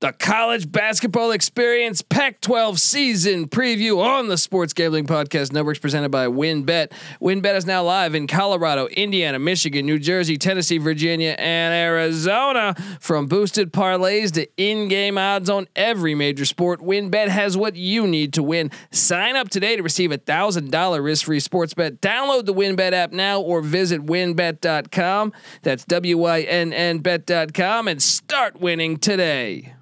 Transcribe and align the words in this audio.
the 0.00 0.12
college 0.14 0.72
basketball 0.72 1.30
experience 1.30 2.00
Pac 2.00 2.40
12 2.40 2.80
season 2.80 3.46
preview 3.48 4.02
on 4.02 4.28
the 4.28 4.38
Sports 4.38 4.72
Gambling 4.72 5.06
Podcast 5.06 5.52
Networks 5.52 5.78
presented 5.78 6.08
by 6.08 6.26
WynnBET. 6.26 6.90
WynnBET 7.20 7.54
is 7.54 7.66
now 7.66 7.84
live 7.84 8.14
in 8.14 8.26
Colorado, 8.26 8.86
Indiana, 8.86 9.38
Michigan, 9.38 9.84
New 9.84 9.98
Jersey, 9.98 10.38
Tennessee, 10.38 10.78
Virginia, 10.78 11.36
and 11.38 11.74
Arizona. 11.74 12.74
From 12.98 13.26
boosted 13.26 13.74
parlays 13.74 14.32
to 14.32 14.48
in 14.56 14.88
game 14.88 15.18
odds 15.18 15.50
on 15.50 15.68
every 15.76 16.14
major 16.14 16.46
sport, 16.46 16.80
WynnBET 16.80 17.28
has 17.28 17.54
what 17.58 17.76
you 17.76 18.06
need 18.06 18.32
to 18.34 18.42
win. 18.42 18.70
Sign 18.90 19.36
up 19.36 19.50
today 19.50 19.76
to 19.76 19.82
receive 19.82 20.12
a 20.12 20.18
$1,000 20.18 21.04
risk 21.04 21.26
free 21.26 21.40
sports 21.40 21.74
bet. 21.74 22.00
Download 22.00 22.46
the 22.46 22.54
WynnBET 22.54 22.92
app 22.92 23.12
now 23.12 23.42
or 23.42 23.60
visit 23.60 24.06
wynnbet.com. 24.06 25.34
That's 25.60 25.84
W 25.84 26.16
Y 26.16 26.40
N 26.40 26.72
N 26.72 27.00
bet.com 27.00 27.86
and 27.86 28.02
start 28.02 28.58
winning 28.60 28.96
today. 28.96 29.74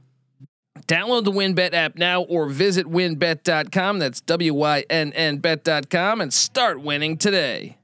Download 0.87 1.25
the 1.25 1.33
WynnBET 1.33 1.75
app 1.75 1.97
now 1.97 2.23
or 2.23 2.49
visit 2.49 2.87
wynnbet.com. 2.87 3.99
That's 3.99 4.21
W 4.21 4.55
Y 4.55 4.85
N 4.89 5.13
N 5.13 5.39
bet.com 5.39 6.21
and 6.21 6.33
start 6.33 6.81
winning 6.81 7.17
today. 7.17 7.79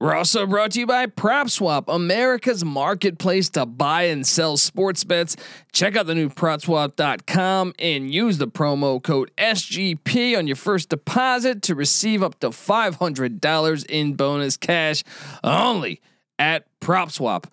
We're 0.00 0.14
also 0.14 0.46
brought 0.46 0.70
to 0.70 0.80
you 0.80 0.86
by 0.86 1.04
PropSwap, 1.08 1.84
America's 1.94 2.64
marketplace 2.64 3.50
to 3.50 3.66
buy 3.66 4.04
and 4.04 4.26
sell 4.26 4.56
sports 4.56 5.04
bets. 5.04 5.36
Check 5.72 5.94
out 5.94 6.06
the 6.06 6.14
new 6.14 6.30
PropSwap.com 6.30 7.74
and 7.78 8.10
use 8.10 8.38
the 8.38 8.48
promo 8.48 9.02
code 9.02 9.30
SGP 9.36 10.38
on 10.38 10.46
your 10.46 10.56
first 10.56 10.88
deposit 10.88 11.60
to 11.64 11.74
receive 11.74 12.22
up 12.22 12.40
to 12.40 12.48
$500 12.48 13.86
in 13.90 14.14
bonus 14.14 14.56
cash 14.56 15.04
only 15.44 16.00
at 16.38 16.64
PropSwap. 16.80 17.44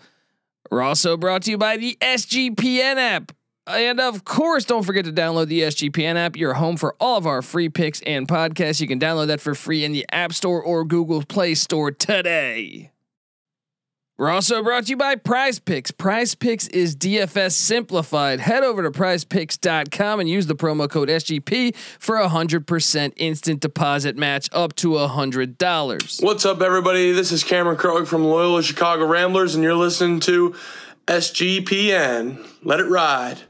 We're 0.72 0.82
also 0.82 1.18
brought 1.18 1.44
to 1.44 1.52
you 1.52 1.58
by 1.58 1.76
the 1.76 1.98
SGPN 2.00 2.96
app. 2.96 3.34
And 3.68 4.00
of 4.00 4.24
course, 4.24 4.64
don't 4.64 4.84
forget 4.84 5.06
to 5.06 5.12
download 5.12 5.48
the 5.48 5.62
SGPN 5.62 6.16
app. 6.16 6.38
You're 6.38 6.54
home 6.54 6.78
for 6.78 6.96
all 7.02 7.18
of 7.18 7.28
our 7.28 7.42
free 7.42 7.68
picks 7.68 8.02
and 8.02 8.28
podcasts. 8.28 8.80
You 8.80 8.88
can 8.88 9.00
download 9.00 9.28
that 9.28 9.42
for 9.42 9.54
free 9.56 9.84
in 9.84 9.92
the 9.92 10.06
App 10.12 10.32
Store 10.34 10.62
or 10.62 10.86
Google 10.86 11.22
Play 11.24 11.54
Store 11.54 11.92
today. 11.92 12.92
We're 14.18 14.32
also 14.32 14.64
brought 14.64 14.86
to 14.86 14.90
you 14.92 14.98
by 14.98 15.16
Prize 15.16 15.60
Picks. 15.60 15.92
Prize 15.92 16.34
Picks 16.34 16.68
is 16.70 16.96
DFS 16.96 17.52
simplified. 17.52 18.40
Head 18.40 18.64
over 18.64 18.82
to 18.82 18.90
prizepicks.com 18.90 20.20
and 20.20 20.28
use 20.28 20.48
the 20.48 20.56
promo 20.56 20.90
code 20.90 21.10
SGP 21.10 21.76
for 22.00 22.18
a 22.18 22.28
100% 22.28 23.14
instant 23.18 23.60
deposit 23.60 24.16
match 24.16 24.50
up 24.54 24.76
to 24.78 24.92
$100. 24.94 26.24
What's 26.24 26.46
up, 26.46 26.62
everybody? 26.64 27.12
This 27.12 27.32
is 27.32 27.44
Cameron 27.44 27.78
Krog 27.78 28.08
from 28.08 28.24
Loyola 28.24 28.64
Chicago 28.64 29.06
Ramblers, 29.06 29.54
and 29.54 29.64
you're 29.64 29.76
listening 29.76 30.20
to 30.22 30.56
SGPN. 31.06 32.44
Let 32.64 32.80
it 32.80 32.86
ride. 32.86 33.44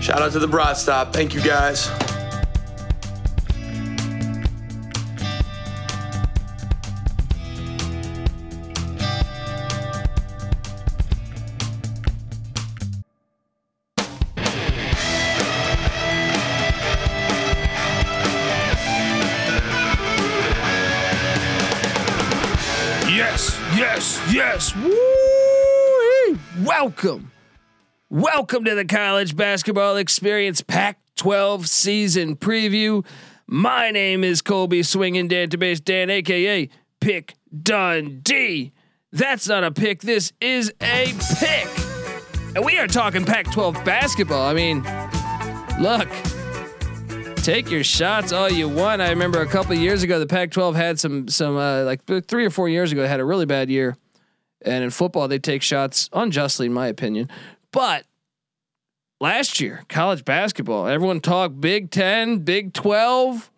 Shout 0.00 0.20
out 0.20 0.32
to 0.32 0.38
the 0.38 0.48
Broad 0.48 0.76
Stop. 0.76 1.12
Thank 1.12 1.34
you 1.34 1.40
guys. 1.40 1.88
Yes, 23.14 23.58
yes, 23.76 24.20
yes. 24.32 24.76
Woo! 24.76 26.38
Welcome. 26.64 27.30
Welcome 28.14 28.62
to 28.66 28.76
the 28.76 28.84
college 28.84 29.34
basketball 29.34 29.96
experience 29.96 30.60
Pac 30.60 31.00
12 31.16 31.68
season 31.68 32.36
preview. 32.36 33.04
My 33.48 33.90
name 33.90 34.22
is 34.22 34.40
Colby 34.40 34.84
Swinging 34.84 35.28
Database 35.28 35.82
Dan, 35.82 36.10
aka 36.10 36.68
Pick 37.00 37.34
Dundee. 37.60 38.70
That's 39.10 39.48
not 39.48 39.64
a 39.64 39.72
pick, 39.72 40.02
this 40.02 40.32
is 40.40 40.72
a 40.80 41.12
pick. 41.40 41.66
And 42.54 42.64
we 42.64 42.78
are 42.78 42.86
talking 42.86 43.24
Pac 43.24 43.50
12 43.50 43.84
basketball. 43.84 44.46
I 44.46 44.54
mean, 44.54 44.84
look, 45.80 46.08
take 47.42 47.68
your 47.68 47.82
shots 47.82 48.30
all 48.30 48.48
you 48.48 48.68
want. 48.68 49.02
I 49.02 49.10
remember 49.10 49.40
a 49.40 49.48
couple 49.48 49.74
years 49.74 50.04
ago, 50.04 50.20
the 50.20 50.26
Pac-12 50.26 50.76
had 50.76 51.00
some 51.00 51.26
some 51.26 51.56
uh, 51.56 51.82
like 51.82 52.04
three 52.28 52.46
or 52.46 52.50
four 52.50 52.68
years 52.68 52.92
ago, 52.92 53.04
had 53.08 53.18
a 53.18 53.24
really 53.24 53.44
bad 53.44 53.70
year, 53.70 53.96
and 54.62 54.84
in 54.84 54.90
football 54.90 55.26
they 55.26 55.40
take 55.40 55.62
shots 55.62 56.08
unjustly, 56.12 56.66
in 56.66 56.72
my 56.72 56.86
opinion. 56.86 57.28
But 57.74 58.06
last 59.20 59.60
year, 59.60 59.82
college 59.88 60.24
basketball, 60.24 60.86
everyone 60.86 61.20
talked 61.20 61.60
Big 61.60 61.90
Ten, 61.90 62.38
Big 62.38 62.72
Twelve. 62.72 63.50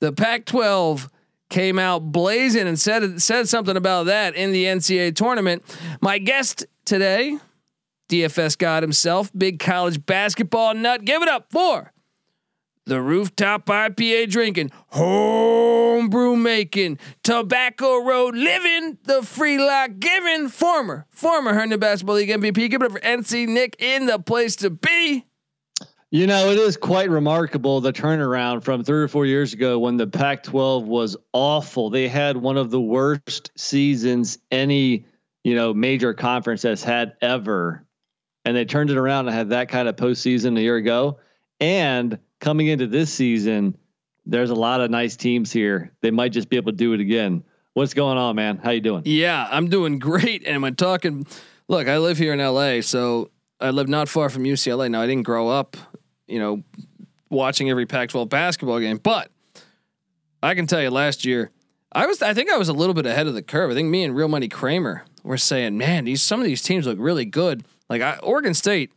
The 0.00 0.12
Pac-12 0.12 1.08
came 1.48 1.78
out 1.78 2.12
blazing 2.12 2.68
and 2.68 2.78
said 2.78 3.20
said 3.22 3.48
something 3.48 3.78
about 3.78 4.06
that 4.06 4.34
in 4.34 4.52
the 4.52 4.64
NCAA 4.64 5.16
tournament. 5.16 5.62
My 6.02 6.18
guest 6.18 6.66
today 6.84 7.38
DFS 8.10 8.58
God 8.58 8.82
himself, 8.82 9.30
big 9.36 9.58
college 9.58 10.04
basketball 10.04 10.74
nut. 10.74 11.04
Give 11.04 11.22
it 11.22 11.28
up 11.28 11.46
for 11.50 11.92
the 12.86 13.00
rooftop 13.00 13.66
IPA 13.66 14.30
drinking, 14.30 14.70
homebrew 14.88 16.36
making, 16.36 16.98
tobacco 17.22 17.98
road 18.04 18.34
living, 18.34 18.98
the 19.04 19.22
free 19.22 19.58
lock 19.58 19.90
giving, 19.98 20.48
former, 20.48 21.06
former 21.10 21.54
Herndon 21.54 21.80
Basketball 21.80 22.16
League 22.16 22.30
MVP. 22.30 22.70
Give 22.70 22.82
it 22.82 22.86
up 22.86 22.92
for 22.92 23.00
NC 23.00 23.48
Nick 23.48 23.76
in 23.78 24.06
the 24.06 24.18
place 24.18 24.56
to 24.56 24.70
be. 24.70 25.24
You 26.12 26.26
know, 26.26 26.50
it 26.50 26.58
is 26.58 26.76
quite 26.76 27.08
remarkable 27.08 27.80
the 27.80 27.92
turnaround 27.92 28.64
from 28.64 28.82
three 28.82 29.00
or 29.00 29.08
four 29.08 29.26
years 29.26 29.52
ago 29.52 29.78
when 29.78 29.96
the 29.96 30.08
Pac 30.08 30.42
12 30.42 30.84
was 30.88 31.16
awful. 31.32 31.90
They 31.90 32.08
had 32.08 32.36
one 32.36 32.56
of 32.56 32.70
the 32.70 32.80
worst 32.80 33.52
seasons 33.56 34.38
any, 34.50 35.04
you 35.44 35.54
know, 35.54 35.72
major 35.72 36.12
conference 36.12 36.62
has 36.64 36.82
had 36.82 37.12
ever 37.22 37.86
and 38.44 38.56
they 38.56 38.64
turned 38.64 38.90
it 38.90 38.96
around 38.96 39.28
and 39.28 39.36
had 39.36 39.50
that 39.50 39.68
kind 39.68 39.88
of 39.88 39.96
postseason 39.96 40.56
a 40.58 40.60
year 40.60 40.76
ago. 40.76 41.18
And 41.60 42.18
coming 42.40 42.66
into 42.66 42.86
this 42.86 43.12
season, 43.12 43.76
there's 44.26 44.50
a 44.50 44.54
lot 44.54 44.80
of 44.80 44.90
nice 44.90 45.16
teams 45.16 45.52
here. 45.52 45.92
They 46.00 46.10
might 46.10 46.32
just 46.32 46.48
be 46.48 46.56
able 46.56 46.72
to 46.72 46.76
do 46.76 46.92
it 46.92 47.00
again. 47.00 47.44
What's 47.74 47.94
going 47.94 48.18
on, 48.18 48.34
man? 48.36 48.58
How 48.58 48.70
you 48.70 48.80
doing? 48.80 49.02
Yeah, 49.04 49.46
I'm 49.50 49.68
doing 49.68 49.98
great. 49.98 50.44
And 50.46 50.64
I'm 50.64 50.74
talking. 50.74 51.26
Look, 51.68 51.86
I 51.86 51.98
live 51.98 52.18
here 52.18 52.32
in 52.32 52.40
LA, 52.40 52.80
so 52.80 53.30
I 53.60 53.70
live 53.70 53.88
not 53.88 54.08
far 54.08 54.28
from 54.28 54.42
UCLA. 54.42 54.90
Now 54.90 55.02
I 55.02 55.06
didn't 55.06 55.22
grow 55.22 55.48
up, 55.48 55.76
you 56.26 56.40
know, 56.40 56.64
watching 57.30 57.70
every 57.70 57.86
Pac-12 57.86 58.28
basketball 58.28 58.80
game, 58.80 58.98
but 58.98 59.30
I 60.42 60.54
can 60.54 60.66
tell 60.66 60.82
you, 60.82 60.90
last 60.90 61.24
year 61.24 61.50
I 61.92 62.06
was. 62.06 62.22
I 62.22 62.34
think 62.34 62.50
I 62.50 62.56
was 62.56 62.68
a 62.68 62.72
little 62.72 62.94
bit 62.94 63.06
ahead 63.06 63.26
of 63.26 63.34
the 63.34 63.42
curve. 63.42 63.70
I 63.70 63.74
think 63.74 63.88
me 63.88 64.04
and 64.04 64.16
Real 64.16 64.28
Money 64.28 64.48
Kramer 64.48 65.04
were 65.22 65.38
saying, 65.38 65.76
"Man, 65.76 66.04
these 66.04 66.22
some 66.22 66.40
of 66.40 66.46
these 66.46 66.62
teams 66.62 66.86
look 66.86 66.98
really 67.00 67.24
good." 67.24 67.64
Like 67.88 68.02
I, 68.02 68.16
Oregon 68.22 68.54
State, 68.54 68.92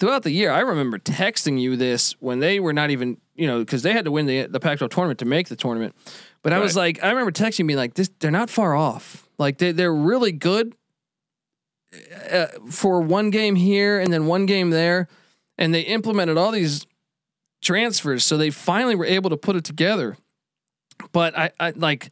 throughout 0.00 0.22
the 0.22 0.30
year, 0.32 0.50
I 0.50 0.60
remember 0.60 0.98
texting 0.98 1.60
you 1.60 1.76
this 1.76 2.12
when 2.20 2.40
they 2.40 2.58
were 2.58 2.72
not 2.72 2.90
even, 2.90 3.18
you 3.34 3.46
know, 3.46 3.60
because 3.60 3.82
they 3.82 3.92
had 3.92 4.06
to 4.06 4.10
win 4.10 4.26
the 4.26 4.46
the 4.46 4.58
Pac-12 4.58 4.90
tournament 4.90 5.18
to 5.20 5.26
make 5.26 5.48
the 5.48 5.56
tournament. 5.56 5.94
But 6.42 6.54
I 6.54 6.58
was 6.58 6.74
like, 6.74 7.04
I 7.04 7.10
remember 7.10 7.30
texting 7.30 7.66
me 7.66 7.76
like, 7.76 7.94
"This, 7.94 8.10
they're 8.18 8.30
not 8.30 8.48
far 8.48 8.74
off. 8.74 9.28
Like 9.38 9.58
they 9.58 9.72
they're 9.72 9.94
really 9.94 10.32
good 10.32 10.74
uh, 12.30 12.46
for 12.70 13.00
one 13.02 13.30
game 13.30 13.54
here 13.54 14.00
and 14.00 14.12
then 14.12 14.26
one 14.26 14.46
game 14.46 14.70
there, 14.70 15.06
and 15.58 15.74
they 15.74 15.82
implemented 15.82 16.38
all 16.38 16.50
these 16.50 16.86
transfers, 17.62 18.24
so 18.24 18.36
they 18.36 18.50
finally 18.50 18.94
were 18.94 19.04
able 19.04 19.30
to 19.30 19.36
put 19.36 19.54
it 19.54 19.64
together. 19.64 20.16
But 21.12 21.36
I, 21.36 21.50
I 21.60 21.70
like, 21.70 22.10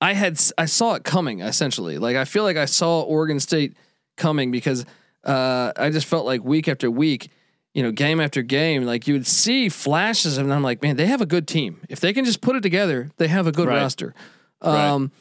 I 0.00 0.12
had 0.14 0.40
I 0.56 0.64
saw 0.64 0.94
it 0.94 1.04
coming 1.04 1.40
essentially. 1.40 1.98
Like 1.98 2.16
I 2.16 2.24
feel 2.24 2.42
like 2.42 2.56
I 2.56 2.64
saw 2.64 3.02
Oregon 3.02 3.38
State 3.38 3.76
coming 4.16 4.50
because 4.50 4.84
uh, 5.24 5.72
I 5.76 5.90
just 5.90 6.06
felt 6.06 6.26
like 6.26 6.42
week 6.44 6.68
after 6.68 6.90
week, 6.90 7.30
you 7.74 7.82
know, 7.82 7.92
game 7.92 8.20
after 8.20 8.42
game, 8.42 8.84
like 8.84 9.06
you 9.06 9.14
would 9.14 9.26
see 9.26 9.68
flashes, 9.68 10.38
and 10.38 10.52
I'm 10.52 10.62
like, 10.62 10.82
man, 10.82 10.96
they 10.96 11.06
have 11.06 11.20
a 11.20 11.26
good 11.26 11.46
team. 11.46 11.80
If 11.88 12.00
they 12.00 12.12
can 12.12 12.24
just 12.24 12.40
put 12.40 12.56
it 12.56 12.62
together, 12.62 13.10
they 13.18 13.28
have 13.28 13.46
a 13.46 13.52
good 13.52 13.68
Right. 13.68 13.82
roster. 13.82 14.14
Um, 14.60 15.12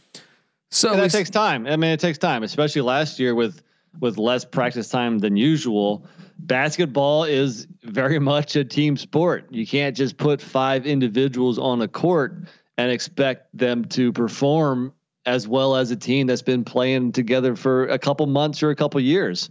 so 0.72 0.92
And 0.94 1.02
that 1.02 1.12
takes 1.12 1.30
time. 1.30 1.68
I 1.68 1.76
mean, 1.76 1.92
it 1.92 2.00
takes 2.00 2.18
time, 2.18 2.44
especially 2.44 2.82
last 2.82 3.20
year 3.20 3.36
with 3.36 3.62
with 4.00 4.18
less 4.18 4.46
practice 4.46 4.90
time 4.90 5.18
than 5.18 5.36
usual. 5.36 6.06
Basketball 6.38 7.24
is 7.24 7.66
very 7.84 8.20
much 8.20 8.56
a 8.56 8.64
team 8.64 8.96
sport. 8.96 9.48
You 9.50 9.66
can't 9.66 9.96
just 9.98 10.18
put 10.18 10.40
five 10.40 10.86
individuals 10.86 11.58
on 11.58 11.82
a 11.82 11.88
court 11.88 12.36
and 12.78 12.92
expect 12.92 13.48
them 13.58 13.86
to 13.86 14.14
perform 14.14 14.94
as 15.26 15.48
well 15.48 15.76
as 15.76 15.90
a 15.90 15.96
team 15.96 16.28
that's 16.28 16.44
been 16.44 16.64
playing 16.64 17.12
together 17.12 17.56
for 17.56 17.88
a 17.88 17.98
couple 17.98 18.28
months 18.28 18.62
or 18.62 18.70
a 18.70 18.76
couple 18.76 19.02
years. 19.02 19.50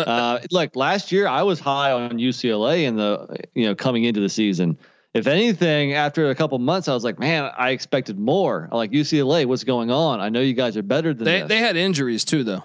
Uh, 0.00 0.40
look, 0.50 0.76
last 0.76 1.12
year 1.12 1.26
I 1.26 1.42
was 1.42 1.60
high 1.60 1.92
on 1.92 2.12
UCLA 2.12 2.84
in 2.84 2.96
the 2.96 3.36
you 3.54 3.66
know 3.66 3.74
coming 3.74 4.04
into 4.04 4.20
the 4.20 4.28
season. 4.28 4.78
If 5.12 5.28
anything, 5.28 5.92
after 5.92 6.30
a 6.30 6.34
couple 6.34 6.58
months, 6.58 6.88
I 6.88 6.94
was 6.94 7.04
like, 7.04 7.20
man, 7.20 7.48
I 7.56 7.70
expected 7.70 8.18
more. 8.18 8.68
I'm 8.70 8.76
like 8.76 8.90
UCLA, 8.90 9.46
what's 9.46 9.62
going 9.62 9.92
on? 9.92 10.20
I 10.20 10.28
know 10.28 10.40
you 10.40 10.54
guys 10.54 10.76
are 10.76 10.82
better 10.82 11.14
than 11.14 11.24
they 11.24 11.40
this. 11.40 11.48
they 11.48 11.58
had 11.58 11.76
injuries 11.76 12.24
too, 12.24 12.42
though. 12.42 12.64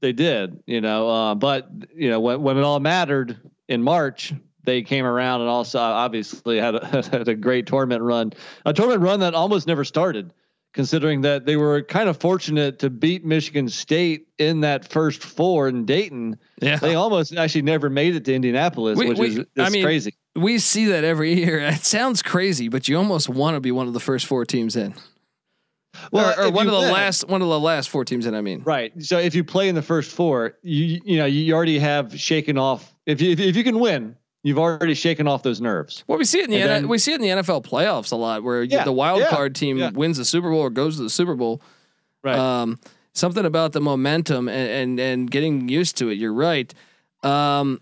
they 0.00 0.12
did, 0.12 0.60
you 0.66 0.80
know. 0.80 1.08
Uh, 1.08 1.34
but 1.36 1.68
you 1.94 2.10
know, 2.10 2.18
when 2.20 2.42
when 2.42 2.56
it 2.56 2.64
all 2.64 2.80
mattered 2.80 3.38
in 3.68 3.82
March, 3.82 4.32
they 4.64 4.82
came 4.82 5.04
around 5.04 5.40
and 5.40 5.48
also 5.48 5.78
obviously 5.78 6.58
had 6.58 6.74
a, 6.74 6.86
had 7.10 7.28
a 7.28 7.34
great 7.34 7.66
tournament 7.66 8.02
run, 8.02 8.32
a 8.66 8.72
tournament 8.72 9.02
run 9.02 9.20
that 9.20 9.34
almost 9.34 9.66
never 9.66 9.84
started, 9.84 10.32
considering 10.78 11.22
that 11.22 11.44
they 11.44 11.56
were 11.56 11.82
kind 11.82 12.08
of 12.08 12.16
fortunate 12.18 12.78
to 12.78 12.88
beat 12.88 13.24
Michigan 13.24 13.68
State 13.68 14.28
in 14.38 14.60
that 14.60 14.88
first 14.88 15.24
four 15.24 15.66
in 15.66 15.84
Dayton. 15.84 16.38
Yeah, 16.62 16.76
they 16.76 16.94
almost 16.94 17.34
actually 17.34 17.62
never 17.62 17.90
made 17.90 18.14
it 18.14 18.24
to 18.26 18.32
Indianapolis, 18.32 18.96
we, 18.96 19.08
which 19.08 19.18
we, 19.18 19.26
is 19.40 19.46
I 19.58 19.70
mean, 19.70 19.82
crazy. 19.82 20.14
We 20.36 20.60
see 20.60 20.84
that 20.84 21.02
every 21.02 21.34
year. 21.34 21.58
It 21.78 21.84
sounds 21.84 22.22
crazy, 22.22 22.68
but 22.68 22.86
you 22.86 22.96
almost 22.96 23.28
want 23.28 23.56
to 23.56 23.60
be 23.60 23.72
one 23.72 23.88
of 23.88 23.92
the 23.92 23.98
first 23.98 24.26
four 24.26 24.44
teams 24.44 24.76
in. 24.76 24.94
Well, 26.12 26.38
or, 26.38 26.44
or 26.44 26.52
one 26.52 26.68
of 26.68 26.72
the 26.72 26.78
win, 26.78 26.92
last 26.92 27.28
one 27.28 27.42
of 27.42 27.48
the 27.48 27.58
last 27.58 27.88
four 27.88 28.04
teams 28.04 28.24
in. 28.26 28.36
I 28.36 28.40
mean, 28.40 28.62
right. 28.62 28.92
So 29.02 29.18
if 29.18 29.34
you 29.34 29.42
play 29.42 29.68
in 29.68 29.74
the 29.74 29.82
first 29.82 30.12
four, 30.12 30.58
you 30.62 31.00
you 31.04 31.16
know 31.16 31.26
you 31.26 31.52
already 31.54 31.80
have 31.80 32.16
shaken 32.20 32.56
off. 32.56 32.94
If 33.04 33.20
you 33.20 33.32
if 33.32 33.56
you 33.56 33.64
can 33.64 33.80
win, 33.80 34.14
you've 34.42 34.58
already 34.58 34.94
shaken 34.94 35.28
off 35.28 35.42
those 35.42 35.60
nerves. 35.60 36.04
Well, 36.06 36.18
we 36.18 36.24
see 36.24 36.40
it 36.40 36.44
in 36.44 36.50
the 36.50 36.60
N- 36.60 36.68
then, 36.68 36.88
we 36.88 36.98
see 36.98 37.12
it 37.12 37.16
in 37.16 37.22
the 37.22 37.42
NFL 37.42 37.64
playoffs 37.64 38.12
a 38.12 38.16
lot, 38.16 38.42
where 38.42 38.62
yeah, 38.62 38.84
the 38.84 38.92
wild 38.92 39.20
yeah, 39.20 39.30
card 39.30 39.54
team 39.54 39.78
yeah. 39.78 39.90
wins 39.90 40.16
the 40.18 40.24
Super 40.24 40.50
Bowl 40.50 40.60
or 40.60 40.70
goes 40.70 40.96
to 40.96 41.02
the 41.02 41.10
Super 41.10 41.34
Bowl. 41.34 41.62
Right. 42.22 42.36
Um, 42.36 42.78
something 43.12 43.44
about 43.44 43.72
the 43.72 43.80
momentum 43.80 44.48
and, 44.48 44.70
and 44.70 45.00
and 45.00 45.30
getting 45.30 45.68
used 45.68 45.96
to 45.98 46.08
it. 46.08 46.18
You're 46.18 46.32
right. 46.32 46.72
Um, 47.22 47.80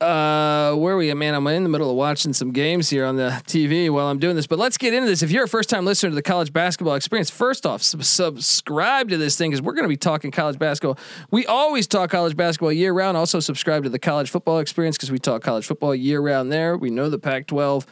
uh, 0.00 0.74
where 0.76 0.94
are 0.94 0.96
we 0.96 1.10
at, 1.10 1.16
man? 1.16 1.34
I'm 1.34 1.46
in 1.48 1.62
the 1.62 1.68
middle 1.68 1.90
of 1.90 1.96
watching 1.96 2.32
some 2.32 2.52
games 2.52 2.88
here 2.88 3.04
on 3.04 3.16
the 3.16 3.30
TV 3.46 3.90
while 3.90 4.06
I'm 4.06 4.18
doing 4.18 4.34
this. 4.34 4.46
But 4.46 4.58
let's 4.58 4.78
get 4.78 4.94
into 4.94 5.06
this. 5.06 5.22
If 5.22 5.30
you're 5.30 5.44
a 5.44 5.48
first 5.48 5.68
time 5.68 5.84
listener 5.84 6.08
to 6.08 6.14
the 6.14 6.22
college 6.22 6.54
basketball 6.54 6.94
experience, 6.94 7.28
first 7.28 7.66
off, 7.66 7.82
sub- 7.82 8.02
subscribe 8.02 9.10
to 9.10 9.18
this 9.18 9.36
thing 9.36 9.50
because 9.50 9.60
we're 9.60 9.74
going 9.74 9.84
to 9.84 9.90
be 9.90 9.98
talking 9.98 10.30
college 10.30 10.58
basketball. 10.58 10.98
We 11.30 11.44
always 11.44 11.86
talk 11.86 12.10
college 12.10 12.34
basketball 12.34 12.72
year 12.72 12.94
round. 12.94 13.18
Also, 13.18 13.40
subscribe 13.40 13.82
to 13.82 13.90
the 13.90 13.98
college 13.98 14.30
football 14.30 14.58
experience 14.60 14.96
because 14.96 15.10
we 15.10 15.18
talk 15.18 15.42
college 15.42 15.66
football 15.66 15.94
year 15.94 16.20
round 16.20 16.50
there. 16.50 16.78
We 16.78 16.88
know 16.88 17.10
the 17.10 17.18
Pac 17.18 17.46
12. 17.46 17.86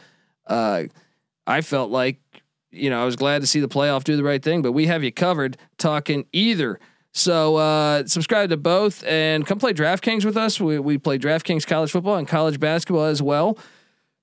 Uh, 0.47 0.83
I 1.45 1.61
felt 1.61 1.91
like, 1.91 2.19
you 2.71 2.89
know, 2.89 2.99
I 2.99 3.05
was 3.05 3.17
glad 3.17 3.41
to 3.41 3.47
see 3.47 3.59
the 3.59 3.69
playoff 3.69 4.03
do 4.03 4.17
the 4.17 4.23
right 4.23 4.41
thing, 4.41 4.63
but 4.63 4.71
we 4.71 4.87
have 4.87 5.03
you 5.03 5.11
covered 5.11 5.57
talking 5.77 6.25
either 6.31 6.79
so 7.11 7.55
uh, 7.55 8.05
subscribe 8.05 8.49
to 8.49 8.57
both 8.57 9.03
and 9.03 9.45
come 9.45 9.57
play 9.57 9.73
DraftKings 9.73 10.25
with 10.25 10.37
us. 10.37 10.59
We 10.59 10.79
we 10.79 10.97
play 10.97 11.17
DraftKings 11.17 11.65
college 11.65 11.91
football 11.91 12.15
and 12.15 12.27
college 12.27 12.59
basketball 12.59 13.05
as 13.05 13.21
well. 13.21 13.57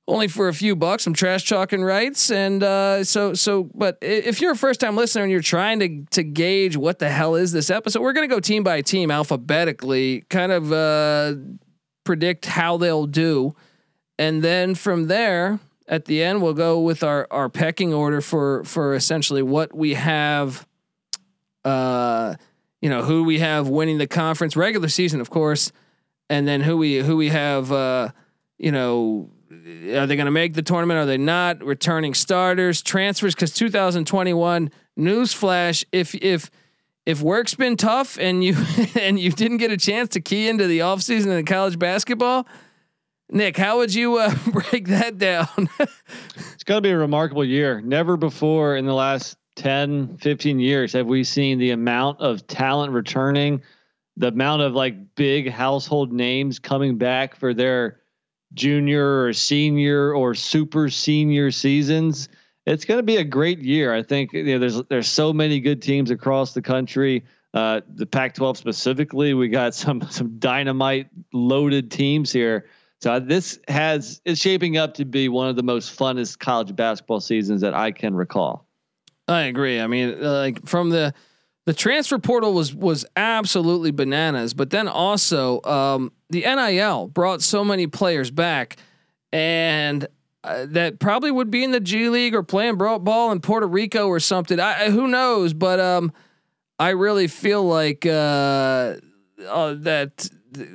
Only 0.09 0.29
for 0.29 0.47
a 0.47 0.55
few 0.55 0.77
bucks, 0.77 1.03
some 1.03 1.15
trash 1.15 1.49
talking 1.49 1.83
rights, 1.83 2.31
and 2.31 2.63
uh, 2.63 3.03
so 3.03 3.35
so. 3.35 3.65
But 3.75 3.99
if 4.01 4.41
you're 4.41 4.53
a 4.53 4.57
first 4.57 4.79
time 4.79 4.95
listener 4.95 5.25
and 5.25 5.33
you're 5.33 5.41
trying 5.41 5.81
to 5.81 6.05
to 6.13 6.23
gauge 6.23 6.77
what 6.77 7.01
the 7.01 7.11
hell 7.11 7.35
is 7.35 7.51
this 7.51 7.71
episode, 7.71 8.03
we're 8.03 8.13
gonna 8.13 8.29
go 8.29 8.39
team 8.39 8.63
by 8.63 8.83
team 8.83 9.11
alphabetically, 9.11 10.21
kind 10.31 10.53
of 10.53 10.73
uh, 10.73 11.35
predict 12.05 12.47
how 12.47 12.77
they'll 12.77 13.07
do, 13.07 13.57
and 14.17 14.45
then 14.45 14.77
from 14.77 15.09
there, 15.09 15.59
at 15.89 16.05
the 16.05 16.23
end, 16.23 16.41
we'll 16.41 16.55
go 16.55 16.81
with 16.81 17.03
our 17.03 17.27
our 17.33 17.49
pecking 17.49 17.93
order 17.93 18.21
for 18.21 18.63
for 18.63 18.95
essentially 18.95 19.43
what 19.43 19.75
we 19.75 19.95
have. 19.95 20.69
Uh, 21.65 22.37
you 22.87 22.91
know 22.91 23.03
who 23.03 23.25
we 23.25 23.41
have 23.41 23.67
winning 23.67 23.99
the 23.99 24.07
conference 24.07 24.55
regular 24.55 24.89
season, 24.89 25.21
of 25.21 25.29
course, 25.29 25.73
and 26.31 26.47
then 26.47 26.61
who 26.61 26.77
we 26.77 26.99
who 26.99 27.17
we 27.17 27.31
have. 27.31 27.73
Uh, 27.73 28.11
you 28.59 28.71
know, 28.71 29.29
are 29.51 30.07
they 30.07 30.15
going 30.15 30.27
to 30.27 30.31
make 30.31 30.55
the 30.55 30.63
tournament? 30.63 30.99
Are 30.99 31.05
they 31.05 31.19
not? 31.19 31.65
Returning 31.65 32.15
starters, 32.15 32.83
transfers? 32.83 33.35
Because 33.35 33.53
2021 33.55 34.71
newsflash: 34.97 35.85
if 35.91 36.15
if 36.15 36.49
if 37.05 37.21
work's 37.21 37.57
been 37.57 37.77
tough 37.77 38.19
and 38.21 38.45
you 38.45 38.55
and 39.01 39.19
you 39.19 39.33
didn't 39.33 39.57
get 39.57 39.73
a 39.73 39.77
chance 39.77 40.11
to 40.11 40.21
key 40.21 40.49
into 40.49 40.69
the 40.69 40.79
offseason 40.79 41.37
in 41.37 41.45
college 41.45 41.81
basketball, 41.81 42.47
Nick, 43.31 43.57
how 43.57 43.79
would 43.79 43.93
you 43.93 44.19
uh, 44.19 44.33
break 44.53 44.87
that 44.87 45.19
down? 45.19 45.49
it's 45.81 46.63
going 46.63 46.79
to 46.79 46.83
be 46.83 46.91
a 46.91 46.97
remarkable 46.97 47.45
year. 47.45 47.81
Never 47.81 48.17
before 48.17 48.77
in 48.77 48.87
the 48.87 48.95
last 48.95 49.37
10, 49.57 50.19
15 50.19 50.61
years 50.61 50.93
have 50.93 51.07
we 51.07 51.25
seen 51.25 51.59
the 51.59 51.71
amount 51.71 52.21
of 52.21 52.47
talent 52.47 52.93
returning, 52.93 53.61
the 54.17 54.29
amount 54.29 54.63
of 54.63 54.75
like 54.75 55.15
big 55.15 55.51
household 55.51 56.13
names 56.13 56.59
coming 56.59 56.97
back 56.97 57.35
for 57.35 57.53
their 57.53 58.01
junior 58.55 59.25
or 59.25 59.33
senior 59.33 60.15
or 60.15 60.35
super 60.35 60.89
senior 60.89 61.51
seasons. 61.51 62.29
It's 62.67 62.85
going 62.85 62.99
to 62.99 63.05
be 63.05 63.17
a 63.17 63.25
great 63.25 63.61
year. 63.61 63.95
I 63.95 64.03
think 64.03 64.33
you 64.33 64.45
know, 64.45 64.59
there's 64.59 64.83
there's 64.85 65.09
so 65.09 65.33
many 65.33 65.61
good 65.61 65.83
teams 65.83 66.11
across 66.11 66.53
the 66.53 66.63
country. 66.63 67.25
Uh, 67.55 67.81
the 67.95 68.07
Pac-12 68.07 68.57
specifically, 68.57 69.35
we 69.35 69.49
got 69.49 69.75
some 69.83 70.03
some 70.11 70.39
dynamite 70.39 71.09
loaded 71.33 71.91
teams 71.91 72.33
here. 72.33 72.67
So 73.01 73.21
this 73.21 73.59
has 73.69 74.21
is 74.25 74.39
shaping 74.39 74.77
up 74.77 74.95
to 74.95 75.05
be 75.05 75.29
one 75.29 75.49
of 75.49 75.57
the 75.57 75.63
most 75.63 75.97
funnest 75.97 76.39
college 76.39 76.75
basketball 76.75 77.21
seasons 77.21 77.61
that 77.61 77.75
I 77.75 77.93
can 77.93 78.15
recall. 78.15 78.66
I 79.29 79.43
agree. 79.43 79.81
I 79.81 79.87
mean, 79.87 80.21
like 80.21 80.67
from 80.67 80.91
the 80.91 81.13
the 81.65 81.75
transfer 81.75 82.19
portal 82.19 82.55
was 82.55 82.75
was 82.75 83.05
absolutely 83.17 83.91
bananas, 83.91 84.55
but 84.55 84.71
then 84.71 84.89
also 84.89 85.61
um, 85.63 86.13
the 86.31 86.43
NIL 86.43 87.09
brought 87.09 87.43
so 87.43 87.65
many 87.65 87.89
players 87.89 88.31
back, 88.31 88.77
and 89.33 90.07
uh, 90.45 90.67
that 90.69 91.01
probably 91.01 91.33
would 91.33 91.51
be 91.51 91.65
in 91.65 91.73
the 91.73 91.81
G 91.81 92.09
League 92.09 92.35
or 92.35 92.45
playing 92.45 92.77
ball 92.77 93.33
in 93.33 93.41
Puerto 93.41 93.67
Rico 93.67 94.07
or 94.07 94.21
something. 94.21 94.61
I, 94.61 94.91
who 94.91 95.09
knows? 95.09 95.55
But 95.55 95.81
um, 95.81 96.13
I 96.79 96.91
really 96.91 97.27
feel 97.27 97.65
like 97.65 98.07
uh, 98.07 98.95
uh, 99.49 99.75
that 99.79 100.29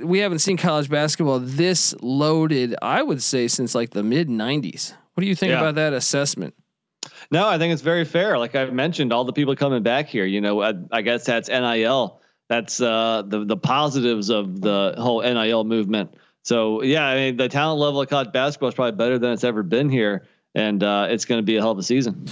we 0.04 0.20
haven't 0.20 0.40
seen 0.40 0.58
college 0.58 0.90
basketball 0.90 1.40
this 1.40 1.96
loaded. 2.02 2.76
I 2.82 3.02
would 3.02 3.24
say 3.24 3.48
since 3.48 3.74
like 3.74 3.92
the 3.92 4.04
mid 4.04 4.28
'90s. 4.28 4.94
What 5.14 5.22
do 5.22 5.28
you 5.28 5.36
think 5.36 5.52
yeah. 5.52 5.60
about 5.60 5.76
that 5.76 5.94
assessment? 5.94 6.54
No, 7.32 7.48
I 7.48 7.58
think 7.58 7.72
it's 7.72 7.82
very 7.82 8.04
fair. 8.04 8.38
Like 8.38 8.56
I 8.56 8.66
mentioned, 8.66 9.14
all 9.14 9.24
the 9.24 9.34
people 9.34 9.56
coming 9.56 9.84
back 9.84 10.08
here, 10.08 10.26
you 10.26 10.42
know, 10.42 10.62
I, 10.62 10.74
I 10.92 11.02
guess 11.02 11.26
that's 11.26 11.48
NIL. 11.48 12.22
That's 12.50 12.82
uh, 12.82 13.24
the 13.26 13.46
the 13.46 13.56
positives 13.56 14.30
of 14.30 14.60
the 14.60 14.96
whole 14.98 15.22
NIL 15.22 15.64
movement. 15.64 16.14
So 16.44 16.82
yeah, 16.82 17.06
I 17.06 17.16
mean, 17.16 17.38
the 17.38 17.48
talent 17.48 17.80
level 17.80 18.02
of 18.02 18.10
college 18.10 18.34
basketball 18.34 18.70
is 18.70 18.76
probably 18.76 18.98
better 18.98 19.18
than 19.18 19.32
it's 19.32 19.46
ever 19.46 19.64
been 19.64 19.90
here, 19.90 20.28
and 20.54 20.84
uh, 20.84 21.08
it's 21.10 21.24
going 21.24 21.40
to 21.40 21.46
be 21.46 21.56
a 21.56 21.62
hell 21.62 21.72
of 21.72 21.78
a 21.78 21.84
season. 21.84 22.28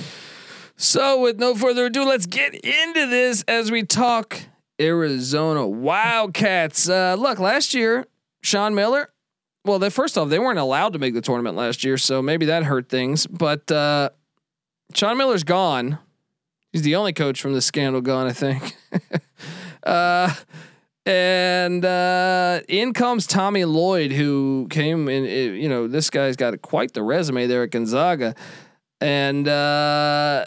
So, 0.75 1.21
with 1.21 1.39
no 1.39 1.55
further 1.55 1.85
ado, 1.85 2.05
let's 2.05 2.25
get 2.25 2.53
into 2.53 3.05
this 3.05 3.43
as 3.47 3.71
we 3.71 3.83
talk 3.83 4.39
Arizona 4.79 5.67
Wildcats. 5.67 6.89
Uh, 6.89 7.15
look, 7.19 7.39
last 7.39 7.73
year, 7.73 8.05
Sean 8.41 8.75
Miller. 8.75 9.09
Well, 9.65 9.79
they 9.79 9.89
first 9.89 10.17
off, 10.17 10.29
they 10.29 10.39
weren't 10.39 10.59
allowed 10.59 10.93
to 10.93 10.99
make 10.99 11.13
the 11.13 11.21
tournament 11.21 11.57
last 11.57 11.83
year, 11.83 11.97
so 11.97 12.21
maybe 12.21 12.45
that 12.47 12.63
hurt 12.63 12.89
things. 12.89 13.27
But 13.27 13.69
uh, 13.71 14.09
Sean 14.93 15.17
Miller's 15.17 15.43
gone. 15.43 15.99
He's 16.71 16.81
the 16.83 16.95
only 16.95 17.13
coach 17.13 17.41
from 17.41 17.53
the 17.53 17.61
scandal 17.61 18.01
gone, 18.01 18.27
I 18.27 18.33
think. 18.33 18.75
uh, 19.83 20.33
and 21.05 21.83
uh, 21.83 22.61
in 22.67 22.93
comes 22.93 23.25
Tommy 23.25 23.65
Lloyd, 23.65 24.11
who 24.11 24.67
came 24.69 25.07
in. 25.09 25.25
You 25.55 25.69
know, 25.69 25.87
this 25.87 26.09
guy's 26.09 26.35
got 26.35 26.61
quite 26.61 26.93
the 26.93 27.01
resume 27.01 27.47
there 27.47 27.63
at 27.63 27.71
Gonzaga, 27.71 28.35
and 29.01 29.47
uh, 29.47 30.45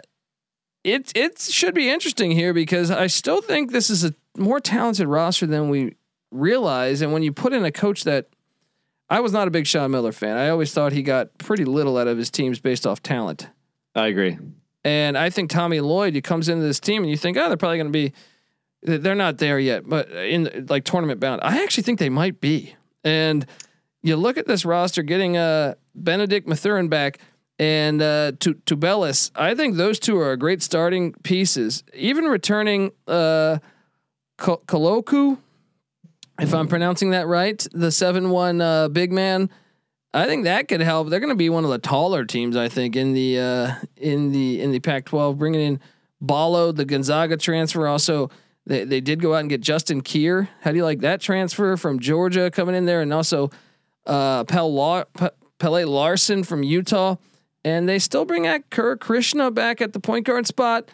it 0.85 1.11
it 1.17 1.41
should 1.41 1.75
be 1.75 1.91
interesting 1.91 2.31
here 2.31 2.53
because 2.53 2.91
I 2.91 3.09
still 3.09 3.41
think 3.41 3.73
this 3.73 3.91
is 3.91 4.05
a 4.05 4.15
more 4.37 4.61
talented 4.61 5.09
roster 5.09 5.47
than 5.47 5.69
we 5.69 5.97
realize. 6.31 7.03
And 7.03 7.13
when 7.13 7.23
you 7.23 7.33
put 7.33 7.53
in 7.53 7.65
a 7.65 7.73
coach 7.73 8.05
that 8.05 8.29
I 9.11 9.21
was 9.21 9.33
not 9.33 9.49
a 9.49 9.51
big 9.51 9.67
Sean 9.67 9.91
Miller 9.91 10.13
fan, 10.13 10.37
I 10.37 10.49
always 10.49 10.73
thought 10.73 10.93
he 10.93 11.03
got 11.03 11.37
pretty 11.39 11.65
little 11.65 11.99
out 11.99 12.07
of 12.07 12.17
his 12.19 12.31
teams 12.31 12.61
based 12.61 12.87
off 12.87 13.03
talent. 13.03 13.49
I 13.95 14.09
agree. 14.09 14.39
And 14.85 15.17
I 15.17 15.31
think 15.31 15.51
Tommy 15.51 15.81
Lloyd, 15.81 16.15
he 16.15 16.21
comes 16.21 16.49
into 16.49 16.65
this 16.65 16.81
team 16.81 17.03
and 17.03 17.11
you 17.11 17.17
think, 17.17 17.37
oh, 17.37 17.49
they're 17.49 17.57
probably 17.57 17.79
going 17.79 17.93
to 17.93 17.93
be, 17.93 18.13
they're 18.83 19.15
not 19.15 19.39
there 19.39 19.59
yet, 19.59 19.89
but 19.89 20.11
in 20.11 20.67
like 20.69 20.85
tournament 20.85 21.21
bound. 21.21 21.41
I 21.43 21.63
actually 21.63 21.85
think 21.85 21.99
they 21.99 22.09
might 22.09 22.41
be. 22.41 22.75
And 23.05 23.47
you 24.03 24.17
look 24.17 24.37
at 24.39 24.47
this 24.47 24.65
roster 24.65 25.03
getting 25.03 25.37
uh, 25.37 25.75
Bennedict 25.95 26.49
Mathurin 26.49 26.89
back 26.89 27.19
and 27.59 28.03
uh, 28.03 28.33
to 28.41 28.55
Tubelis. 28.55 29.31
I 29.37 29.55
think 29.55 29.77
those 29.77 30.01
two 30.01 30.19
are 30.19 30.37
great 30.37 30.63
starting 30.63 31.13
pieces. 31.23 31.85
Even 31.95 32.25
returning 32.25 32.91
uh, 33.07 33.59
Koloko, 34.39 35.39
if 36.41 36.53
I'm 36.55 36.67
pronouncing 36.67 37.11
that 37.11 37.29
right, 37.29 37.65
the 37.73 37.93
seven 37.93 38.31
one 38.31 38.61
uh, 38.61 38.89
big 38.89 39.13
man 39.13 39.49
I 40.15 40.27
think 40.27 40.45
that 40.45 40.69
could 40.69 40.81
help. 40.81 41.09
They're 41.09 41.21
going 41.21 41.31
to 41.31 41.37
be 41.37 41.49
one 41.49 41.65
of 41.65 41.71
the 41.71 41.79
taller 41.79 42.25
teams, 42.25 42.57
I 42.57 42.69
think, 42.69 42.97
in 42.97 43.15
the 43.15 43.39
uh, 43.39 43.75
in 43.97 44.33
the 44.33 44.61
in 44.61 44.71
the 44.71 44.81
Pac-12. 44.81 45.39
Bringing 45.39 45.61
in 45.61 45.81
Ballo, 46.21 46.71
the 46.73 46.85
Gonzaga 46.85 47.37
transfer. 47.37 47.87
Also, 47.87 48.31
they 48.67 48.85
they 48.85 49.01
did 49.01 49.23
go 49.23 49.35
out 49.35 49.39
and 49.39 49.49
get 49.49 49.63
Justin 49.63 50.03
Kier. 50.03 50.49
How 50.61 50.71
do 50.71 50.77
you 50.77 50.85
like 50.85 51.01
that 51.01 51.21
transfer 51.21 51.77
from 51.77 51.99
Georgia 51.99 52.51
coming 52.51 52.75
in 52.75 52.85
there, 52.85 53.01
and 53.01 53.13
also 53.13 53.51
uh, 54.07 54.45
Pel 54.45 55.07
Pelle 55.59 55.87
Larsson 55.87 56.45
from 56.45 56.63
Utah, 56.63 57.17
and 57.65 57.89
they 57.89 57.99
still 57.99 58.25
bring 58.25 58.47
out 58.47 58.69
Kerr 58.71 58.97
Kriisa 58.97 59.53
back 59.55 59.81
at 59.81 59.93
the 59.93 60.01
point 60.01 60.27
guard 60.27 60.47
spot. 60.47 60.91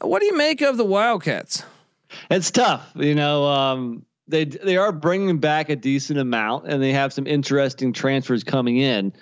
What 0.00 0.20
do 0.20 0.26
you 0.26 0.36
make 0.36 0.60
of 0.60 0.76
the 0.76 0.84
Wildcats? 0.84 1.64
It's 2.30 2.50
tough, 2.50 2.90
you 2.94 3.14
know. 3.14 3.46
Um, 3.46 4.04
they 4.28 4.44
they 4.44 4.76
are 4.76 4.92
bringing 4.92 5.38
back 5.38 5.70
a 5.70 5.76
decent 5.76 6.18
amount, 6.18 6.66
and 6.66 6.82
they 6.82 6.92
have 6.92 7.12
some 7.12 7.26
interesting 7.26 7.92
transfers 7.92 8.44
coming 8.44 8.78
in. 8.78 9.12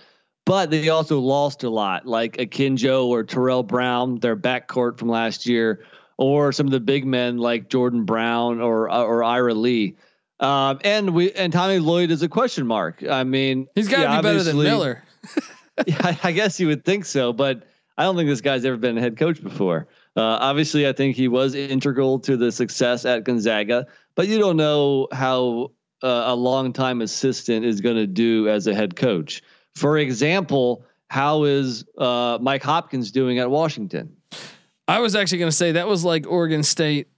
But 0.45 0.71
they 0.71 0.89
also 0.91 1.19
lost 1.19 1.65
a 1.65 1.71
lot, 1.71 2.07
like 2.07 2.37
Akinjo 2.37 3.07
or 3.07 3.25
Terrell 3.25 3.65
Brown, 3.65 4.21
their 4.21 4.37
backcourt 4.37 4.99
from 4.99 5.09
last 5.09 5.47
year, 5.47 5.85
or 6.19 6.53
some 6.53 6.67
of 6.67 6.73
the 6.73 6.81
big 6.81 7.05
men 7.05 7.39
like 7.39 7.69
Jordan 7.69 8.05
Brown 8.05 8.61
or 8.61 8.91
or 8.91 9.25
Ira 9.25 9.55
Lee. 9.55 9.97
Um, 10.39 10.81
and 10.85 11.15
we 11.15 11.33
and 11.33 11.53
Tommy 11.53 11.79
Lloyd 11.79 12.11
is 12.11 12.23
a 12.23 12.29
question 12.29 12.67
mark. 12.67 13.03
I 13.09 13.25
mean, 13.25 13.67
he's 13.75 13.89
got 13.89 13.97
to 13.97 14.03
yeah, 14.03 14.17
be 14.17 14.23
better 14.23 14.43
than 14.43 14.59
Miller. 14.59 15.03
yeah, 15.87 16.17
I 16.23 16.33
guess 16.33 16.61
you 16.61 16.69
would 16.69 16.85
think 16.85 17.07
so, 17.07 17.33
but 17.33 17.67
I 17.97 18.05
don't 18.05 18.17
think 18.17 18.29
this 18.29 18.41
guy's 18.41 18.65
ever 18.65 18.77
been 18.77 18.99
a 18.99 19.01
head 19.01 19.17
coach 19.17 19.43
before. 19.43 19.89
Uh, 20.17 20.39
obviously, 20.41 20.89
I 20.89 20.93
think 20.93 21.15
he 21.15 21.29
was 21.29 21.55
integral 21.55 22.19
to 22.21 22.37
the 22.37 22.51
success 22.51 23.05
at 23.05 23.25
Gonzaga, 23.25 23.87
but 24.15 24.29
you 24.29 24.39
don't 24.39 24.57
know 24.57 25.09
how 25.13 25.73
uh, 26.03 26.25
a 26.27 26.35
longtime 26.35 27.03
assistant 27.03 27.67
is 27.67 27.83
going 27.83 27.97
to 27.97 28.07
do 28.07 28.49
as 28.49 28.67
a 28.67 28.75
head 28.75 28.97
coach. 28.97 29.43
For 29.75 29.99
example, 29.99 30.85
how 31.09 31.45
is 31.45 31.85
uh, 31.99 32.39
Mike 32.41 32.63
Hopkins 32.63 33.13
doing 33.13 33.39
at 33.39 33.51
Washington? 33.51 34.17
I 34.89 35.01
was 35.01 35.15
actually 35.15 35.39
going 35.39 35.51
to 35.51 35.57
say 35.57 35.73
that 35.73 35.87
was 35.87 36.05
like 36.05 36.27
Oregon 36.27 36.63
State. 36.63 37.09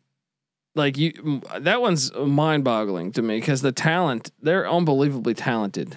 Like 0.75 0.97
you, 0.97 1.41
that 1.59 1.81
one's 1.81 2.13
mind-boggling 2.13 3.13
to 3.13 3.23
me 3.23 3.39
because 3.39 3.63
the 3.63 3.73
talent 3.73 4.31
they're 4.43 4.69
unbelievably 4.69 5.35
talented. 5.35 5.97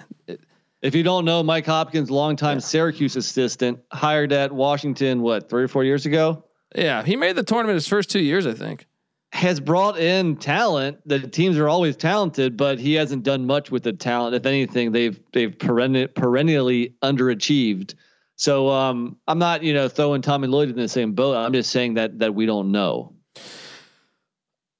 If 0.80 0.96
you 0.96 1.04
don't 1.04 1.24
know, 1.24 1.42
Mike 1.44 1.66
Hopkins, 1.66 2.10
longtime 2.10 2.56
yeah. 2.56 2.60
Syracuse 2.60 3.14
assistant, 3.14 3.80
hired 3.92 4.32
at 4.32 4.50
Washington, 4.50 5.22
what 5.22 5.48
three 5.48 5.62
or 5.62 5.68
four 5.68 5.84
years 5.84 6.06
ago? 6.06 6.44
Yeah, 6.74 7.02
he 7.02 7.16
made 7.16 7.36
the 7.36 7.42
tournament 7.42 7.74
his 7.74 7.88
first 7.88 8.10
two 8.10 8.20
years, 8.20 8.46
I 8.46 8.54
think. 8.54 8.86
Has 9.32 9.60
brought 9.60 9.98
in 9.98 10.36
talent. 10.36 10.98
The 11.06 11.20
teams 11.20 11.56
are 11.58 11.68
always 11.68 11.96
talented, 11.96 12.56
but 12.56 12.78
he 12.78 12.94
hasn't 12.94 13.22
done 13.22 13.46
much 13.46 13.70
with 13.70 13.82
the 13.82 13.92
talent. 13.92 14.34
If 14.34 14.44
anything, 14.44 14.92
they've 14.92 15.18
they've 15.32 15.50
perenni- 15.50 16.14
perennially 16.14 16.94
underachieved. 17.02 17.94
So 18.36 18.68
um, 18.68 19.16
I'm 19.26 19.38
not, 19.38 19.62
you 19.62 19.72
know, 19.72 19.88
throwing 19.88 20.20
Tommy 20.20 20.48
Lloyd 20.48 20.68
in 20.68 20.76
the 20.76 20.88
same 20.88 21.12
boat. 21.12 21.36
I'm 21.36 21.52
just 21.52 21.70
saying 21.70 21.94
that 21.94 22.18
that 22.18 22.34
we 22.34 22.44
don't 22.44 22.72
know. 22.72 23.14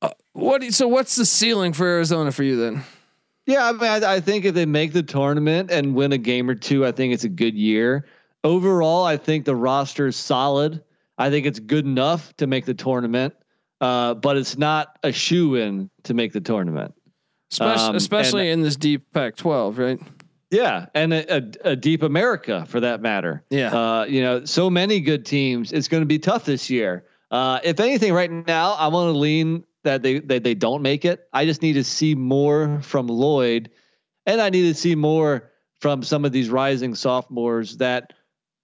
Uh, 0.02 0.10
what? 0.32 0.62
So 0.72 0.86
what's 0.86 1.16
the 1.16 1.24
ceiling 1.24 1.72
for 1.72 1.86
Arizona 1.86 2.30
for 2.30 2.42
you 2.42 2.56
then? 2.56 2.82
Yeah, 3.46 3.68
I 3.68 3.72
mean, 3.72 3.82
I, 3.82 4.14
I 4.14 4.20
think 4.20 4.44
if 4.44 4.54
they 4.54 4.66
make 4.66 4.92
the 4.92 5.02
tournament 5.02 5.70
and 5.70 5.94
win 5.94 6.12
a 6.12 6.18
game 6.18 6.48
or 6.48 6.54
two, 6.54 6.86
I 6.86 6.92
think 6.92 7.12
it's 7.14 7.24
a 7.24 7.28
good 7.28 7.54
year. 7.54 8.06
Overall, 8.44 9.04
I 9.04 9.16
think 9.16 9.44
the 9.44 9.56
roster 9.56 10.06
is 10.08 10.16
solid. 10.16 10.82
I 11.18 11.30
think 11.30 11.46
it's 11.46 11.60
good 11.60 11.84
enough 11.84 12.34
to 12.36 12.46
make 12.46 12.64
the 12.64 12.74
tournament, 12.74 13.34
uh, 13.80 14.14
but 14.14 14.36
it's 14.36 14.56
not 14.56 14.98
a 15.02 15.12
shoe 15.12 15.56
in 15.56 15.90
to 16.04 16.14
make 16.14 16.32
the 16.32 16.40
tournament. 16.40 16.94
Especially, 17.50 17.88
um, 17.88 17.96
especially 17.96 18.50
in 18.50 18.62
this 18.62 18.76
deep 18.76 19.12
Pac-12, 19.12 19.78
right? 19.78 20.00
Yeah, 20.50 20.86
and 20.94 21.12
a, 21.12 21.36
a, 21.36 21.70
a, 21.70 21.76
deep 21.76 22.02
America 22.02 22.66
for 22.66 22.80
that 22.80 23.00
matter. 23.00 23.42
Yeah, 23.50 23.74
uh, 23.74 24.04
you 24.04 24.22
know, 24.22 24.44
so 24.44 24.68
many 24.68 25.00
good 25.00 25.24
teams. 25.24 25.72
It's 25.72 25.88
going 25.88 26.02
to 26.02 26.06
be 26.06 26.18
tough 26.18 26.44
this 26.44 26.68
year. 26.68 27.06
Uh, 27.30 27.60
if 27.64 27.80
anything, 27.80 28.12
right 28.12 28.30
now, 28.30 28.72
I 28.72 28.88
want 28.88 29.14
to 29.14 29.18
lean 29.18 29.64
that 29.84 30.02
they, 30.02 30.20
they 30.20 30.38
they 30.38 30.54
don't 30.54 30.82
make 30.82 31.04
it. 31.06 31.26
I 31.32 31.46
just 31.46 31.62
need 31.62 31.74
to 31.74 31.84
see 31.84 32.14
more 32.14 32.80
from 32.82 33.06
Lloyd, 33.06 33.70
and 34.26 34.40
I 34.40 34.50
need 34.50 34.62
to 34.62 34.74
see 34.74 34.94
more 34.94 35.50
from 35.80 36.02
some 36.02 36.24
of 36.24 36.32
these 36.32 36.50
rising 36.50 36.94
sophomores 36.94 37.78
that 37.78 38.12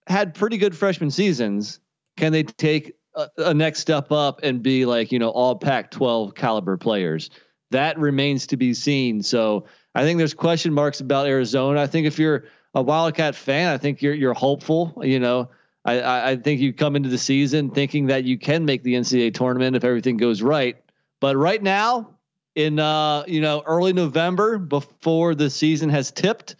had 0.07 0.35
pretty 0.35 0.57
good 0.57 0.77
freshman 0.77 1.11
seasons 1.11 1.79
can 2.19 2.31
they 2.31 2.43
take 2.43 2.93
a, 3.15 3.29
a 3.37 3.53
next 3.53 3.79
step 3.79 4.11
up 4.11 4.41
and 4.43 4.61
be 4.61 4.85
like, 4.85 5.11
you 5.11 5.19
know, 5.19 5.29
all 5.29 5.55
Pac 5.55 5.89
12 5.91 6.35
caliber 6.35 6.77
players? 6.77 7.29
That 7.71 7.97
remains 7.97 8.47
to 8.47 8.57
be 8.57 8.73
seen. 8.73 9.23
So 9.23 9.65
I 9.95 10.03
think 10.03 10.17
there's 10.17 10.33
question 10.33 10.73
marks 10.73 10.99
about 10.99 11.27
Arizona. 11.27 11.81
I 11.81 11.87
think 11.87 12.07
if 12.07 12.19
you're 12.19 12.45
a 12.73 12.81
Wildcat 12.81 13.35
fan, 13.35 13.69
I 13.73 13.77
think 13.77 14.01
you're 14.01 14.13
you're 14.13 14.33
hopeful. 14.33 15.01
You 15.01 15.19
know, 15.19 15.49
I, 15.85 16.31
I 16.31 16.35
think 16.35 16.61
you 16.61 16.73
come 16.73 16.95
into 16.95 17.09
the 17.09 17.17
season 17.17 17.71
thinking 17.71 18.07
that 18.07 18.23
you 18.23 18.37
can 18.37 18.65
make 18.65 18.83
the 18.83 18.95
NCAA 18.95 19.33
tournament 19.33 19.75
if 19.75 19.83
everything 19.83 20.17
goes 20.17 20.41
right. 20.41 20.77
But 21.19 21.35
right 21.35 21.61
now, 21.61 22.15
in 22.55 22.79
uh, 22.79 23.23
you 23.27 23.41
know 23.41 23.63
early 23.65 23.93
November, 23.93 24.57
before 24.57 25.35
the 25.35 25.49
season 25.49 25.89
has 25.89 26.11
tipped, 26.11 26.55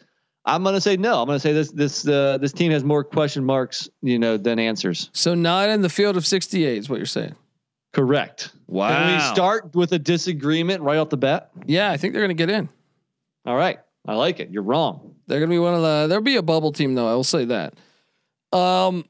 I'm 0.50 0.64
going 0.64 0.76
to 0.76 0.82
say 0.82 0.98
no. 0.98 1.22
I'm 1.22 1.28
going 1.28 1.36
to 1.38 1.40
say 1.40 1.54
this 1.54 1.72
this 1.72 2.08
uh, 2.08 2.38
this 2.40 2.52
team 2.52 2.72
has 2.72 2.84
more 2.84 3.04
question 3.04 3.46
marks, 3.46 3.90
you 4.02 4.18
know, 4.18 4.38
than 4.38 4.60
answers. 4.60 5.10
So 5.14 5.36
not 5.36 5.70
in 5.70 5.82
the 5.82 5.90
field 5.90 6.18
of 6.18 6.26
68 6.26 6.78
is 6.78 6.90
what 6.90 6.98
you're 6.98 7.06
saying. 7.06 7.36
Correct. 7.94 8.52
Wow. 8.68 8.90
Can 8.90 9.16
we 9.16 9.22
start 9.22 9.76
with 9.76 9.92
a 9.94 10.00
disagreement 10.00 10.82
right 10.82 10.98
off 10.98 11.10
the 11.10 11.18
bat? 11.18 11.50
Yeah, 11.66 11.92
I 11.92 11.98
think 11.98 12.14
they're 12.14 12.22
going 12.22 12.36
to 12.36 12.46
get 12.46 12.50
in. 12.50 12.70
All 13.46 13.56
right. 13.56 13.80
I 14.08 14.16
like 14.16 14.40
it. 14.40 14.50
You're 14.52 14.64
wrong. 14.64 15.16
They're 15.28 15.40
going 15.40 15.50
to 15.50 15.54
be 15.54 15.60
one 15.60 15.76
of 15.76 15.82
the 15.82 16.08
there'll 16.08 16.24
be 16.24 16.38
a 16.38 16.42
bubble 16.42 16.72
team 16.72 16.96
though, 16.96 17.08
I 17.08 17.14
will 17.14 17.24
say 17.24 17.46
that. 17.46 17.74
Um 18.52 19.06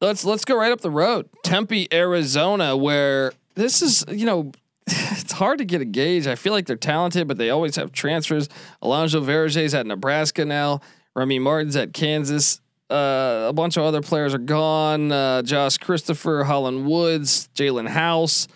let's 0.00 0.24
let's 0.24 0.44
go 0.44 0.56
right 0.56 0.72
up 0.72 0.80
the 0.80 0.90
road. 0.90 1.28
Tempe, 1.44 1.92
Arizona 1.92 2.76
where 2.76 3.32
this 3.54 3.82
is, 3.82 4.04
you 4.08 4.26
know, 4.26 4.50
it's 4.86 5.32
hard 5.32 5.58
to 5.58 5.64
get 5.64 5.80
a 5.80 5.84
gauge. 5.84 6.26
I 6.26 6.34
feel 6.34 6.52
like 6.52 6.66
they're 6.66 6.76
talented, 6.76 7.26
but 7.28 7.38
they 7.38 7.50
always 7.50 7.76
have 7.76 7.92
transfers. 7.92 8.48
Alonzo 8.82 9.20
Verge's 9.20 9.74
at 9.74 9.86
Nebraska 9.86 10.44
now. 10.44 10.80
Remy 11.14 11.38
Martin's 11.38 11.76
at 11.76 11.92
Kansas. 11.92 12.60
Uh, 12.90 13.46
a 13.48 13.52
bunch 13.52 13.76
of 13.76 13.84
other 13.84 14.02
players 14.02 14.34
are 14.34 14.38
gone. 14.38 15.10
Uh, 15.10 15.42
Josh 15.42 15.78
Christopher, 15.78 16.44
Holland 16.44 16.86
Woods, 16.86 17.48
Jalen 17.54 17.88
House, 17.88 18.46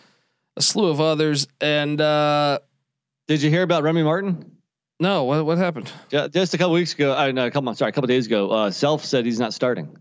a 0.57 0.63
slew 0.63 0.89
of 0.89 1.01
others. 1.01 1.49
And 1.61 2.01
uh, 2.01 2.59
did 3.27 3.43
you 3.43 3.49
hear 3.49 3.63
about 3.63 3.83
Remy 3.83 4.03
Martin? 4.03 4.59
No. 5.01 5.25
What 5.25 5.47
what 5.47 5.59
happened? 5.59 5.91
Just 6.11 6.55
a 6.55 6.59
couple 6.59 6.75
weeks 6.75 6.93
ago. 6.93 7.15
I 7.15 7.33
know. 7.33 7.47
A 7.47 7.51
couple. 7.51 7.73
Sorry, 7.75 7.89
a 7.89 7.93
couple 7.93 8.09
days 8.09 8.27
ago. 8.27 8.51
Uh, 8.51 8.71
Self 8.71 9.05
said 9.05 9.25
he's 9.25 9.39
not 9.39 9.55
starting. 9.55 9.97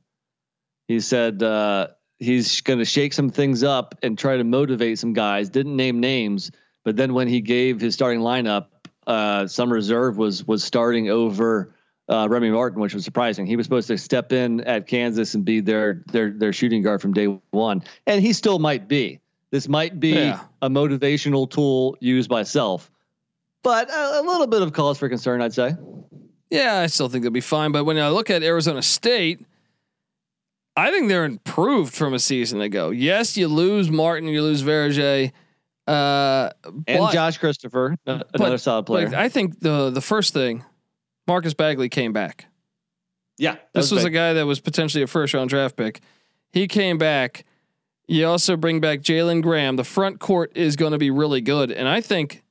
He 0.88 1.00
said 1.00 1.42
uh, 1.44 1.88
he's 2.20 2.62
going 2.62 2.80
to 2.80 2.86
shake 2.86 3.14
some 3.14 3.30
things 3.30 3.64
up 3.64 3.96
and 4.04 4.18
try 4.18 4.38
to 4.38 4.44
motivate 4.44 5.00
some 5.00 5.14
guys. 5.14 5.50
Didn't 5.50 5.76
name 5.76 6.00
names, 6.00 6.52
but 6.84 6.96
then 6.96 7.14
when 7.14 7.28
he 7.28 7.42
gave 7.42 7.80
his 7.80 7.94
starting 7.94 8.22
lineup, 8.22 8.68
uh, 9.06 9.48
some 9.48 9.72
reserve 9.72 10.18
was 10.18 10.46
was 10.46 10.64
starting 10.64 11.10
over 11.10 11.74
uh, 12.10 12.28
Remy 12.30 12.52
Martin, 12.52 12.82
which 12.82 12.94
was 12.94 13.04
surprising. 13.04 13.46
He 13.46 13.56
was 13.56 13.66
supposed 13.66 13.88
to 13.88 13.98
step 13.98 14.32
in 14.32 14.62
at 14.62 14.88
Kansas 14.88 15.34
and 15.34 15.46
be 15.46 15.60
their 15.62 16.04
their 16.12 16.32
their 16.32 16.54
shooting 16.54 16.82
guard 16.82 17.02
from 17.02 17.14
day 17.14 17.28
one, 17.52 17.84
and 18.06 18.22
he 18.22 18.34
still 18.34 18.60
might 18.60 18.88
be. 18.88 19.20
This 19.50 19.70
might 19.70 20.00
be 20.00 20.10
yeah. 20.10 20.42
a 20.62 20.70
motivational 20.70 21.50
tool 21.50 21.96
used 22.02 22.30
by 22.30 22.44
self, 22.44 22.92
but 23.64 23.90
a, 23.90 24.20
a 24.20 24.22
little 24.22 24.48
bit 24.48 24.62
of 24.62 24.74
cause 24.74 24.98
for 24.98 25.08
concern, 25.08 25.42
I'd 25.42 25.54
say. 25.54 25.76
Yeah, 26.50 26.80
I 26.80 26.88
still 26.88 27.10
think 27.10 27.24
they'll 27.24 27.32
be 27.32 27.42
fine. 27.42 27.72
But 27.72 27.86
when 27.86 27.98
I 27.98 28.10
look 28.10 28.30
at 28.30 28.44
Arizona 28.44 28.82
State 28.82 29.46
I 30.78 30.92
think 30.92 31.10
they're 31.10 31.26
improved 31.26 31.96
from 31.96 32.14
a 32.14 32.20
season 32.20 32.62
ago. 32.62 32.92
Yes, 32.92 33.36
you 33.36 33.48
lose 33.48 33.90
Martin, 33.90 34.30
you 34.30 34.44
lose 34.44 34.62
Verge, 34.62 35.00
uh, 35.00 36.52
and 36.88 37.12
Josh 37.12 37.40
Christopher, 37.40 37.96
another 38.06 38.26
but, 38.32 38.58
solid 38.62 38.86
player. 38.86 39.12
I 39.16 39.28
think 39.28 39.60
the 39.60 39.90
the 39.90 40.02
first 40.02 40.34
thing, 40.34 40.64
Marcus 41.26 41.56
Bagley 41.56 41.90
came 41.90 42.14
back. 42.14 42.46
Yeah, 43.40 43.56
this 43.74 43.90
was, 43.90 44.00
was 44.00 44.04
a 44.06 44.12
guy 44.12 44.34
that 44.34 44.46
was 44.46 44.60
potentially 44.60 45.04
a 45.04 45.08
first 45.08 45.34
round 45.34 45.50
draft 45.50 45.76
pick. 45.76 46.02
He 46.52 46.68
came 46.68 47.00
back. 47.00 47.44
You 48.08 48.28
also 48.28 48.56
bring 48.56 48.80
back 48.80 49.02
Jalen 49.02 49.42
Graham. 49.42 49.78
The 49.78 49.84
front 49.84 50.20
court 50.20 50.52
is 50.56 50.76
going 50.76 50.92
to 50.92 50.98
be 51.00 51.10
really 51.10 51.42
good, 51.42 51.72
and 51.72 51.88
I 51.88 52.02
think 52.02 52.44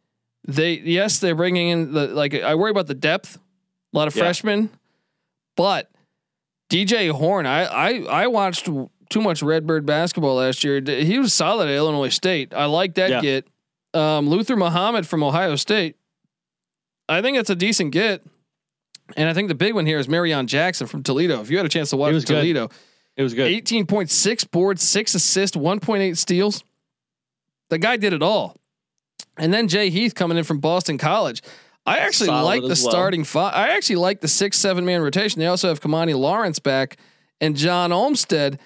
they 0.48 0.74
yes 0.74 1.20
they're 1.20 1.36
bringing 1.36 1.68
in 1.68 1.92
the 1.92 2.08
like 2.08 2.34
I 2.34 2.56
worry 2.56 2.72
about 2.72 2.88
the 2.88 2.94
depth, 2.94 3.36
a 3.36 3.96
lot 3.96 4.08
of 4.08 4.16
yeah. 4.16 4.24
freshmen, 4.24 4.70
but 5.54 5.90
DJ 6.68 7.10
Horne, 7.10 7.46
I 7.46 7.64
I 7.64 7.92
I 8.02 8.26
watched 8.26 8.68
too 9.08 9.20
much 9.20 9.42
Redbird 9.42 9.86
basketball 9.86 10.36
last 10.36 10.64
year. 10.64 10.80
He 10.80 11.18
was 11.18 11.32
solid 11.32 11.68
at 11.68 11.74
Illinois 11.74 12.08
State. 12.08 12.52
I 12.54 12.66
like 12.66 12.94
that 12.94 13.10
yeah. 13.10 13.20
get. 13.20 13.48
Um, 13.94 14.28
Luther 14.28 14.56
Muhammad 14.56 15.06
from 15.06 15.22
Ohio 15.22 15.56
State. 15.56 15.96
I 17.08 17.22
think 17.22 17.38
it's 17.38 17.50
a 17.50 17.54
decent 17.54 17.92
get. 17.92 18.22
And 19.16 19.28
I 19.28 19.34
think 19.34 19.48
the 19.48 19.54
big 19.54 19.74
one 19.74 19.86
here 19.86 19.98
is 19.98 20.08
Marreon 20.08 20.46
Jackson 20.46 20.86
from 20.88 21.02
Toledo. 21.02 21.40
If 21.40 21.50
you 21.50 21.56
had 21.56 21.66
a 21.66 21.68
chance 21.68 21.90
to 21.90 21.96
watch 21.96 22.24
Toledo, 22.24 22.68
good. 22.68 22.76
it 23.16 23.22
was 23.22 23.34
good. 23.34 23.50
18.6 23.64 24.50
boards, 24.50 24.82
six 24.82 25.14
assists, 25.14 25.56
1.8 25.56 26.16
steals. 26.16 26.64
The 27.70 27.78
guy 27.78 27.96
did 27.96 28.12
it 28.12 28.22
all. 28.22 28.56
And 29.38 29.54
then 29.54 29.68
Jay 29.68 29.90
Heath 29.90 30.14
coming 30.14 30.38
in 30.38 30.44
from 30.44 30.58
Boston 30.58 30.98
College. 30.98 31.42
I 31.86 31.98
actually 31.98 32.26
Solid 32.26 32.44
like 32.44 32.62
the 32.62 32.68
well. 32.68 32.76
starting 32.76 33.24
five. 33.24 33.54
I 33.54 33.76
actually 33.76 33.96
like 33.96 34.20
the 34.20 34.28
six 34.28 34.58
seven 34.58 34.84
man 34.84 35.02
rotation. 35.02 35.40
They 35.40 35.46
also 35.46 35.68
have 35.68 35.80
Kimani 35.80 36.18
Lawrence 36.18 36.58
back 36.58 36.96
and 37.40 37.56
John 37.56 37.92
Olmstead. 37.92 38.58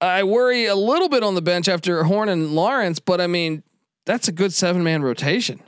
I 0.00 0.24
worry 0.24 0.66
a 0.66 0.74
little 0.74 1.08
bit 1.08 1.22
on 1.22 1.34
the 1.34 1.42
bench 1.42 1.68
after 1.68 2.02
Horne 2.04 2.28
and 2.28 2.54
Lawrence, 2.54 2.98
but 2.98 3.20
I 3.20 3.26
mean 3.26 3.62
that's 4.04 4.28
a 4.28 4.32
good 4.32 4.52
seven 4.52 4.82
man 4.82 5.02
rotation. 5.02 5.60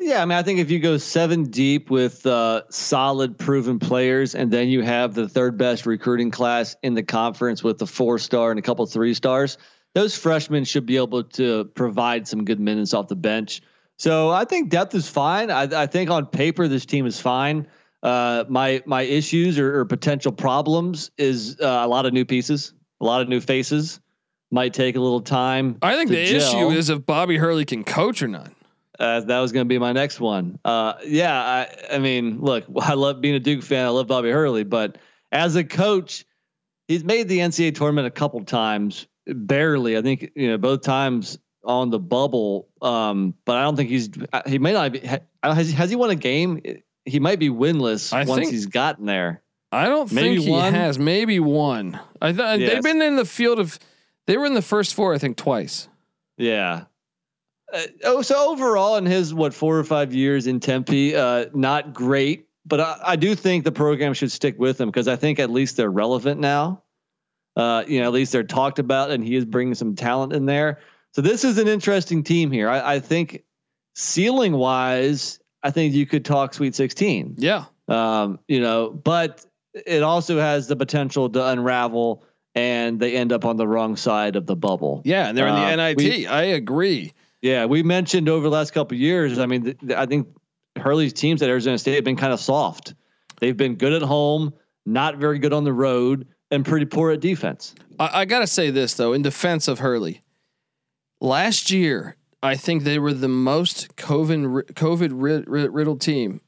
Yeah, 0.00 0.22
I 0.22 0.26
mean, 0.26 0.38
I 0.38 0.44
think 0.44 0.60
if 0.60 0.70
you 0.70 0.78
go 0.78 0.96
seven 0.96 1.44
deep 1.44 1.90
with 1.90 2.24
uh, 2.24 2.62
solid, 2.70 3.36
proven 3.36 3.80
players, 3.80 4.36
and 4.36 4.48
then 4.48 4.68
you 4.68 4.82
have 4.82 5.12
the 5.12 5.28
third 5.28 5.58
best 5.58 5.86
recruiting 5.86 6.30
class 6.30 6.76
in 6.84 6.94
the 6.94 7.02
conference 7.02 7.64
with 7.64 7.78
the 7.78 7.86
four 7.86 8.20
star 8.20 8.50
and 8.50 8.60
a 8.60 8.62
couple 8.62 8.86
three 8.86 9.12
stars, 9.12 9.58
those 9.94 10.16
freshmen 10.16 10.64
should 10.64 10.86
be 10.86 10.98
able 10.98 11.24
to 11.24 11.64
provide 11.74 12.28
some 12.28 12.44
good 12.44 12.60
minutes 12.60 12.94
off 12.94 13.08
the 13.08 13.16
bench. 13.16 13.60
So 13.98 14.30
I 14.30 14.44
think 14.44 14.70
depth 14.70 14.94
is 14.94 15.08
fine. 15.08 15.50
I, 15.50 15.82
I 15.82 15.86
think 15.86 16.08
on 16.10 16.26
paper 16.26 16.68
this 16.68 16.86
team 16.86 17.04
is 17.06 17.20
fine. 17.20 17.66
Uh, 18.02 18.44
my 18.48 18.80
my 18.86 19.02
issues 19.02 19.58
or, 19.58 19.80
or 19.80 19.84
potential 19.84 20.30
problems 20.30 21.10
is 21.18 21.60
uh, 21.60 21.82
a 21.84 21.88
lot 21.88 22.06
of 22.06 22.12
new 22.12 22.24
pieces, 22.24 22.72
a 23.00 23.04
lot 23.04 23.22
of 23.22 23.28
new 23.28 23.40
faces. 23.40 24.00
Might 24.50 24.72
take 24.72 24.96
a 24.96 25.00
little 25.00 25.20
time. 25.20 25.76
I 25.82 25.94
think 25.94 26.10
the 26.10 26.24
gel. 26.24 26.36
issue 26.36 26.70
is 26.70 26.88
if 26.88 27.04
Bobby 27.04 27.36
Hurley 27.36 27.66
can 27.66 27.84
coach 27.84 28.22
or 28.22 28.28
not. 28.28 28.50
Uh, 28.98 29.20
that 29.20 29.40
was 29.40 29.52
going 29.52 29.66
to 29.66 29.68
be 29.68 29.78
my 29.78 29.92
next 29.92 30.20
one. 30.20 30.58
Uh, 30.64 30.94
yeah, 31.04 31.38
I, 31.38 31.96
I 31.96 31.98
mean, 31.98 32.40
look, 32.40 32.64
I 32.80 32.94
love 32.94 33.20
being 33.20 33.34
a 33.34 33.40
Duke 33.40 33.62
fan. 33.62 33.84
I 33.84 33.90
love 33.90 34.06
Bobby 34.06 34.30
Hurley, 34.30 34.64
but 34.64 34.96
as 35.30 35.54
a 35.56 35.64
coach, 35.64 36.24
he's 36.86 37.04
made 37.04 37.28
the 37.28 37.40
NCAA 37.40 37.74
tournament 37.74 38.06
a 38.06 38.10
couple 38.10 38.42
times, 38.44 39.06
barely. 39.26 39.98
I 39.98 40.02
think 40.02 40.30
you 40.34 40.48
know 40.48 40.56
both 40.56 40.82
times 40.82 41.38
on 41.68 41.90
the 41.90 41.98
bubble. 42.00 42.66
Um, 42.82 43.34
but 43.44 43.56
I 43.56 43.62
don't 43.62 43.76
think 43.76 43.90
he's 43.90 44.10
he 44.46 44.58
may 44.58 44.72
not 44.72 44.92
be. 44.92 45.00
Has, 45.42 45.70
has 45.72 45.90
he 45.90 45.94
won 45.96 46.10
a 46.10 46.16
game? 46.16 46.60
He 47.04 47.20
might 47.20 47.38
be 47.38 47.48
winless 47.50 48.12
I 48.12 48.24
once 48.24 48.40
think- 48.40 48.50
he's 48.52 48.66
gotten 48.66 49.06
there. 49.06 49.42
I 49.70 49.86
don't 49.88 50.10
Maybe 50.10 50.36
think 50.36 50.46
he 50.46 50.50
one? 50.50 50.72
has. 50.72 50.98
Maybe 50.98 51.38
one. 51.40 52.00
I 52.22 52.32
thought 52.32 52.58
Yes. 52.58 52.72
they've 52.72 52.82
been 52.82 53.02
in 53.02 53.16
the 53.16 53.26
field 53.26 53.58
of. 53.60 53.78
They 54.26 54.36
were 54.38 54.46
in 54.46 54.54
the 54.54 54.62
first 54.62 54.94
four, 54.94 55.14
I 55.14 55.18
think, 55.18 55.36
twice. 55.36 55.88
Yeah. 56.38 56.84
Uh, 57.72 57.82
oh, 58.04 58.22
so 58.22 58.50
overall, 58.50 58.96
in 58.96 59.04
his 59.04 59.34
what 59.34 59.52
four 59.52 59.78
or 59.78 59.84
five 59.84 60.14
years 60.14 60.46
in 60.46 60.60
Tempe, 60.60 61.14
uh, 61.14 61.46
not 61.52 61.92
great, 61.92 62.46
but 62.64 62.80
I, 62.80 62.98
I 63.08 63.16
do 63.16 63.34
think 63.34 63.64
the 63.64 63.72
program 63.72 64.14
should 64.14 64.32
stick 64.32 64.58
with 64.58 64.80
him 64.80 64.88
because 64.88 65.06
I 65.06 65.16
think 65.16 65.38
at 65.38 65.50
least 65.50 65.76
they're 65.76 65.90
relevant 65.90 66.40
now. 66.40 66.82
Uh, 67.54 67.84
you 67.86 68.00
know, 68.00 68.06
at 68.06 68.12
least 68.12 68.32
they're 68.32 68.44
talked 68.44 68.78
about, 68.78 69.10
and 69.10 69.22
he 69.22 69.34
is 69.34 69.44
bringing 69.44 69.74
some 69.74 69.96
talent 69.96 70.32
in 70.32 70.46
there. 70.46 70.78
So 71.18 71.22
this 71.22 71.42
is 71.42 71.58
an 71.58 71.66
interesting 71.66 72.22
team 72.22 72.52
here. 72.52 72.68
I, 72.68 72.94
I 72.94 73.00
think 73.00 73.42
ceiling 73.96 74.52
wise, 74.52 75.40
I 75.64 75.72
think 75.72 75.92
you 75.92 76.06
could 76.06 76.24
talk 76.24 76.54
Sweet 76.54 76.76
Sixteen. 76.76 77.34
Yeah. 77.36 77.64
Um, 77.88 78.38
you 78.46 78.60
know, 78.60 78.90
but 78.90 79.44
it 79.74 80.04
also 80.04 80.38
has 80.38 80.68
the 80.68 80.76
potential 80.76 81.28
to 81.30 81.44
unravel, 81.48 82.22
and 82.54 83.00
they 83.00 83.16
end 83.16 83.32
up 83.32 83.44
on 83.44 83.56
the 83.56 83.66
wrong 83.66 83.96
side 83.96 84.36
of 84.36 84.46
the 84.46 84.54
bubble. 84.54 85.02
Yeah, 85.04 85.26
and 85.28 85.36
they're 85.36 85.48
in 85.48 85.54
Uh, 85.54 85.70
the 85.70 85.76
NIT. 85.76 85.96
we- 85.96 86.26
I 86.28 86.42
agree. 86.44 87.12
Yeah, 87.42 87.64
we 87.64 87.82
mentioned 87.82 88.28
over 88.28 88.44
the 88.44 88.50
last 88.54 88.70
couple 88.72 88.94
of 88.94 89.00
years. 89.00 89.40
I 89.40 89.46
mean, 89.46 89.64
th- 89.64 89.78
th- 89.80 89.92
I 89.94 90.06
think 90.06 90.28
Hurley's 90.76 91.12
teams 91.12 91.42
at 91.42 91.48
Arizona 91.48 91.78
State 91.78 91.96
have 91.96 92.04
been 92.04 92.14
kind 92.14 92.32
of 92.32 92.38
soft. 92.38 92.94
They've 93.40 93.56
been 93.56 93.74
good 93.74 93.92
at 93.92 94.02
home, 94.02 94.52
not 94.86 95.16
very 95.16 95.40
good 95.40 95.52
on 95.52 95.64
the 95.64 95.72
road, 95.72 96.28
and 96.52 96.64
pretty 96.64 96.86
poor 96.86 97.10
at 97.10 97.18
defense. 97.18 97.74
I, 97.98 98.20
I 98.20 98.24
got 98.24 98.38
to 98.38 98.46
say 98.46 98.70
this 98.70 98.94
though, 98.94 99.14
in 99.14 99.22
defense 99.22 99.66
of 99.66 99.80
Hurley, 99.80 100.22
last 101.20 101.70
year 101.70 102.16
I 102.42 102.56
think 102.56 102.84
they 102.84 102.98
were 102.98 103.12
the 103.12 103.28
most 103.28 103.96
COVID 103.96 104.72
COVID 104.72 105.10
rid- 105.12 105.48
rid- 105.48 105.72
riddled 105.72 106.00
team, 106.00 106.40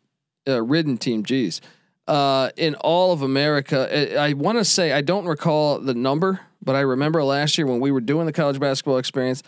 uh, 0.48 0.62
ridden 0.62 0.98
team. 0.98 1.24
Geez, 1.24 1.60
uh, 2.06 2.50
in 2.56 2.74
all 2.76 3.12
of 3.12 3.22
America. 3.22 4.16
I, 4.18 4.28
I 4.28 4.32
want 4.34 4.58
to 4.58 4.64
say 4.64 4.92
I 4.92 5.00
don't 5.00 5.26
recall 5.26 5.78
the 5.78 5.94
number, 5.94 6.40
but 6.62 6.76
I 6.76 6.80
remember 6.80 7.22
last 7.24 7.58
year 7.58 7.66
when 7.66 7.80
we 7.80 7.90
were 7.90 8.00
doing 8.00 8.26
the 8.26 8.32
college 8.32 8.58
basketball 8.60 8.98
experience. 8.98 9.42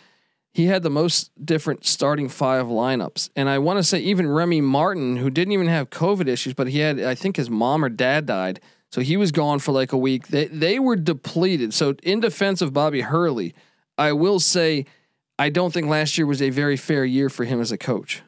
He 0.55 0.67
had 0.67 0.83
the 0.83 0.91
most 0.91 1.31
different 1.43 1.87
starting 1.87 2.29
five 2.29 2.67
lineups. 2.67 3.31
And 3.35 3.49
I 3.49 3.59
want 3.59 3.79
to 3.79 3.83
say 3.83 4.00
even 4.00 4.29
Remy 4.29 4.61
Martin, 4.61 5.17
who 5.17 5.31
didn't 5.31 5.52
even 5.52 5.67
have 5.67 5.88
COVID 5.88 6.29
issues, 6.29 6.52
but 6.52 6.69
he 6.69 6.81
had, 6.81 7.00
I 7.00 7.14
think 7.14 7.37
his 7.37 7.49
mom 7.49 7.83
or 7.83 7.88
dad 7.88 8.26
died. 8.26 8.61
So 8.91 9.00
he 9.00 9.17
was 9.17 9.33
gone 9.33 9.61
for 9.61 9.73
like 9.73 9.95
a 9.95 9.97
week. 9.97 10.29
They 10.29 10.49
they 10.49 10.79
were 10.79 10.97
depleted. 10.97 11.73
So 11.73 11.95
in 12.02 12.21
defense 12.21 12.61
of 12.61 12.75
Bobby 12.75 13.00
Hurley, 13.00 13.55
I 13.97 14.12
will 14.12 14.41
say 14.41 14.85
I 15.39 15.49
don't 15.49 15.73
think 15.73 15.89
last 15.89 16.19
year 16.19 16.27
was 16.27 16.43
a 16.43 16.51
very 16.51 16.77
fair 16.77 17.05
year 17.05 17.29
for 17.29 17.45
him 17.45 17.61
as 17.61 17.73
a 17.73 17.79
coach. 17.79 18.23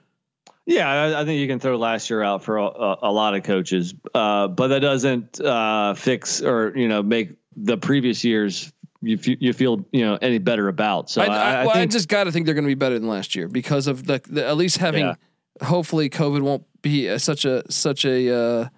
Yeah, 0.67 0.89
I, 0.89 1.21
I 1.21 1.25
think 1.25 1.41
you 1.41 1.47
can 1.47 1.61
throw 1.61 1.77
last 1.77 2.09
year 2.09 2.23
out 2.23 2.43
for 2.43 2.57
a, 2.57 2.97
a, 3.03 3.13
lot 3.13 3.35
of 3.35 3.43
coaches, 3.43 3.95
uh, 4.15 4.49
but 4.49 4.69
that 4.69 4.81
doesn't 4.81 5.39
uh, 5.39 5.93
fix 5.93 6.41
or 6.41 6.73
you 6.75 6.89
know 6.89 7.03
make 7.03 7.33
the 7.55 7.77
previous 7.77 8.25
years 8.25 8.73
you 9.03 9.19
f- 9.19 9.41
you 9.41 9.53
feel 9.53 9.85
you 9.93 10.07
know 10.07 10.19
any 10.23 10.39
better 10.39 10.69
about. 10.69 11.11
So 11.11 11.21
I, 11.21 11.27
I, 11.27 11.29
I, 11.29 11.67
well, 11.67 11.71
I 11.77 11.81
think 11.81 11.93
just 11.93 12.09
got 12.09 12.25
to 12.25 12.33
think 12.33 12.47
they're 12.47 12.55
going 12.55 12.65
to 12.65 12.69
be 12.69 12.75
better 12.75 12.99
than 12.99 13.09
last 13.09 13.37
year 13.37 13.47
because 13.47 13.87
of 13.87 14.07
the, 14.07 14.23
the 14.27 14.47
at 14.47 14.57
least 14.57 14.79
having 14.79 15.05
Yeah. 15.07 15.15
hopefully 15.63 16.09
COVID 16.09 16.41
won't 16.41 16.65
be 16.81 17.09
a, 17.09 17.19
such 17.19 17.45
a 17.45 17.71
such 17.71 18.07
a 18.07 18.35
uh, 18.35 18.69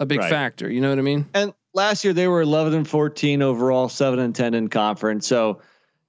a 0.00 0.06
big 0.06 0.18
Right. 0.18 0.30
factor. 0.30 0.70
You 0.70 0.82
know 0.82 0.90
what 0.90 0.98
I 0.98 1.02
mean? 1.02 1.26
And 1.32 1.54
last 1.72 2.04
year 2.04 2.12
they 2.12 2.28
were 2.28 2.42
11 2.42 2.74
and 2.74 2.86
14 2.86 3.40
overall, 3.40 3.88
seven 3.88 4.18
and 4.18 4.34
10 4.34 4.52
in 4.52 4.68
conference. 4.68 5.26
So, 5.26 5.60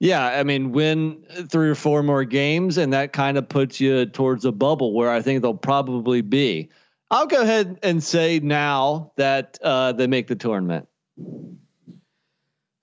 yeah, 0.03 0.25
I 0.25 0.43
mean, 0.43 0.73
win 0.73 1.23
three 1.49 1.69
or 1.69 1.75
four 1.75 2.03
more 2.03 2.25
games, 2.25 2.77
and 2.77 2.91
that 2.91 3.13
kind 3.13 3.37
of 3.37 3.47
puts 3.47 3.79
you 3.79 4.05
towards 4.05 4.43
a 4.43 4.51
bubble 4.51 4.93
where 4.93 5.09
I 5.09 5.21
think 5.21 5.41
they'll 5.41 5.53
probably 5.53 6.19
be. 6.19 6.69
I'll 7.09 7.25
go 7.25 7.41
ahead 7.41 7.79
and 7.83 8.03
say 8.03 8.39
now 8.39 9.13
that 9.15 9.57
uh, 9.63 9.93
they 9.93 10.07
make 10.07 10.27
the 10.27 10.35
tournament. 10.35 10.89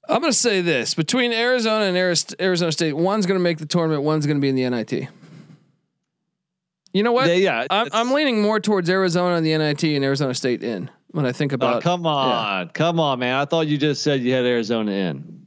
I'm 0.09 0.21
going 0.23 0.33
to 0.33 0.33
say 0.33 0.63
this 0.63 0.95
between 0.95 1.33
Arizona 1.33 1.85
and 1.85 1.97
Arizona 2.41 2.73
State, 2.73 2.95
one's 2.95 3.27
going 3.27 3.39
to 3.39 3.43
make 3.45 3.59
the 3.59 3.67
tournament, 3.67 4.03
one's 4.03 4.25
going 4.27 4.39
to 4.39 4.41
be 4.41 4.49
in 4.49 4.55
the 4.55 4.69
NIT. 4.71 5.07
You 6.95 7.03
know 7.03 7.13
what? 7.13 7.27
They- 7.27 7.43
yeah, 7.43 7.67
I'm, 7.71 7.89
I'm 7.93 8.13
leaning 8.13 8.41
more 8.41 8.61
towards 8.61 8.89
Arizona 8.89 9.35
and 9.37 9.45
the 9.45 9.57
NIT 9.59 9.85
and 9.85 10.05
Arizona 10.05 10.33
State 10.35 10.63
in 10.65 10.91
when 11.09 11.27
I 11.27 11.33
think 11.33 11.53
Oh, 11.53 11.57
about. 11.57 11.83
come 11.83 12.07
on, 12.07 12.71
come 12.71 12.99
on, 12.99 13.19
man! 13.19 13.35
I 13.35 13.45
thought 13.45 13.67
you 13.67 13.77
just 13.79 14.03
said 14.03 14.21
you 14.23 14.33
had 14.33 14.47
Arizona 14.47 14.91
in. 14.91 15.40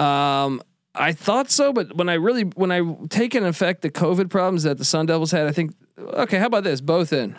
Um, 0.00 0.62
I 0.94 1.12
thought 1.12 1.50
so, 1.50 1.72
but 1.72 1.94
when 1.96 2.08
I 2.08 2.14
really 2.14 2.42
when 2.42 2.72
I 2.72 2.82
take 3.08 3.34
in 3.34 3.44
effect 3.44 3.82
the 3.82 3.90
COVID 3.90 4.30
problems 4.30 4.64
that 4.64 4.78
the 4.78 4.84
Sun 4.84 5.06
Devils 5.06 5.30
had, 5.30 5.46
I 5.46 5.52
think 5.52 5.74
okay. 5.98 6.38
How 6.38 6.46
about 6.46 6.64
this? 6.64 6.80
Both 6.80 7.12
in. 7.12 7.38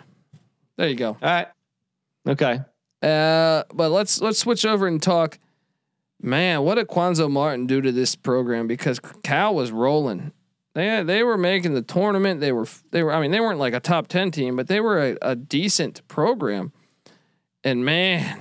There 0.76 0.88
you 0.88 0.94
go. 0.94 1.10
All 1.10 1.18
right, 1.22 1.48
okay. 2.26 2.60
Uh, 3.02 3.64
but 3.74 3.90
let's 3.90 4.20
let's 4.20 4.38
switch 4.38 4.64
over 4.64 4.86
and 4.86 5.02
talk. 5.02 5.38
Man, 6.20 6.62
what 6.62 6.76
did 6.76 6.86
Quanzo 6.86 7.30
Martin 7.30 7.66
do 7.66 7.80
to 7.80 7.90
this 7.90 8.14
program? 8.14 8.68
Because 8.68 9.00
Cal 9.22 9.54
was 9.54 9.72
rolling. 9.72 10.32
They 10.74 11.02
they 11.02 11.22
were 11.22 11.36
making 11.36 11.74
the 11.74 11.82
tournament. 11.82 12.40
They 12.40 12.52
were 12.52 12.66
they 12.90 13.02
were. 13.02 13.12
I 13.12 13.20
mean, 13.20 13.32
they 13.32 13.40
weren't 13.40 13.58
like 13.58 13.74
a 13.74 13.80
top 13.80 14.06
ten 14.06 14.30
team, 14.30 14.56
but 14.56 14.68
they 14.68 14.80
were 14.80 15.10
a, 15.10 15.16
a 15.20 15.36
decent 15.36 16.06
program. 16.08 16.72
And 17.64 17.84
man, 17.84 18.40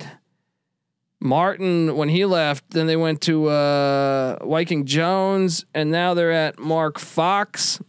Martin 1.21 1.95
when 1.95 2.09
he 2.09 2.25
left, 2.25 2.69
then 2.71 2.87
they 2.87 2.95
went 2.97 3.21
to 3.21 3.47
uh, 3.47 4.39
Wyking 4.39 4.85
Jones, 4.85 5.65
and 5.73 5.91
now 5.91 6.13
they're 6.13 6.31
at 6.31 6.59
Mark 6.59 6.99
Fox. 6.99 7.79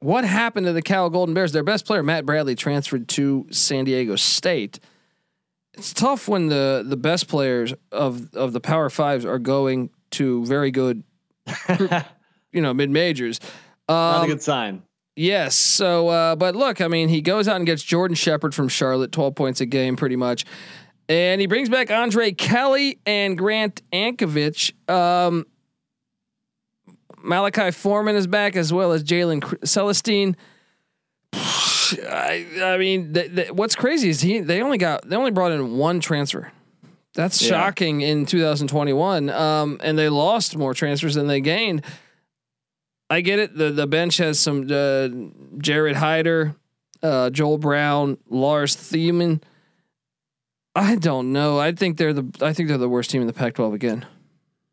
What 0.00 0.24
happened 0.24 0.66
to 0.66 0.72
the 0.72 0.82
Cal 0.82 1.08
Golden 1.08 1.34
Bears? 1.34 1.52
Their 1.52 1.62
best 1.64 1.86
player, 1.86 2.02
Matt 2.02 2.26
Bradley, 2.26 2.54
transferred 2.54 3.08
to 3.10 3.46
San 3.50 3.84
Diego 3.84 4.16
State 4.16 4.78
it's 5.76 5.92
tough 5.92 6.28
when 6.28 6.46
the 6.46 6.84
the 6.86 6.96
best 6.96 7.26
players 7.26 7.74
of 7.90 8.32
of 8.34 8.52
the 8.52 8.60
Power 8.60 8.88
Fives 8.88 9.24
are 9.24 9.40
going 9.40 9.90
to 10.12 10.44
very 10.44 10.70
good, 10.70 11.02
you 12.52 12.60
know, 12.62 12.72
mid 12.72 12.90
majors. 12.90 13.40
Not 13.88 14.18
a 14.18 14.22
Um, 14.22 14.26
good 14.28 14.40
sign. 14.40 14.82
yes. 15.16 15.56
So, 15.56 16.06
uh, 16.10 16.36
but 16.36 16.54
look, 16.54 16.80
I 16.80 16.86
mean, 16.86 17.08
he 17.08 17.20
goes 17.20 17.48
out 17.48 17.56
and 17.56 17.66
gets 17.66 17.82
Jordan 17.82 18.14
Shepard 18.14 18.54
from 18.54 18.68
Charlotte, 18.68 19.10
twelve 19.10 19.34
points 19.34 19.60
a 19.60 19.66
game, 19.66 19.96
pretty 19.96 20.14
much, 20.14 20.44
and 21.08 21.40
he 21.40 21.46
brings 21.46 21.68
back 21.68 21.90
Andre 21.90 22.32
Kelly 22.32 22.98
and 23.06 23.36
Grant 23.36 23.82
Anticevich. 23.92 24.72
Um, 24.90 25.46
Malachi 27.22 27.70
Foreman 27.70 28.16
is 28.16 28.26
back 28.26 28.56
as 28.56 28.72
well 28.72 28.92
as 28.92 29.02
Jalen 29.04 29.42
Celestine. 29.66 30.36
I, 31.34 32.46
I 32.62 32.76
mean, 32.78 33.12
th- 33.14 33.34
th- 33.34 33.50
what's 33.52 33.74
crazy 33.74 34.08
is 34.08 34.20
he 34.20 34.40
they 34.40 34.62
only 34.62 34.78
got 34.78 35.08
they 35.08 35.16
only 35.16 35.30
brought 35.30 35.52
in 35.52 35.76
one 35.76 36.00
transfer. 36.00 36.50
That's 37.14 37.40
Yeah. 37.42 37.48
shocking 37.50 38.00
in 38.00 38.26
2021. 38.26 39.30
Um, 39.30 39.78
and 39.82 39.96
they 39.98 40.08
lost 40.08 40.56
more 40.56 40.74
transfers 40.74 41.14
than 41.14 41.26
they 41.26 41.40
gained. 41.40 41.84
I 43.10 43.20
get 43.20 43.38
it. 43.38 43.56
The 43.56 43.70
the 43.70 43.86
bench 43.86 44.16
has 44.18 44.40
some 44.40 44.66
uh, 44.70 45.08
Jared 45.58 45.96
Hyder, 45.96 46.54
uh, 47.02 47.30
Joel 47.30 47.58
Brown, 47.58 48.18
Lars 48.28 48.76
Thiemann. 48.76 49.42
I 50.74 50.96
don't 50.96 51.32
know. 51.32 51.58
I 51.58 51.72
think 51.72 51.96
they're 51.96 52.12
the 52.12 52.28
I 52.40 52.52
think 52.52 52.68
they're 52.68 52.78
the 52.78 52.88
worst 52.88 53.10
team 53.10 53.20
in 53.20 53.26
the 53.26 53.32
Pac-12 53.32 53.74
again. 53.74 54.06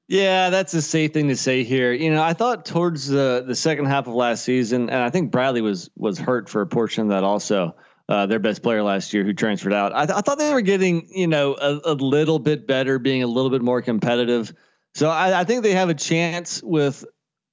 Yeah, 0.07 0.49
that's 0.49 0.73
a 0.73 0.81
safe 0.81 1.13
thing 1.13 1.29
to 1.29 1.37
say 1.37 1.63
here. 1.63 1.93
You 1.93 2.11
know, 2.11 2.21
I 2.21 2.33
thought 2.33 2.65
towards 2.65 3.07
the 3.07 3.43
the 3.47 3.55
second 3.55 3.85
half 3.85 4.07
of 4.07 4.13
last 4.13 4.43
season, 4.43 4.89
and 4.89 5.01
I 5.01 5.09
think 5.09 5.31
Bradley 5.31 5.61
was 5.61 5.89
was 5.95 6.19
hurt 6.19 6.49
for 6.49 6.61
a 6.61 6.67
portion 6.67 7.03
of 7.03 7.09
that 7.09 7.23
also. 7.23 7.75
Uh, 8.09 8.25
their 8.25 8.39
best 8.39 8.61
player 8.61 8.83
last 8.83 9.13
year 9.13 9.23
who 9.23 9.31
transferred 9.31 9.71
out. 9.71 9.95
I, 9.95 10.05
th- 10.05 10.17
I 10.17 10.19
thought 10.19 10.37
they 10.37 10.51
were 10.53 10.59
getting, 10.59 11.07
you 11.15 11.27
know, 11.27 11.55
a, 11.55 11.79
a 11.85 11.93
little 11.93 12.39
bit 12.39 12.67
better, 12.67 12.99
being 12.99 13.23
a 13.23 13.27
little 13.27 13.49
bit 13.49 13.61
more 13.61 13.81
competitive. 13.81 14.53
So 14.95 15.09
I, 15.09 15.39
I 15.39 15.43
think 15.45 15.63
they 15.63 15.71
have 15.71 15.87
a 15.87 15.93
chance 15.93 16.61
with 16.61 17.05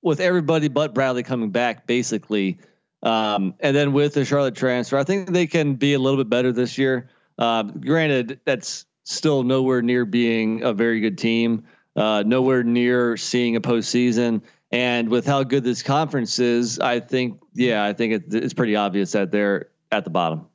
with 0.02 0.18
everybody 0.18 0.66
but 0.66 0.94
Bradley 0.94 1.22
coming 1.22 1.50
back, 1.50 1.86
basically. 1.86 2.58
Um, 3.04 3.54
and 3.60 3.76
then 3.76 3.92
with 3.92 4.14
the 4.14 4.24
Charlotte 4.24 4.56
transfer, 4.56 4.96
I 4.98 5.04
think 5.04 5.30
they 5.30 5.46
can 5.46 5.74
be 5.74 5.94
a 5.94 5.98
little 6.00 6.18
bit 6.18 6.28
better 6.28 6.50
this 6.50 6.76
year. 6.76 7.08
Uh, 7.38 7.62
granted, 7.62 8.40
that's 8.44 8.84
still 9.04 9.42
nowhere 9.42 9.80
near 9.80 10.04
being 10.04 10.62
a 10.62 10.72
very 10.72 11.00
good 11.00 11.16
team 11.16 11.64
uh, 11.98 12.22
nowhere 12.24 12.62
near 12.62 13.16
seeing 13.16 13.56
a 13.56 13.60
postseason. 13.60 14.42
And 14.70 15.08
with 15.08 15.26
how 15.26 15.42
good 15.44 15.64
this 15.64 15.82
conference 15.82 16.38
is, 16.38 16.78
I 16.78 17.00
think, 17.00 17.40
yeah, 17.54 17.84
I 17.84 17.92
think 17.92 18.12
it, 18.12 18.34
it's 18.34 18.54
pretty 18.54 18.76
obvious 18.76 19.12
that 19.12 19.32
they're 19.32 19.68
at 19.90 20.04
the 20.04 20.10
bottom. 20.10 20.46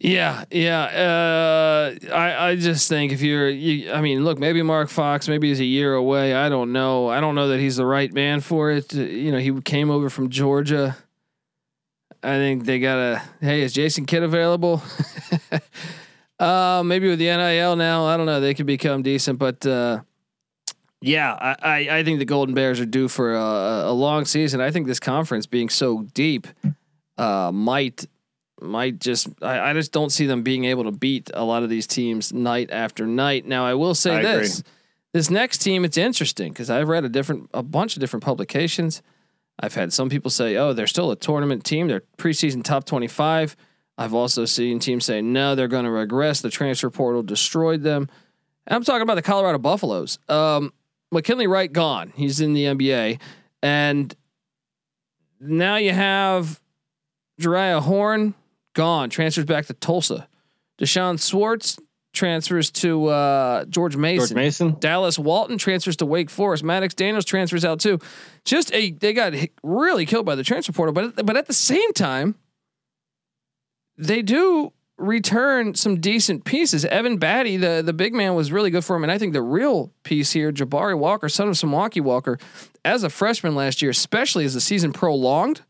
Yeah, 0.00 0.44
yeah. 0.50 0.82
Uh, 0.82 2.12
I 2.12 2.50
I 2.50 2.56
just 2.56 2.88
think 2.88 3.12
if 3.12 3.20
you're, 3.20 3.48
you, 3.48 3.92
I 3.92 4.00
mean, 4.00 4.24
look, 4.24 4.38
maybe 4.38 4.62
Mark 4.62 4.88
Fox, 4.90 5.28
maybe 5.28 5.48
he's 5.48 5.58
a 5.58 5.64
year 5.64 5.94
away. 5.94 6.34
I 6.34 6.48
don't 6.48 6.72
know. 6.72 7.08
I 7.08 7.20
don't 7.20 7.34
know 7.34 7.48
that 7.48 7.58
he's 7.58 7.76
the 7.76 7.86
right 7.86 8.12
man 8.12 8.40
for 8.40 8.70
it. 8.70 8.92
You 8.92 9.32
know, 9.32 9.38
he 9.38 9.60
came 9.62 9.90
over 9.90 10.08
from 10.08 10.30
Georgia. 10.30 10.96
I 12.28 12.36
think 12.36 12.64
they 12.64 12.78
got 12.78 12.98
a. 12.98 13.22
Hey, 13.40 13.62
is 13.62 13.72
Jason 13.72 14.04
Kidd 14.04 14.22
available? 14.22 14.82
uh, 16.38 16.82
maybe 16.84 17.08
with 17.08 17.18
the 17.18 17.26
NIL 17.26 17.76
now, 17.76 18.04
I 18.04 18.16
don't 18.18 18.26
know. 18.26 18.40
They 18.40 18.52
could 18.52 18.66
become 18.66 19.02
decent, 19.02 19.38
but 19.38 19.64
uh, 19.64 20.00
yeah, 21.00 21.32
I, 21.32 21.56
I, 21.62 21.98
I 21.98 22.04
think 22.04 22.18
the 22.18 22.26
Golden 22.26 22.54
Bears 22.54 22.80
are 22.80 22.86
due 22.86 23.08
for 23.08 23.34
a, 23.34 23.40
a 23.86 23.92
long 23.92 24.26
season. 24.26 24.60
I 24.60 24.70
think 24.70 24.86
this 24.86 25.00
conference 25.00 25.46
being 25.46 25.68
so 25.70 26.02
deep 26.14 26.46
uh, 27.16 27.50
might 27.52 28.06
might 28.60 28.98
just 28.98 29.28
I, 29.40 29.70
I 29.70 29.72
just 29.72 29.92
don't 29.92 30.10
see 30.10 30.26
them 30.26 30.42
being 30.42 30.64
able 30.64 30.84
to 30.84 30.92
beat 30.92 31.30
a 31.32 31.44
lot 31.44 31.62
of 31.62 31.70
these 31.70 31.86
teams 31.86 32.32
night 32.32 32.70
after 32.70 33.06
night. 33.06 33.46
Now 33.46 33.64
I 33.64 33.74
will 33.74 33.94
say 33.94 34.16
I 34.16 34.22
this. 34.22 34.60
agree. 34.60 34.70
This 35.14 35.30
next 35.30 35.58
team, 35.58 35.86
it's 35.86 35.96
interesting 35.96 36.52
because 36.52 36.68
I've 36.68 36.88
read 36.88 37.04
a 37.04 37.08
different 37.08 37.48
a 37.54 37.62
bunch 37.62 37.96
of 37.96 38.00
different 38.00 38.24
publications. 38.24 39.02
I've 39.60 39.74
had 39.74 39.92
some 39.92 40.08
people 40.08 40.30
say, 40.30 40.56
"Oh, 40.56 40.72
they're 40.72 40.86
still 40.86 41.10
a 41.10 41.16
tournament 41.16 41.64
team. 41.64 41.88
They're 41.88 42.04
preseason 42.16 42.62
top 42.62 42.84
25." 42.84 43.56
I've 43.96 44.14
also 44.14 44.44
seen 44.44 44.78
teams 44.78 45.04
say, 45.04 45.20
"No, 45.20 45.54
they're 45.54 45.68
going 45.68 45.84
to 45.84 45.90
regress. 45.90 46.40
The 46.40 46.50
transfer 46.50 46.90
portal 46.90 47.22
destroyed 47.22 47.82
them." 47.82 48.08
And 48.66 48.76
I'm 48.76 48.84
talking 48.84 49.02
about 49.02 49.16
the 49.16 49.22
Colorado 49.22 49.58
Buffaloes. 49.58 50.18
Um, 50.28 50.72
McKinley 51.10 51.46
Wright 51.46 51.72
gone. 51.72 52.12
He's 52.14 52.40
in 52.40 52.52
the 52.52 52.64
NBA, 52.64 53.18
and 53.62 54.14
now 55.40 55.76
you 55.76 55.92
have 55.92 56.60
Jeriah 57.40 57.80
Horne 57.80 58.34
gone. 58.74 59.10
Transfers 59.10 59.44
back 59.44 59.66
to 59.66 59.74
Tulsa. 59.74 60.28
D'Shawn 60.78 61.18
Schwartz 61.18 61.78
transfers 62.12 62.70
to 62.70 63.06
uh, 63.06 63.64
George 63.66 63.96
Mason. 63.96 64.28
George 64.28 64.34
Mason. 64.34 64.76
Dallas 64.80 65.18
Walton 65.18 65.58
transfers 65.58 65.96
to 65.96 66.06
Wake 66.06 66.30
Forest. 66.30 66.64
Maddox 66.64 66.94
Daniels 66.94 67.24
transfers 67.24 67.64
out 67.64 67.80
too. 67.80 67.98
Just 68.44 68.72
a 68.74 68.92
they 68.92 69.12
got 69.12 69.34
really 69.62 70.06
killed 70.06 70.26
by 70.26 70.34
the 70.34 70.44
transfer 70.44 70.72
portal, 70.72 70.92
but 70.92 71.24
but 71.24 71.36
at 71.36 71.46
the 71.46 71.52
same 71.52 71.92
time, 71.92 72.34
they 73.96 74.22
do 74.22 74.72
return 74.96 75.74
some 75.74 76.00
decent 76.00 76.44
pieces. 76.44 76.84
Evan 76.84 77.18
Battey, 77.18 77.60
the 77.60 77.82
the 77.82 77.92
big 77.92 78.14
man, 78.14 78.34
was 78.34 78.50
really 78.50 78.70
good 78.70 78.84
for 78.84 78.96
him, 78.96 79.04
and 79.04 79.12
I 79.12 79.18
think 79.18 79.32
the 79.32 79.42
real 79.42 79.92
piece 80.02 80.32
here, 80.32 80.52
Jabari 80.52 80.98
Walker, 80.98 81.28
son 81.28 81.48
of 81.48 81.54
Samaki 81.54 82.00
Walker, 82.00 82.38
as 82.84 83.04
a 83.04 83.10
freshman 83.10 83.54
last 83.54 83.80
year, 83.82 83.90
especially 83.90 84.44
as 84.44 84.54
the 84.54 84.60
season 84.60 84.92
prolonged, 84.92 85.62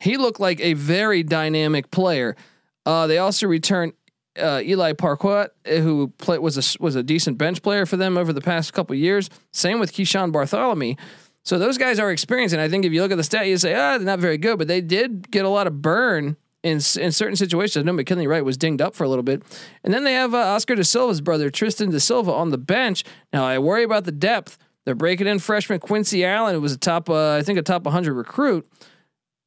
he 0.00 0.16
looked 0.16 0.40
like 0.40 0.60
a 0.60 0.74
very 0.74 1.22
dynamic 1.22 1.90
player. 1.90 2.36
Uh, 2.84 3.06
they 3.06 3.18
also 3.18 3.48
returned 3.48 3.92
uh, 4.38 4.60
Eli 4.64 4.92
Parquet, 4.92 5.48
uh, 5.66 5.70
who 5.76 6.08
play, 6.18 6.38
was 6.38 6.56
a 6.56 6.82
was 6.82 6.96
a 6.96 7.02
decent 7.02 7.38
bench 7.38 7.62
player 7.62 7.86
for 7.86 7.96
them 7.96 8.16
over 8.16 8.32
the 8.32 8.40
past 8.40 8.72
couple 8.72 8.94
years. 8.94 9.30
Same 9.52 9.78
with 9.80 9.92
Keeshawn 9.92 10.32
Barthelemy. 10.32 10.98
So 11.42 11.58
those 11.58 11.78
guys 11.78 12.00
are 12.00 12.10
experienced, 12.10 12.52
and 12.52 12.60
I 12.60 12.68
think 12.68 12.84
if 12.84 12.92
you 12.92 13.02
look 13.02 13.12
at 13.12 13.16
the 13.16 13.24
stat, 13.24 13.46
you 13.46 13.56
say, 13.56 13.72
ah, 13.74 13.98
they're 13.98 14.06
not 14.06 14.18
very 14.18 14.36
good, 14.36 14.58
but 14.58 14.66
they 14.66 14.80
did 14.80 15.30
get 15.30 15.44
a 15.44 15.48
lot 15.48 15.66
of 15.66 15.80
burn 15.80 16.36
in 16.62 16.76
in 16.76 17.12
certain 17.12 17.36
situations. 17.36 17.82
I 17.82 17.86
know 17.86 17.92
McKinley 17.92 18.26
Wright 18.26 18.44
was 18.44 18.56
dinged 18.56 18.82
up 18.82 18.94
for 18.94 19.04
a 19.04 19.08
little 19.08 19.22
bit, 19.22 19.42
and 19.84 19.94
then 19.94 20.04
they 20.04 20.14
have 20.14 20.34
uh, 20.34 20.38
Oscar 20.38 20.74
da 20.74 20.82
Silva's 20.82 21.20
brother 21.20 21.50
Tristan 21.50 21.90
da 21.90 21.98
Silva 21.98 22.32
on 22.32 22.50
the 22.50 22.58
bench. 22.58 23.04
Now 23.32 23.44
I 23.44 23.58
worry 23.58 23.84
about 23.84 24.04
the 24.04 24.12
depth. 24.12 24.58
They're 24.84 24.94
breaking 24.94 25.26
in 25.26 25.40
freshman 25.40 25.80
Quincy 25.80 26.24
Allen, 26.24 26.54
who 26.54 26.60
was 26.60 26.72
a 26.72 26.78
top, 26.78 27.10
uh, 27.10 27.34
I 27.34 27.42
think, 27.42 27.58
a 27.58 27.62
top 27.62 27.84
100 27.84 28.14
recruit. 28.14 28.68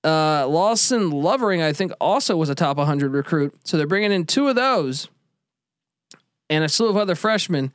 Uh, 0.03 0.47
Lawson 0.47 1.11
Lovering, 1.11 1.61
I 1.61 1.73
think, 1.73 1.91
also 1.99 2.37
was 2.37 2.49
a 2.49 2.55
top 2.55 2.77
100 2.77 3.11
recruit. 3.11 3.53
So 3.63 3.77
they're 3.77 3.87
bringing 3.87 4.11
in 4.11 4.25
two 4.25 4.47
of 4.47 4.55
those 4.55 5.09
and 6.49 6.63
a 6.63 6.69
slew 6.69 6.89
of 6.89 6.97
other 6.97 7.15
freshmen. 7.15 7.73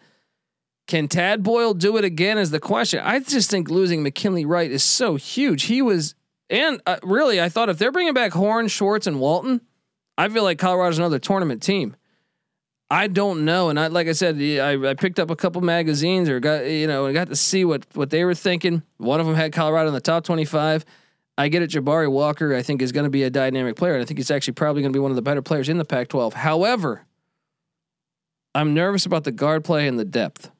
Can 0.87 1.08
Tad 1.08 1.42
Boyle 1.42 1.74
do 1.74 1.96
it 1.96 2.04
again? 2.04 2.38
Is 2.38 2.50
the 2.50 2.60
question. 2.60 3.00
I 3.02 3.20
just 3.20 3.50
think 3.50 3.70
losing 3.70 4.02
McKinley 4.02 4.44
Wright 4.44 4.70
is 4.70 4.82
so 4.82 5.16
huge. 5.16 5.64
He 5.64 5.80
was, 5.80 6.14
and 6.50 6.80
uh, 6.87 6.98
really, 7.02 7.40
I 7.40 7.48
thought 7.48 7.70
if 7.70 7.78
they're 7.78 7.92
bringing 7.92 8.12
back 8.12 8.32
Horne, 8.32 8.68
Schwartz, 8.68 9.06
and 9.06 9.18
Walton, 9.18 9.62
I 10.18 10.28
feel 10.28 10.42
like 10.42 10.58
Colorado's 10.58 10.98
another 10.98 11.18
tournament 11.18 11.62
team. 11.62 11.96
I 12.90 13.06
don't 13.06 13.46
know, 13.46 13.70
and 13.70 13.80
I 13.80 13.87
like 13.87 14.08
I 14.08 14.12
said, 14.12 14.37
I, 14.37 14.90
I 14.90 14.94
picked 14.94 15.18
up 15.18 15.30
a 15.30 15.37
couple 15.37 15.62
magazines 15.62 16.28
or 16.28 16.38
got 16.38 16.66
you 16.66 16.87
know, 16.87 17.10
got 17.14 17.28
to 17.28 17.37
see 17.37 17.64
what 17.64 17.87
what 17.94 18.10
they 18.10 18.24
were 18.24 18.34
thinking. 18.34 18.82
One 18.98 19.20
of 19.20 19.26
them 19.26 19.34
had 19.34 19.52
Colorado 19.52 19.88
in 19.88 19.94
the 19.94 20.00
top 20.02 20.24
twenty 20.24 20.44
five. 20.44 20.84
I 21.37 21.49
get 21.49 21.62
it. 21.62 21.70
Jabari 21.70 22.11
Walker, 22.11 22.55
I 22.55 22.62
think, 22.62 22.81
is 22.81 22.92
going 22.92 23.05
to 23.05 23.11
be 23.11 23.25
a 23.25 23.31
dynamic 23.31 23.77
player, 23.77 23.94
and 23.94 24.03
I 24.03 24.05
think 24.05 24.18
he's 24.18 24.31
actually 24.31 24.55
probably 24.55 24.83
going 24.83 24.92
to 24.92 24.97
be 24.97 25.01
one 25.01 25.11
of 25.11 25.16
the 25.16 25.23
better 25.23 25.42
players 25.42 25.68
in 25.68 25.79
the 25.79 25.85
Pac 25.85 26.09
twelve. 26.09 26.33
However, 26.35 27.05
I'm 28.55 28.75
nervous 28.75 29.05
about 29.07 29.25
the 29.25 29.33
guard 29.33 29.64
play 29.64 29.88
and 29.88 29.99
the 29.99 30.05
depth. 30.05 30.51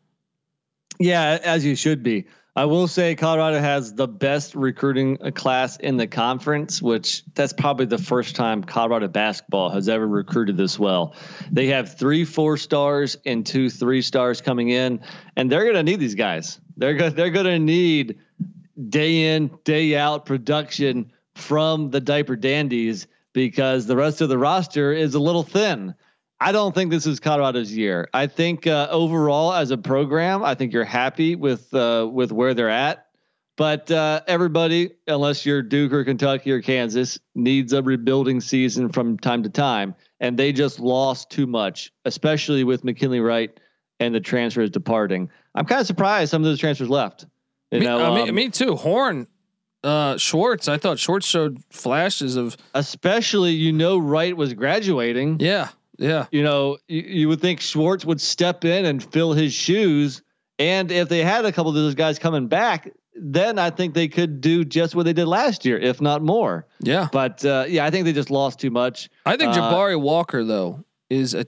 Yeah, 0.99 1.39
as 1.43 1.65
you 1.65 1.77
should 1.77 2.03
be. 2.03 2.27
I 2.57 2.67
will 2.67 2.87
say 2.87 3.17
Colorado 3.17 3.59
has 3.59 3.95
the 3.95 4.07
best 4.07 4.55
recruiting 4.55 5.19
uh, 5.21 5.33
class 5.33 5.77
in 5.77 5.97
the 5.97 6.07
conference, 6.07 6.81
which 6.81 7.25
that's 7.35 7.53
probably 7.53 7.87
the 7.87 7.99
first 7.99 8.37
time 8.37 8.63
Colorado 8.63 9.09
basketball 9.09 9.71
has 9.71 9.89
ever 9.89 10.07
recruited 10.07 10.57
this 10.57 10.79
well. 10.79 11.17
They 11.51 11.67
have 11.69 11.99
three 11.99 12.25
four 12.25 12.57
stars 12.57 13.17
and 13.27 13.45
two 13.45 13.71
three 13.71 14.03
stars 14.03 14.41
coming 14.41 14.69
in, 14.69 15.01
and 15.37 15.51
they're 15.51 15.65
going 15.65 15.75
to 15.75 15.83
need 15.83 15.99
these 15.99 16.15
guys. 16.15 16.61
They're 16.77 16.95
go- 16.95 17.11
they're 17.11 17.31
going 17.31 17.47
to 17.47 17.59
need 17.59 18.21
day 18.89 19.35
in 19.35 19.51
day 19.65 19.97
out 19.97 20.27
production 20.27 21.13
from 21.35 21.91
the 21.91 22.01
diaper 22.01 22.37
dandies 22.37 23.07
because 23.33 23.87
the 23.87 23.97
rest 23.97 24.21
of 24.21 24.29
the 24.29 24.39
roster 24.39 24.93
is 24.93 25.15
a 25.15 25.21
little 25.21 25.43
thin. 25.43 25.95
I 26.41 26.53
don't 26.53 26.75
think 26.75 26.91
this 26.91 27.07
is 27.07 27.21
Colorado's 27.21 27.73
year. 27.73 28.09
I 28.13 28.27
think 28.27 28.67
uh, 28.67 28.89
overall, 28.91 29.53
as 29.53 29.71
a 29.71 29.79
program, 29.79 30.45
I 30.45 30.55
think 30.55 30.73
you're 30.73 30.85
happy 30.85 31.37
with 31.37 31.73
uh, 31.75 32.09
with 32.11 32.33
where 32.33 32.55
they're 32.55 32.71
at. 32.71 33.07
But 33.57 33.89
uh, 33.91 34.21
everybody, 34.27 34.91
unless 35.07 35.47
you're 35.47 35.63
Duke 35.63 35.93
or 35.93 36.05
Kentucky 36.05 36.51
or 36.51 36.61
Kansas, 36.61 37.21
needs 37.37 37.73
a 37.73 37.83
rebuilding 37.83 38.41
season 38.41 38.89
from 38.91 39.17
time 39.17 39.45
to 39.45 39.49
time, 39.49 39.95
and 40.19 40.37
they 40.37 40.53
just 40.53 40.81
lost 40.81 41.31
too 41.31 41.47
much, 41.47 41.93
especially 42.05 42.65
with 42.65 42.83
McKinley 42.83 43.21
Wright 43.21 43.59
and 44.01 44.13
the 44.13 44.21
transfers 44.21 44.71
departing. 44.71 45.31
I'm 45.55 45.67
kind 45.67 45.81
of 45.81 45.87
surprised 45.87 46.33
some 46.33 46.43
of 46.43 46.47
those 46.47 46.59
transfers 46.59 46.91
left. 46.91 47.27
You 47.75 47.81
me, 47.81 47.87
know, 47.87 48.05
uh, 48.05 48.15
me, 48.15 48.29
um, 48.29 48.35
me 48.35 48.49
too. 48.51 48.77
Horne, 48.77 49.27
uh, 49.83 50.17
Schwartz. 50.17 50.69
I 50.69 50.79
thought 50.79 50.99
Schwartz 50.99 51.27
showed 51.27 51.63
flashes 51.71 52.37
of 52.37 52.57
especially 52.75 53.53
you 53.53 53.73
know 53.73 53.99
Wright 53.99 54.37
was 54.37 54.55
graduating. 54.55 55.41
yeah, 55.41 55.69
yeah. 55.99 56.27
you 56.31 56.43
know, 56.43 56.79
you, 56.89 57.03
you 57.03 57.29
would 57.29 57.41
think 57.41 57.61
Schwartz 57.61 58.05
would 58.05 58.21
step 58.21 58.65
in 58.65 58.85
and 58.85 59.03
fill 59.03 59.33
his 59.33 59.53
shoes. 59.53 60.23
And 60.59 60.91
if 60.93 61.09
they 61.09 61.23
had 61.23 61.45
a 61.45 61.53
couple 61.53 61.71
of 61.71 61.75
those 61.75 61.97
guys 61.97 62.19
coming 62.19 62.47
back, 62.47 62.91
then 63.17 63.59
I 63.59 63.71
think 63.71 63.95
they 63.95 64.09
could 64.09 64.41
do 64.41 64.65
just 64.65 64.95
what 64.95 65.05
they 65.05 65.13
did 65.13 65.27
last 65.27 65.65
year, 65.65 65.79
if 65.79 66.01
not 66.01 66.23
more. 66.23 66.67
Yeah. 66.81 67.09
But 67.13 67.45
uh, 67.45 67.65
yeah, 67.69 67.85
I 67.85 67.91
think 67.91 68.05
they 68.05 68.13
just 68.13 68.31
lost 68.31 68.61
too 68.61 68.71
much. 68.71 69.09
I 69.27 69.37
think 69.37 69.53
Uh, 69.53 69.57
Jabari 69.57 70.01
Walker 70.01 70.45
though 70.45 70.85
is 71.11 71.35
a 71.35 71.47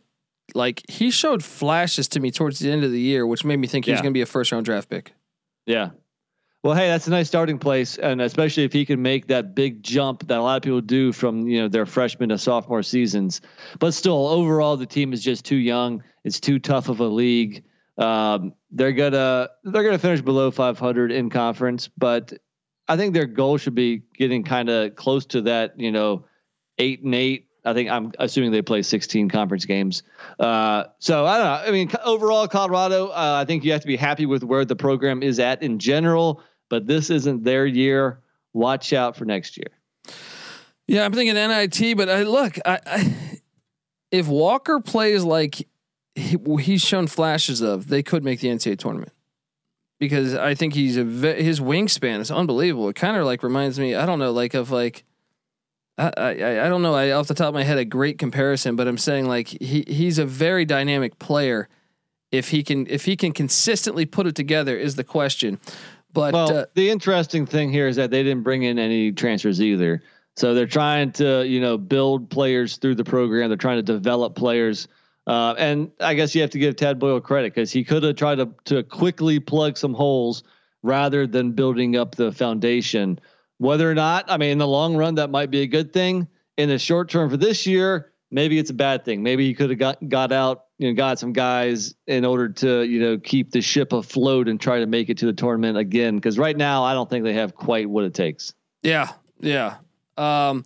like 0.55 0.83
he 0.89 1.11
showed 1.11 1.43
flashes 1.43 2.09
to 2.09 2.21
me 2.21 2.31
towards 2.31 2.59
the 2.59 2.71
end 2.71 2.85
of 2.85 2.93
the 2.93 3.01
year, 3.01 3.27
which 3.27 3.45
made 3.45 3.57
me 3.57 3.67
think 3.67 3.85
he 3.85 3.93
was 3.93 4.01
going 4.01 4.13
to 4.13 4.17
be 4.17 4.23
a 4.23 4.27
first 4.27 4.53
round 4.53 4.65
draft 4.65 4.89
pick. 4.89 5.13
Yeah. 5.67 5.91
Well, 6.67 6.75
hey, 6.75 6.89
that's 6.89 7.07
a 7.07 7.11
nice 7.11 7.29
starting 7.29 7.61
place, 7.61 7.97
and 7.97 8.21
especially 8.21 8.65
if 8.65 8.73
he 8.73 8.85
can 8.85 9.01
make 9.01 9.29
that 9.29 9.55
big 9.55 9.85
jump 9.85 10.27
that 10.27 10.37
a 10.37 10.43
lot 10.43 10.57
of 10.57 10.65
people 10.65 10.81
do 10.81 11.13
from 11.13 11.47
you 11.47 11.61
know 11.61 11.69
their 11.69 11.87
freshman 11.87 12.31
to 12.31 12.39
sophomore 12.39 12.83
seasons. 12.83 13.41
But 13.79 13.95
still, 13.95 14.27
overall, 14.27 14.77
the 14.77 14.85
team 14.85 15.13
is 15.13 15.23
just 15.23 15.45
too 15.45 15.55
young. 15.55 16.03
It's 16.25 16.41
too 16.41 16.59
tough 16.59 16.89
of 16.89 16.99
a 16.99 17.07
league. 17.07 17.63
Um, 17.99 18.53
they're 18.73 18.91
gonna 18.91 19.51
they're 19.63 19.85
gonna 19.85 19.97
finish 19.97 20.23
below 20.23 20.51
500 20.51 21.13
in 21.13 21.31
conference, 21.31 21.89
but 21.97 22.33
I 22.89 22.97
think 22.97 23.15
their 23.15 23.27
goal 23.27 23.59
should 23.59 23.77
be 23.77 24.03
getting 24.19 24.43
kind 24.43 24.69
of 24.69 24.97
close 24.97 25.25
to 25.27 25.43
that. 25.43 25.79
You 25.79 25.93
know, 25.93 26.25
eight 26.79 27.01
and 27.05 27.15
eight. 27.15 27.47
I 27.65 27.75
think 27.75 27.91
I'm 27.91 28.11
assuming 28.19 28.51
they 28.51 28.63
play 28.63 28.83
16 28.83 29.29
conference 29.29 29.65
games. 29.67 30.03
Uh, 30.41 30.85
so 30.99 31.27
I 31.27 31.39
don't 31.39 31.47
know. 31.47 31.69
I 31.69 31.71
mean, 31.71 31.91
overall, 32.05 32.49
Colorado. 32.49 33.09
Uh, 33.09 33.39
I 33.41 33.45
think 33.45 33.65
you 33.65 33.71
have 33.71 33.83
to 33.83 33.87
be 33.87 33.97
happy 33.97 34.27
with 34.27 34.43
where 34.43 34.65
the 34.65 34.77
program 34.77 35.23
is 35.23 35.39
at 35.39 35.63
in 35.63 35.79
general. 35.79 36.43
But 36.69 36.87
this 36.87 37.11
isn't 37.11 37.45
their 37.45 37.67
year. 37.67 38.21
Watch 38.53 38.93
out 38.93 39.17
for 39.17 39.25
next 39.25 39.57
year. 39.57 39.71
Yeah, 40.87 41.05
I'm 41.05 41.13
thinking 41.13 41.35
NIT, 41.35 41.97
but 41.97 42.09
I 42.09 42.23
look, 42.23 42.59
I, 42.65 42.79
I 42.87 43.41
if 44.11 44.29
Walker 44.29 44.81
plays 44.81 45.25
like 45.25 45.67
he, 46.15 46.37
he's 46.61 46.83
shown 46.83 47.07
flashes 47.07 47.61
of, 47.61 47.89
they 47.89 48.03
could 48.03 48.25
make 48.25 48.41
the 48.41 48.49
NCAA 48.49 48.79
tournament. 48.79 49.13
Because 49.99 50.35
I 50.35 50.55
think 50.55 50.75
he's 50.75 50.99
a 50.99 51.05
his 51.05 51.59
wingspan 51.59 52.21
is 52.21 52.31
unbelievable. 52.31 52.89
It 52.91 52.97
kind 52.97 53.17
of 53.17 53.25
like 53.25 53.43
reminds 53.43 53.81
me, 53.81 53.95
I 53.95 54.05
don't 54.05 54.19
know, 54.19 54.31
like 54.31 54.55
of 54.55 54.71
like 54.71 55.05
I, 55.97 56.13
I 56.17 56.67
I 56.67 56.69
don't 56.69 56.83
know, 56.83 56.95
I 56.95 57.13
off 57.13 57.29
the 57.29 57.35
top 57.35 57.49
of 57.49 57.55
my 57.55 57.65
head 57.65 57.79
a 57.79 57.85
great 57.85 58.19
comparison, 58.19 58.77
but 58.77 58.87
I'm 58.87 58.99
saying 58.99 59.27
like 59.27 59.49
he 59.49 59.85
he's 59.87 60.19
a 60.19 60.27
very 60.27 60.67
dynamic 60.67 61.19
player. 61.19 61.69
If 62.31 62.51
he 62.51 62.63
can 62.63 62.87
if 62.89 63.07
he 63.07 63.17
can 63.17 63.33
consistently 63.33 64.05
put 64.05 64.27
it 64.27 64.35
together 64.35 64.77
is 64.77 64.97
the 64.97 65.05
question. 65.05 65.59
But 66.17 66.33
well, 66.33 66.57
uh, 66.57 66.65
the 66.73 66.89
interesting 66.89 67.45
thing 67.45 67.71
here 67.71 67.87
is 67.87 67.97
that 67.97 68.11
they 68.11 68.23
didn't 68.23 68.43
bring 68.43 68.63
in 68.63 68.79
any 68.79 69.13
transfers 69.13 69.61
either. 69.61 70.03
So 70.35 70.55
they're 70.55 70.67
trying 70.67 71.13
to, 71.13 71.47
you 71.47 71.61
know, 71.61 71.77
build 71.77 72.31
players 72.31 72.79
through 72.79 72.95
the 72.95 73.05
program. 73.05 73.51
They're 73.51 73.59
trying 73.59 73.77
to 73.77 73.83
develop 73.83 74.35
players. 74.35 74.89
Uh, 75.27 75.55
and 75.59 75.91
I 76.01 76.15
guess 76.15 76.35
you 76.35 76.41
have 76.41 76.51
to 76.51 76.59
give 76.59 76.77
Tad 76.77 76.99
Boyle 76.99 77.21
credit 77.21 77.55
because 77.55 77.71
he 77.71 77.85
could 77.85 78.03
have 78.03 78.17
tried 78.17 78.37
to 78.37 78.49
to 78.65 78.83
quickly 78.83 79.41
plug 79.41 79.77
some 79.77 79.93
holes 79.93 80.43
rather 80.83 81.27
than 81.27 81.53
building 81.53 81.97
up 81.97 82.15
the 82.15 82.33
foundation. 82.33 83.21
Whether 83.59 83.91
or 83.91 83.95
not, 83.95 84.25
I 84.31 84.39
mean, 84.39 84.53
in 84.53 84.59
the 84.59 84.67
long 84.67 84.97
run, 84.97 85.17
that 85.17 85.29
might 85.29 85.51
be 85.51 85.63
a 85.63 85.67
good 85.67 85.93
thing. 85.93 86.29
In 86.57 86.71
the 86.71 86.79
short 86.79 87.11
term 87.11 87.29
for 87.29 87.37
this 87.37 87.67
year, 87.67 88.13
maybe 88.31 88.59
it's 88.59 88.71
a 88.71 88.75
bad 88.75 89.05
thing. 89.05 89.23
Maybe 89.23 89.47
he 89.47 89.53
could 89.53 89.69
have 89.69 89.79
got 89.79 90.09
got 90.09 90.33
out, 90.33 90.66
you 90.79 90.89
know, 90.89 90.95
got 90.95 91.19
some 91.19 91.33
guys 91.33 91.95
in 92.07 92.25
order 92.25 92.49
to, 92.49 92.83
you 92.83 93.01
know, 93.01 93.19
keep 93.19 93.51
the 93.51 93.61
ship 93.61 93.93
afloat 93.93 94.49
and 94.49 94.61
try 94.61 94.79
to 94.79 94.87
make 94.87 95.09
it 95.09 95.19
to 95.19 95.27
the 95.27 95.33
tournament 95.33 95.79
again. 95.79 96.17
Because 96.17 96.39
right 96.39 96.57
now, 96.57 96.85
I 96.85 96.93
don't 96.93 97.09
think 97.09 97.25
they 97.25 97.35
have 97.35 97.55
quite 97.55 97.89
what 97.89 98.05
it 98.05 98.15
takes. 98.15 98.55
yeah, 98.83 99.11
yeah. 99.41 99.77
Um, 100.17 100.65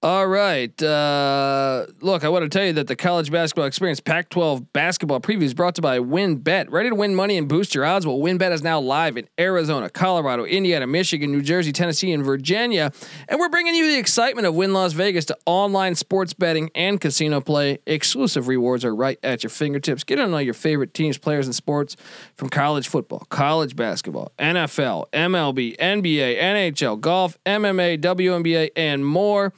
all 0.00 0.28
right. 0.28 0.80
Uh, 0.80 1.86
look, 2.00 2.22
I 2.22 2.28
want 2.28 2.44
to 2.44 2.48
tell 2.48 2.64
you 2.64 2.74
that 2.74 2.86
the 2.86 2.94
college 2.94 3.32
basketball 3.32 3.64
experience 3.64 3.98
Pac-12 3.98 4.64
basketball 4.72 5.18
preview 5.18 5.42
is 5.42 5.54
brought 5.54 5.74
to 5.74 5.80
you 5.80 5.82
by 5.82 5.98
WynnBET. 5.98 6.70
Ready 6.70 6.90
to 6.90 6.94
win 6.94 7.16
money 7.16 7.36
and 7.36 7.48
boost 7.48 7.74
your 7.74 7.84
odds? 7.84 8.06
Well, 8.06 8.18
WynnBET 8.18 8.52
is 8.52 8.62
now 8.62 8.78
live 8.78 9.16
in 9.16 9.28
Arizona, 9.40 9.90
Colorado, 9.90 10.44
Indiana, 10.44 10.86
Michigan, 10.86 11.32
New 11.32 11.42
Jersey, 11.42 11.72
Tennessee, 11.72 12.12
and 12.12 12.24
Virginia. 12.24 12.92
And 13.28 13.40
we're 13.40 13.48
bringing 13.48 13.74
you 13.74 13.88
the 13.88 13.98
excitement 13.98 14.46
of 14.46 14.54
Wynn 14.54 14.72
Las 14.72 14.92
Vegas 14.92 15.24
to 15.26 15.38
online 15.46 15.96
sports 15.96 16.32
betting 16.32 16.70
and 16.76 17.00
casino 17.00 17.40
play. 17.40 17.78
Exclusive 17.84 18.46
rewards 18.46 18.84
are 18.84 18.94
right 18.94 19.18
at 19.24 19.42
your 19.42 19.50
fingertips. 19.50 20.04
Get 20.04 20.20
on 20.20 20.32
all 20.32 20.40
your 20.40 20.54
favorite 20.54 20.94
teams, 20.94 21.18
players, 21.18 21.46
and 21.46 21.54
sports 21.56 21.96
from 22.36 22.50
college 22.50 22.86
football, 22.86 23.26
college 23.30 23.74
basketball, 23.74 24.30
NFL, 24.38 25.06
MLB, 25.12 25.76
NBA, 25.76 26.40
NHL, 26.40 27.00
golf, 27.00 27.36
MMA, 27.44 28.00
WNBA, 28.00 28.70
and 28.76 29.04
more. 29.04 29.52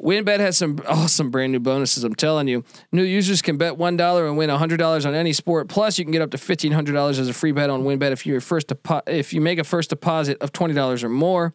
WynnBET 0.00 0.40
has 0.40 0.56
some 0.56 0.80
awesome 0.88 1.30
brand 1.30 1.52
new 1.52 1.60
bonuses. 1.60 2.02
I'm 2.02 2.14
telling 2.14 2.48
you, 2.48 2.64
new 2.92 3.02
users 3.02 3.42
can 3.42 3.56
bet 3.56 3.76
one 3.76 3.96
dollar 3.96 4.26
and 4.26 4.36
win 4.36 4.48
hundred 4.50 4.78
dollars 4.78 5.06
on 5.06 5.14
any 5.14 5.32
sport. 5.32 5.68
Plus, 5.68 5.98
you 5.98 6.04
can 6.04 6.12
get 6.12 6.22
up 6.22 6.30
to 6.30 6.38
fifteen 6.38 6.72
hundred 6.72 6.94
dollars 6.94 7.18
as 7.18 7.28
a 7.28 7.32
free 7.32 7.52
bet 7.52 7.70
on 7.70 7.84
WynnBET 7.84 8.10
if 8.10 8.26
you 8.26 8.38
first 8.40 8.68
depo- 8.68 9.02
if 9.06 9.32
you 9.32 9.40
make 9.40 9.58
a 9.58 9.64
first 9.64 9.90
deposit 9.90 10.38
of 10.40 10.52
twenty 10.52 10.74
dollars 10.74 11.04
or 11.04 11.08
more. 11.08 11.54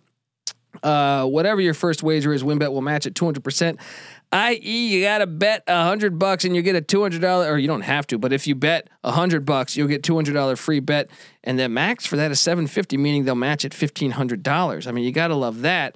Uh, 0.83 1.25
whatever 1.25 1.59
your 1.59 1.73
first 1.73 2.03
wager 2.03 2.31
is, 2.33 2.43
WynnBET 2.43 2.71
will 2.71 2.81
match 2.81 3.07
it 3.07 3.15
two 3.15 3.25
hundred 3.25 3.43
percent. 3.43 3.79
I.e., 4.31 4.87
you 4.93 5.01
got 5.03 5.19
to 5.19 5.27
bet 5.27 5.63
a 5.67 5.83
hundred 5.85 6.19
bucks 6.19 6.43
and 6.43 6.55
you 6.55 6.61
get 6.61 6.75
a 6.75 6.81
two 6.81 7.01
hundred 7.01 7.21
dollar, 7.21 7.51
or 7.51 7.57
you 7.57 7.67
don't 7.67 7.81
have 7.81 8.05
to, 8.07 8.17
but 8.19 8.31
if 8.31 8.45
you 8.45 8.53
bet 8.53 8.87
a 9.03 9.11
hundred 9.11 9.45
bucks, 9.45 9.75
you'll 9.75 9.87
get 9.87 10.03
two 10.03 10.13
hundred 10.13 10.33
dollar 10.33 10.55
free 10.55 10.79
bet, 10.79 11.09
and 11.43 11.57
the 11.57 11.67
max 11.67 12.05
for 12.05 12.17
that 12.17 12.29
is 12.29 12.39
seven 12.39 12.67
fifty, 12.67 12.97
meaning 12.97 13.25
they'll 13.25 13.35
match 13.35 13.65
it 13.65 13.73
fifteen 13.73 14.11
hundred 14.11 14.43
dollars. 14.43 14.85
I 14.85 14.91
mean, 14.91 15.05
you 15.05 15.11
got 15.11 15.29
to 15.29 15.35
love 15.35 15.61
that. 15.61 15.95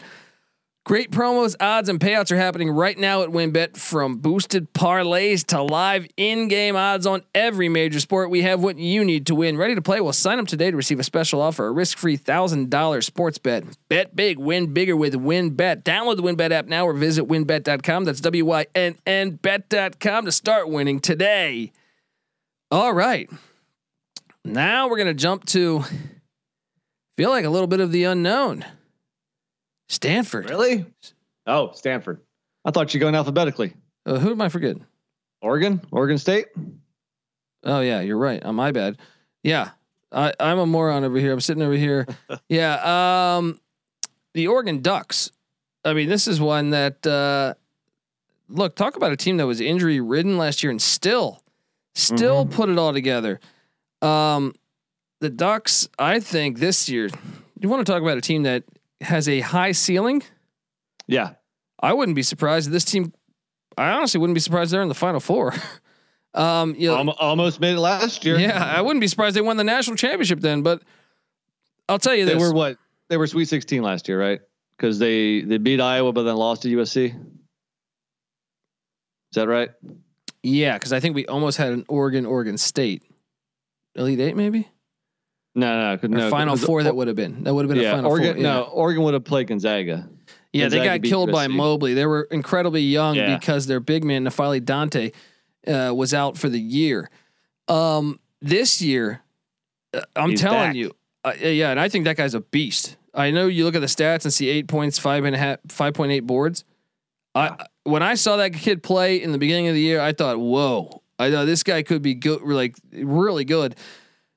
Great 0.83 1.11
promos, 1.11 1.55
odds, 1.59 1.89
and 1.89 1.99
payouts 1.99 2.31
are 2.31 2.37
happening 2.37 2.71
right 2.71 2.97
now 2.97 3.21
at 3.21 3.29
WynnBET 3.29 3.77
from 3.77 4.17
boosted 4.17 4.73
parlays 4.73 5.45
to 5.45 5.61
live 5.61 6.07
in 6.17 6.47
game 6.47 6.75
odds 6.75 7.05
on 7.05 7.21
every 7.35 7.69
major 7.69 7.99
sport. 7.99 8.31
We 8.31 8.41
have 8.41 8.63
what 8.63 8.79
you 8.79 9.05
need 9.05 9.27
to 9.27 9.35
win. 9.35 9.57
Ready 9.57 9.75
to 9.75 9.81
play? 9.83 10.01
Well, 10.01 10.11
sign 10.11 10.39
up 10.39 10.47
today 10.47 10.71
to 10.71 10.75
receive 10.75 10.99
a 10.99 11.03
special 11.03 11.39
offer 11.39 11.67
a 11.67 11.71
risk 11.71 11.99
free 11.99 12.17
$1,000 12.17 13.03
sports 13.03 13.37
bet. 13.37 13.63
Bet 13.89 14.15
big, 14.15 14.39
win 14.39 14.73
bigger 14.73 14.95
with 14.95 15.13
WynnBET. 15.13 15.83
Download 15.83 16.15
the 16.15 16.23
WynnBET 16.23 16.49
app 16.49 16.65
now 16.65 16.87
or 16.87 16.93
visit 16.93 17.27
wynnbet.com. 17.27 18.05
That's 18.05 18.21
W 18.21 18.45
Y 18.45 18.65
N 18.73 18.95
N 19.05 19.31
bet.com 19.35 20.25
to 20.25 20.31
start 20.31 20.67
winning 20.67 20.99
today. 20.99 21.73
All 22.71 22.91
right. 22.91 23.29
Now 24.43 24.89
we're 24.89 24.97
going 24.97 25.07
to 25.07 25.13
jump 25.13 25.45
to 25.47 25.83
feel 27.17 27.29
like 27.29 27.45
a 27.45 27.51
little 27.51 27.67
bit 27.67 27.81
of 27.81 27.91
the 27.91 28.05
unknown. 28.05 28.65
Stanford. 29.91 30.49
Really? 30.49 30.85
Oh, 31.45 31.71
Stanford. 31.73 32.21
I 32.63 32.71
thought 32.71 32.93
you 32.93 32.99
were 32.99 33.01
going 33.01 33.15
alphabetically. 33.15 33.73
Uh, 34.05 34.19
who 34.19 34.31
am 34.31 34.41
I 34.41 34.47
forgetting? 34.49 34.85
Oregon, 35.41 35.81
Oregon 35.91 36.17
State. 36.17 36.47
Oh 37.63 37.81
yeah, 37.81 37.99
you're 38.01 38.17
right. 38.17 38.43
Uh, 38.43 38.53
my 38.53 38.71
bad. 38.71 38.97
Yeah, 39.43 39.71
I, 40.11 40.33
I'm 40.39 40.59
a 40.59 40.65
moron 40.65 41.03
over 41.03 41.17
here. 41.17 41.33
I'm 41.33 41.41
sitting 41.41 41.61
over 41.63 41.73
here. 41.75 42.07
yeah. 42.49 43.35
Um, 43.37 43.59
the 44.33 44.47
Oregon 44.47 44.81
Ducks. 44.81 45.31
I 45.83 45.93
mean, 45.93 46.07
this 46.09 46.27
is 46.27 46.39
one 46.39 46.69
that 46.69 47.05
uh, 47.05 47.55
look. 48.49 48.75
Talk 48.75 48.95
about 48.95 49.11
a 49.11 49.17
team 49.17 49.37
that 49.37 49.45
was 49.47 49.59
injury 49.59 49.99
ridden 49.99 50.37
last 50.37 50.63
year 50.63 50.69
and 50.71 50.81
still, 50.81 51.41
still 51.95 52.45
Mhm. 52.45 52.51
put 52.51 52.69
it 52.69 52.77
all 52.77 52.93
together. 52.93 53.39
Um, 54.01 54.53
the 55.19 55.29
Ducks. 55.29 55.89
I 55.99 56.19
think 56.21 56.59
this 56.59 56.87
year. 56.87 57.09
You 57.59 57.69
want 57.69 57.85
to 57.85 57.91
talk 57.91 58.01
about 58.01 58.17
a 58.17 58.21
team 58.21 58.43
that 58.43 58.63
has 59.01 59.27
a 59.27 59.39
high 59.41 59.71
ceiling? 59.73 60.23
Yeah. 61.07 61.33
I 61.79 61.93
wouldn't 61.93 62.15
be 62.15 62.23
surprised 62.23 62.67
if 62.67 62.73
this 62.73 62.85
team. 62.85 63.13
I 63.77 63.89
honestly 63.91 64.19
wouldn't 64.19 64.35
be 64.35 64.41
surprised 64.41 64.71
they're 64.71 64.81
in 64.81 64.89
the 64.89 64.93
final 64.93 65.19
four. 65.19 65.53
um, 66.33 66.75
you 66.77 66.87
know, 66.89 67.11
almost 67.11 67.59
made 67.59 67.73
it 67.75 67.79
last 67.79 68.23
year. 68.25 68.37
yeah, 68.39 68.63
I 68.63 68.81
wouldn't 68.81 69.01
be 69.01 69.07
surprised 69.07 69.35
they 69.35 69.41
won 69.41 69.57
the 69.57 69.63
national 69.63 69.97
championship 69.97 70.39
then. 70.39 70.61
But 70.61 70.83
I'll 71.89 71.99
tell 71.99 72.15
you 72.15 72.25
They 72.25 72.33
this: 72.33 72.41
were 72.41 72.53
what? 72.53 72.77
They 73.09 73.17
were 73.17 73.27
Sweet 73.27 73.49
16 73.49 73.81
last 73.81 74.07
year, 74.07 74.19
right? 74.19 74.41
Because 74.77 74.99
they 74.99 75.41
they 75.41 75.57
beat 75.57 75.81
Iowa, 75.81 76.13
but 76.13 76.23
then 76.23 76.35
lost 76.35 76.61
to 76.63 76.67
USC. 76.77 77.07
Is 77.15 77.15
that 79.35 79.47
right? 79.47 79.69
yeah, 80.43 80.73
because 80.77 80.91
I 80.93 80.99
think 80.99 81.15
we 81.15 81.25
almost 81.25 81.57
had 81.57 81.71
an 81.71 81.85
Oregon, 81.87 82.25
Oregon 82.25 82.57
State, 82.57 83.03
Elite 83.95 84.19
Eight 84.19 84.35
maybe, 84.35 84.67
No, 85.53 85.97
no, 86.01 86.07
no. 86.07 86.29
Final 86.29 86.55
Four. 86.55 86.83
That 86.83 86.95
would 86.95 87.07
have 87.07 87.15
been 87.15 87.43
that 87.43 87.53
would 87.53 87.63
have 87.65 87.69
been 87.69 87.79
a 87.79 87.83
yeah, 87.83 87.95
Final 87.95 88.11
Oregon. 88.11 88.33
Four. 88.35 88.43
No, 88.43 88.61
Oregon 88.63 89.03
would 89.03 89.13
have 89.13 89.25
played 89.25 89.47
Gonzaga. 89.47 90.07
yeah, 90.53 90.69
they 90.69 90.83
got 90.83 91.03
killed 91.03 91.31
by 91.31 91.47
Mobley. 91.47 91.93
They 91.93 92.05
were 92.05 92.27
incredibly 92.31 92.81
young 92.81 93.15
Yeah. 93.15 93.37
because 93.37 93.67
their 93.67 93.79
big 93.79 94.03
man 94.03 94.23
N'Faly 94.23 94.63
Dante 94.63 95.11
uh, 95.67 95.93
was 95.95 96.13
out 96.13 96.37
for 96.37 96.47
the 96.49 96.59
year. 96.59 97.09
Um, 97.67 98.19
this 98.41 98.81
year, 98.81 99.21
uh, 99.93 100.01
I'm 100.15 100.31
He's 100.31 100.41
telling 100.41 100.57
back. 100.69 100.75
you, 100.75 100.91
uh, 101.23 101.33
yeah, 101.39 101.71
and 101.71 101.79
I 101.79 101.89
think 101.89 102.05
that 102.05 102.17
guy's 102.17 102.33
a 102.33 102.41
beast. 102.41 102.95
I 103.13 103.31
know 103.31 103.47
you 103.47 103.65
look 103.65 103.75
at 103.75 103.81
the 103.81 103.87
stats 103.87 104.23
and 104.23 104.33
see 104.33 104.47
eight 104.49 104.67
points, 104.67 104.97
five 104.97 105.25
and 105.25 105.35
a 105.35 105.37
half, 105.39 105.59
five 105.67 105.93
point 105.93 106.11
eight 106.13 106.21
boards. 106.25 106.63
I 107.35 107.65
when 107.83 108.03
I 108.03 108.15
saw 108.15 108.37
that 108.37 108.53
kid 108.53 108.83
play 108.83 109.21
in 109.21 109.31
the 109.31 109.37
beginning 109.37 109.67
of 109.67 109.73
the 109.75 109.81
year, 109.81 109.99
I 109.99 110.13
thought, 110.13 110.39
whoa, 110.39 111.01
I 111.19 111.29
know 111.29 111.45
this 111.45 111.63
guy 111.63 111.83
could 111.83 112.01
be 112.01 112.13
good, 112.13 112.41
like 112.41 112.75
really 112.93 113.43
good. 113.45 113.75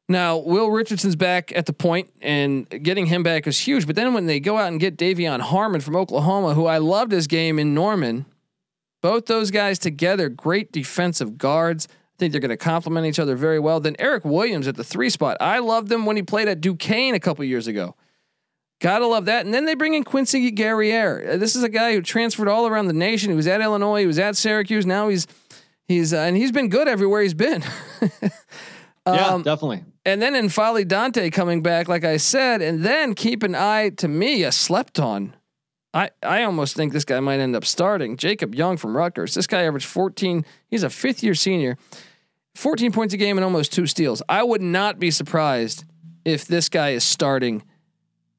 Now, 0.09 0.37
Will 0.37 0.71
Richardson's 0.71 1.17
back 1.17 1.51
at 1.57 1.65
the 1.67 1.73
point, 1.73 2.11
and 2.21 2.69
getting 2.69 3.07
him 3.07 3.23
back 3.23 3.47
is 3.47 3.59
huge. 3.59 3.87
But 3.87 3.97
then 3.97 4.13
when 4.13 4.27
they 4.27 4.39
go 4.39 4.59
out 4.59 4.69
and 4.69 4.79
get 4.79 4.99
De'Vion 4.99 5.41
Harmon 5.41 5.81
from 5.81 5.97
Oklahoma, 5.97 6.53
who 6.55 6.67
I 6.67 6.79
loved 6.79 7.11
his 7.11 7.27
game 7.27 7.59
in 7.59 7.73
Norman, 7.73 8.27
both 9.01 9.27
those 9.27 9.51
guys 9.51 9.79
together, 9.79 10.29
great 10.29 10.73
defensive 10.73 11.39
guards. 11.39 11.89
I 11.91 12.17
think 12.19 12.33
they're 12.33 12.41
going 12.41 12.51
to 12.51 12.57
complement 12.57 13.07
each 13.07 13.19
other 13.19 13.35
very 13.35 13.59
well. 13.59 13.81
Then 13.81 13.97
Eric 13.99 14.25
Williams 14.25 14.69
at 14.69 14.77
the 14.77 14.85
three 14.85 15.11
spot. 15.11 15.39
I 15.41 15.59
loved 15.59 15.91
him 15.91 16.05
when 16.07 16.17
he 16.17 16.23
played 16.23 16.49
at 16.49 16.61
Duquesne 16.61 17.15
a 17.15 17.21
couple 17.21 17.45
years 17.45 17.67
ago. 17.67 17.97
Gotta 18.81 19.07
love 19.07 19.25
that. 19.27 19.47
And 19.47 19.55
then 19.55 19.65
they 19.65 19.75
bring 19.75 19.95
in 19.95 20.05
Quincy 20.05 20.51
Guerrier. 20.51 21.33
Uh, 21.33 21.37
This 21.39 21.57
is 21.57 21.63
a 21.63 21.69
guy 21.69 21.95
who 21.95 22.03
transferred 22.03 22.49
all 22.49 22.67
around 22.67 22.87
the 22.87 22.93
nation. 22.93 23.31
He 23.31 23.37
was 23.37 23.47
at 23.47 23.61
Illinois. 23.63 24.01
He 24.01 24.07
was 24.07 24.19
at 24.19 24.37
Syracuse. 24.37 24.85
Now 24.85 25.09
he's 25.09 25.27
he's 25.89 26.13
uh, 26.13 26.19
and 26.19 26.37
he's 26.37 26.53
been 26.53 26.69
good 26.69 26.87
everywhere 26.89 27.23
he's 27.23 27.35
been. 27.35 27.65
Yeah, 29.07 29.29
Um, 29.29 29.43
definitely. 29.43 29.85
and 30.07 30.23
then 30.23 30.33
N'Faly 30.35 30.87
Dante 30.89 31.29
coming 31.31 31.63
back, 31.63 31.89
like 31.89 32.05
I 32.05 32.17
said, 32.17 32.63
and 32.63 32.83
then 32.85 33.15
keep 33.15 33.43
an 33.43 33.55
eye 33.55 33.91
to 33.99 34.09
me, 34.09 34.43
a 34.45 34.53
slept 34.53 34.99
on. 34.99 35.35
I, 35.93 36.11
I 36.23 36.43
almost 36.45 36.75
think 36.75 36.93
this 36.93 37.05
guy 37.05 37.21
might 37.21 37.39
end 37.39 37.55
up 37.55 37.65
starting. 37.65 38.17
Jacob 38.17 38.55
Young 38.55 38.77
from 38.79 38.97
Rutgers. 38.97 39.35
This 39.35 39.47
guy 39.47 39.63
averaged 39.63 39.87
14. 39.87 40.45
He's 40.69 40.83
a 40.83 40.91
fifth 40.91 41.23
year 41.23 41.35
senior, 41.35 41.77
14 42.57 42.91
points 42.93 43.15
a 43.15 43.17
game 43.17 43.37
and 43.39 43.45
almost 43.45 43.73
two 43.73 43.87
steals. 43.87 44.23
I 44.29 44.43
would 44.43 44.63
not 44.63 44.99
be 44.99 45.11
surprised 45.11 45.85
if 46.25 46.47
this 46.47 46.69
guy 46.69 46.91
is 46.91 47.05
starting 47.05 47.63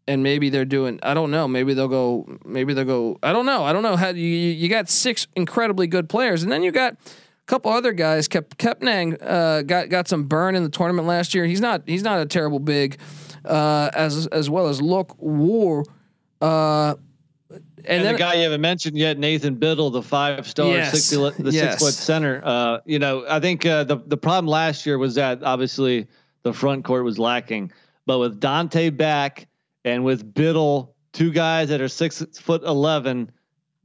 and 0.07 0.21
maybe 0.21 0.49
they're 0.49 0.65
doing, 0.65 0.99
I 1.01 1.13
don't 1.13 1.31
know. 1.31 1.47
Maybe 1.47 1.73
they'll 1.73 1.87
go, 1.87 2.27
maybe 2.43 2.73
they'll 2.73 2.85
go, 2.85 3.17
I 3.23 3.31
don't 3.31 3.45
know. 3.45 3.63
I 3.63 3.71
don't 3.71 3.83
know 3.83 3.95
how 3.95 4.09
you, 4.09 4.23
you 4.25 4.67
got 4.67 4.89
six 4.89 5.27
incredibly 5.35 5.87
good 5.87 6.09
players 6.09 6.43
and 6.43 6.51
then 6.51 6.61
you 6.63 6.71
got, 6.71 6.97
couple 7.45 7.71
other 7.71 7.91
guys. 7.91 8.27
Kep 8.27 8.55
Kepnang 8.57 9.17
uh, 9.21 9.61
got 9.61 9.89
got 9.89 10.07
some 10.07 10.25
burn 10.25 10.55
in 10.55 10.63
the 10.63 10.69
tournament 10.69 11.07
last 11.07 11.33
year. 11.33 11.45
He's 11.45 11.61
not 11.61 11.83
he's 11.85 12.03
not 12.03 12.19
a 12.19 12.25
terrible 12.25 12.59
big, 12.59 12.97
uh, 13.43 13.89
as 13.93 14.27
as 14.27 14.49
well 14.49 14.67
as 14.67 14.81
Lok 14.81 15.15
Wur. 15.19 15.83
Uh, 16.41 16.95
and, 17.87 17.97
And, 17.97 18.05
then 18.05 18.13
the 18.13 18.19
guy 18.19 18.33
you 18.35 18.43
haven't 18.43 18.61
mentioned 18.61 18.97
yet, 18.97 19.19
Nathan 19.19 19.57
Bittle, 19.57 19.91
the 19.91 20.01
five 20.01 20.47
star, 20.47 20.67
Yes. 20.67 21.09
the 21.09 21.51
Yes. 21.51 21.73
six 21.73 21.83
foot 21.83 21.93
center. 21.93 22.41
Uh, 22.43 22.79
you 22.85 22.97
know, 22.97 23.25
I 23.29 23.39
think 23.39 23.65
uh, 23.65 23.83
the 23.83 23.97
the 24.07 24.17
problem 24.17 24.47
last 24.47 24.85
year 24.85 24.97
was 24.97 25.15
that 25.15 25.43
obviously 25.43 26.07
the 26.43 26.51
front 26.51 26.83
court 26.83 27.03
was 27.03 27.19
lacking, 27.19 27.71
but 28.07 28.17
with 28.19 28.39
Dante 28.39 28.89
back 28.89 29.47
and 29.83 30.03
with 30.03 30.33
Bittle, 30.33 30.89
two 31.13 31.31
guys 31.31 31.69
that 31.69 31.79
are 31.79 31.87
six 31.87 32.25
foot 32.33 32.63
eleven, 32.63 33.31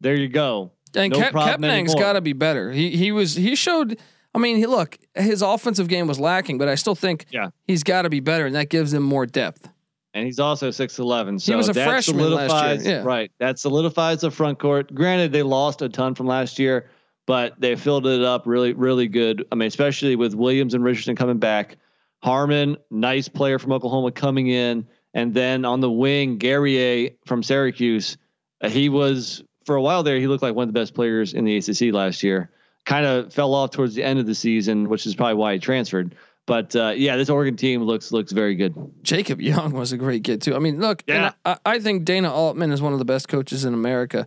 there 0.01 0.14
you 0.14 0.29
go. 0.29 0.73
And 0.94 1.12
no 1.12 1.18
Kep, 1.18 1.33
Kepnang's 1.35 1.94
got 1.94 2.14
to 2.14 2.20
be 2.20 2.33
better. 2.33 2.70
He 2.72 2.90
he 2.96 3.12
was 3.12 3.35
he 3.35 3.55
showed. 3.57 3.98
I 4.35 4.38
mean, 4.38 4.57
he, 4.59 4.66
look, 4.66 4.96
his 5.16 5.42
offensive 5.42 5.88
game 5.88 6.07
was 6.07 6.20
lacking, 6.20 6.59
but 6.59 6.68
I 6.68 6.76
still 6.76 6.94
think 6.94 7.26
Yeah. 7.31 7.48
he's 7.66 7.83
got 7.83 8.03
to 8.03 8.09
be 8.11 8.20
better, 8.20 8.46
and 8.46 8.55
that 8.55 8.68
gives 8.70 8.92
him 8.94 9.03
more 9.03 9.26
depth. 9.26 9.68
and 10.14 10.24
he's 10.24 10.38
also 10.38 10.70
six 10.70 10.98
eleven. 10.98 11.38
So 11.38 11.53
he 11.53 11.57
was 11.57 11.68
a 11.68 11.72
that 11.72 11.88
freshman 11.88 12.31
last 12.33 12.85
year. 12.85 12.98
Yeah. 12.98 13.03
Right, 13.03 13.33
that 13.40 13.59
solidifies 13.59 14.20
the 14.20 14.31
front 14.31 14.59
court. 14.61 14.94
Granted, 14.94 15.33
they 15.33 15.42
lost 15.42 15.83
a 15.83 15.88
ton 15.88 16.14
from 16.14 16.26
last 16.26 16.59
year, 16.61 16.88
but 17.26 17.61
they 17.61 17.74
filled 17.76 18.07
it 18.07 18.22
up 18.22 18.46
really, 18.46 18.72
really 18.72 19.09
good. 19.09 19.44
I 19.50 19.57
mean, 19.57 19.66
especially 19.68 20.14
with 20.16 20.35
Williams 20.35 20.74
and 20.74 20.85
Richardson 20.85 21.16
coming 21.16 21.38
back. 21.38 21.76
Harmon, 22.22 22.76
nice 22.90 23.29
player 23.29 23.59
from 23.59 23.72
Oklahoma 23.72 24.12
coming 24.12 24.48
in, 24.48 24.87
and 25.14 25.33
then 25.35 25.64
on 25.64 25.81
the 25.81 25.90
wing, 25.90 26.37
Guerrier 26.38 27.11
from 27.26 27.42
Syracuse. 27.42 28.16
Uh, 28.62 28.68
he 28.68 28.88
was 28.90 29.42
for 29.64 29.77
a 29.77 29.83
while 29.83 30.03
there. 30.03 30.18
He 30.18 30.27
looked 30.27 30.42
like 30.42 30.55
one 30.55 30.68
of 30.68 30.75
the 30.75 30.81
best 30.81 30.94
players 30.94 31.35
in 31.35 31.44
the 31.44 31.57
ACC 31.57 31.92
last 31.94 32.23
year. 32.23 32.51
Kind 32.87 33.05
of 33.07 33.33
fell 33.33 33.55
off 33.55 33.70
towards 33.70 33.94
the 33.94 34.03
end 34.03 34.18
of 34.18 34.27
the 34.27 34.35
season, 34.35 34.88
which 34.88 35.07
is 35.07 35.14
probably 35.14 35.35
why 35.35 35.53
he 35.55 35.59
transferred. 35.59 36.14
But 36.46 36.75
uh, 36.75 36.94
yeah, 36.96 37.16
this 37.16 37.29
Oregon 37.31 37.57
team 37.57 37.83
looks 37.83 38.11
looks 38.11 38.33
very 38.33 38.55
good. 38.55 38.75
Jacob 39.03 39.40
Young 39.40 39.73
was 39.73 39.92
a 39.92 39.96
great 39.96 40.25
kid 40.25 40.42
too. 40.42 40.57
I 40.57 40.59
mean, 40.59 40.81
look, 40.81 41.05
Yeah. 41.07 41.33
I, 41.44 41.59
I 41.64 41.79
think 41.79 42.05
Dana 42.05 42.33
Altman 42.33 42.73
is 42.73 42.83
one 42.83 42.92
of 42.92 42.99
the 42.99 43.05
best 43.05 43.29
coaches 43.29 43.64
in 43.64 43.75
America. 43.75 44.27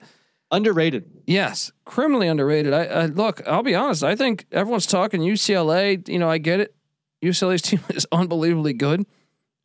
Underrated. 0.52 1.10
Yes, 1.26 1.72
criminally 1.84 2.28
underrated. 2.28 2.74
I, 2.74 2.84
I 2.86 3.06
look. 3.08 3.42
I'll 3.48 3.64
be 3.64 3.74
honest. 3.74 4.04
I 4.04 4.16
think 4.16 4.46
everyone's 4.52 4.86
talking 4.86 5.20
UCLA. 5.22 6.08
You 6.08 6.20
know, 6.20 6.30
I 6.30 6.38
get 6.38 6.60
it. 6.60 6.76
UCLA's 7.24 7.62
team 7.64 7.82
is 7.90 8.06
unbelievably 8.12 8.74
good. 8.74 9.02
It 9.02 9.08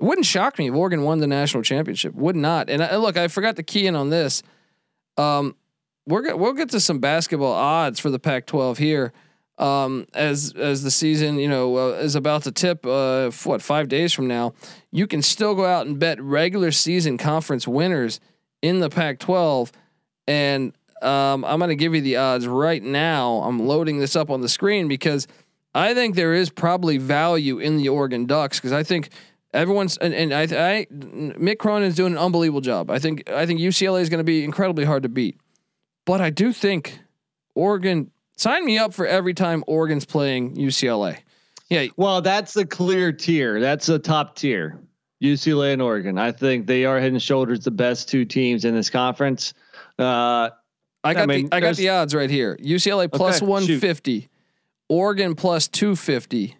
wouldn't 0.04 0.26
shock 0.26 0.58
me 0.58 0.68
if 0.68 0.74
Oregon 0.74 1.02
won 1.02 1.18
the 1.18 1.26
national 1.26 1.62
championship. 1.62 2.14
Would 2.14 2.36
not. 2.36 2.70
And 2.70 2.82
I, 2.82 2.96
look, 2.96 3.16
I 3.18 3.28
forgot 3.28 3.56
to 3.56 3.62
key 3.62 3.86
in 3.86 3.94
on 3.96 4.10
this. 4.10 4.42
Um, 5.18 5.56
we're 6.06 6.22
go- 6.22 6.36
we'll 6.36 6.54
get 6.54 6.70
to 6.70 6.80
some 6.80 7.00
basketball 7.00 7.52
odds 7.52 8.00
for 8.00 8.10
the 8.10 8.18
Pac-12 8.18 8.78
here. 8.78 9.12
Um, 9.58 10.06
as 10.14 10.54
as 10.56 10.84
the 10.84 10.90
season 10.90 11.36
you 11.36 11.48
know 11.48 11.76
uh, 11.76 11.90
is 11.94 12.14
about 12.14 12.44
to 12.44 12.52
tip, 12.52 12.86
uh, 12.86 13.32
what 13.42 13.60
five 13.60 13.88
days 13.88 14.12
from 14.12 14.28
now, 14.28 14.54
you 14.92 15.08
can 15.08 15.20
still 15.20 15.56
go 15.56 15.66
out 15.66 15.88
and 15.88 15.98
bet 15.98 16.22
regular 16.22 16.70
season 16.70 17.18
conference 17.18 17.66
winners 17.66 18.20
in 18.62 18.78
the 18.78 18.88
Pac-12, 18.88 19.72
and 20.28 20.72
um, 21.02 21.44
I'm 21.44 21.58
going 21.58 21.70
to 21.70 21.76
give 21.76 21.92
you 21.92 22.00
the 22.00 22.16
odds 22.16 22.46
right 22.46 22.82
now. 22.82 23.42
I'm 23.42 23.58
loading 23.58 23.98
this 23.98 24.14
up 24.14 24.30
on 24.30 24.42
the 24.42 24.48
screen 24.48 24.86
because 24.86 25.26
I 25.74 25.92
think 25.92 26.14
there 26.14 26.34
is 26.34 26.50
probably 26.50 26.98
value 26.98 27.58
in 27.58 27.76
the 27.76 27.88
Oregon 27.88 28.26
Ducks 28.26 28.58
because 28.58 28.72
I 28.72 28.82
think 28.84 29.10
everyone's 29.52 29.96
and, 29.96 30.14
and 30.14 30.32
I, 30.32 30.42
I 30.42 30.86
Mick 30.90 31.58
Cronin 31.58 31.88
is 31.88 31.94
doing 31.94 32.12
an 32.12 32.18
unbelievable 32.18 32.60
job. 32.60 32.90
I 32.90 32.98
think 32.98 33.28
I 33.30 33.46
think 33.46 33.60
UCLA 33.60 34.00
is 34.00 34.08
going 34.08 34.18
to 34.18 34.24
be 34.24 34.44
incredibly 34.44 34.84
hard 34.84 35.02
to 35.04 35.08
beat, 35.08 35.38
but 36.04 36.20
I 36.20 36.30
do 36.30 36.52
think 36.52 36.98
Oregon 37.54 38.10
sign 38.36 38.64
me 38.64 38.78
up 38.78 38.94
for 38.94 39.06
every 39.06 39.34
time 39.34 39.64
Oregon's 39.66 40.04
playing 40.04 40.56
UCLA. 40.56 41.18
Yeah, 41.68 41.86
Well, 41.96 42.22
that's 42.22 42.56
a 42.56 42.64
clear 42.64 43.12
tier. 43.12 43.60
That's 43.60 43.88
a 43.90 43.98
top 43.98 44.36
tier. 44.36 44.80
UCLA 45.22 45.72
and 45.72 45.82
Oregon. 45.82 46.16
I 46.16 46.32
think 46.32 46.66
they 46.66 46.84
are 46.84 46.98
head 47.00 47.12
and 47.12 47.20
shoulders 47.20 47.60
the 47.60 47.70
best 47.70 48.08
two 48.08 48.24
teams 48.24 48.64
in 48.64 48.74
this 48.74 48.88
conference. 48.88 49.52
Uh, 49.98 50.50
I 51.02 51.14
got 51.14 51.28
mean, 51.28 51.48
the 51.48 51.56
I 51.56 51.60
got 51.60 51.76
the 51.76 51.88
odds 51.90 52.14
right 52.14 52.30
here. 52.30 52.56
UCLA 52.62 53.10
plus 53.10 53.36
Okay, 53.36 53.46
shoot. 53.46 53.50
150, 53.50 54.28
Oregon 54.88 55.34
plus 55.34 55.68
250. 55.68 56.56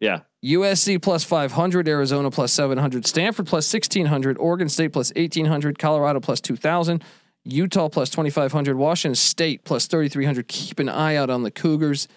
Yeah. 0.00 0.20
USC 0.44 1.00
plus 1.00 1.22
500, 1.22 1.86
Arizona 1.86 2.30
plus 2.30 2.52
700, 2.52 3.06
Stanford 3.06 3.46
plus 3.46 3.72
1600, 3.72 4.38
Oregon 4.38 4.68
State 4.68 4.92
plus 4.92 5.12
1800, 5.14 5.78
Colorado 5.78 6.18
plus 6.18 6.40
2000, 6.40 7.04
Utah 7.44 7.88
plus 7.88 8.08
2500, 8.10 8.76
Washington 8.76 9.14
State 9.14 9.64
plus 9.64 9.86
3300. 9.86 10.48
Keep 10.48 10.78
an 10.78 10.88
eye 10.88 11.16
out 11.16 11.28
on 11.28 11.42
the 11.42 11.50
Cougars. 11.50 12.08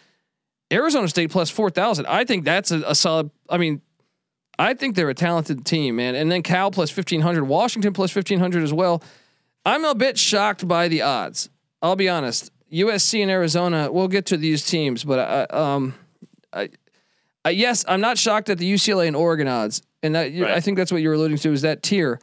Arizona 0.72 1.08
State 1.10 1.32
plus 1.32 1.50
4000. 1.50 2.06
I 2.08 2.24
think 2.24 2.46
that's 2.46 2.72
a, 2.72 2.82
a 2.88 2.96
solid. 2.96 3.30
I 3.50 3.58
mean, 3.58 3.82
I 4.58 4.74
think 4.74 4.96
they're 4.96 5.10
a 5.10 5.14
talented 5.14 5.66
team, 5.66 5.98
man. 5.98 6.16
And 6.16 6.32
then 6.32 6.44
Cal 6.44 6.72
plus 6.72 6.96
1500, 6.96 7.44
Washington 7.44 7.92
plus 7.92 8.16
1500 8.16 8.64
as 8.64 8.74
well. 8.74 9.04
I'm 9.66 9.84
a 9.84 9.96
bit 9.96 10.18
shocked 10.18 10.68
by 10.68 10.88
the 10.88 11.02
odds. 11.02 11.50
I'll 11.82 11.96
be 11.96 12.10
honest. 12.10 12.52
USC 12.72 13.22
and 13.22 13.30
Arizona, 13.30 13.92
we'll 13.92 14.08
get 14.08 14.28
to 14.28 14.38
these 14.38 14.66
teams, 14.66 15.04
but 15.04 15.20
I, 15.20 15.44
um, 15.56 15.94
I, 16.52 16.70
uh, 17.46 17.50
yes, 17.50 17.84
I'm 17.88 18.02
not 18.02 18.18
shocked 18.18 18.50
at 18.50 18.58
the 18.58 18.72
UCLA 18.72 19.08
and 19.08 19.16
Oregon 19.16 19.48
odds, 19.48 19.82
and 20.02 20.16
that, 20.16 20.32
you- 20.32 20.46
I 20.46 20.60
think 20.60 20.78
that's 20.78 20.92
what 20.92 21.02
you're 21.02 21.14
alluding 21.14 21.38
to 21.38 21.52
is 21.52 21.62
that 21.64 21.84
tier. 21.84 22.20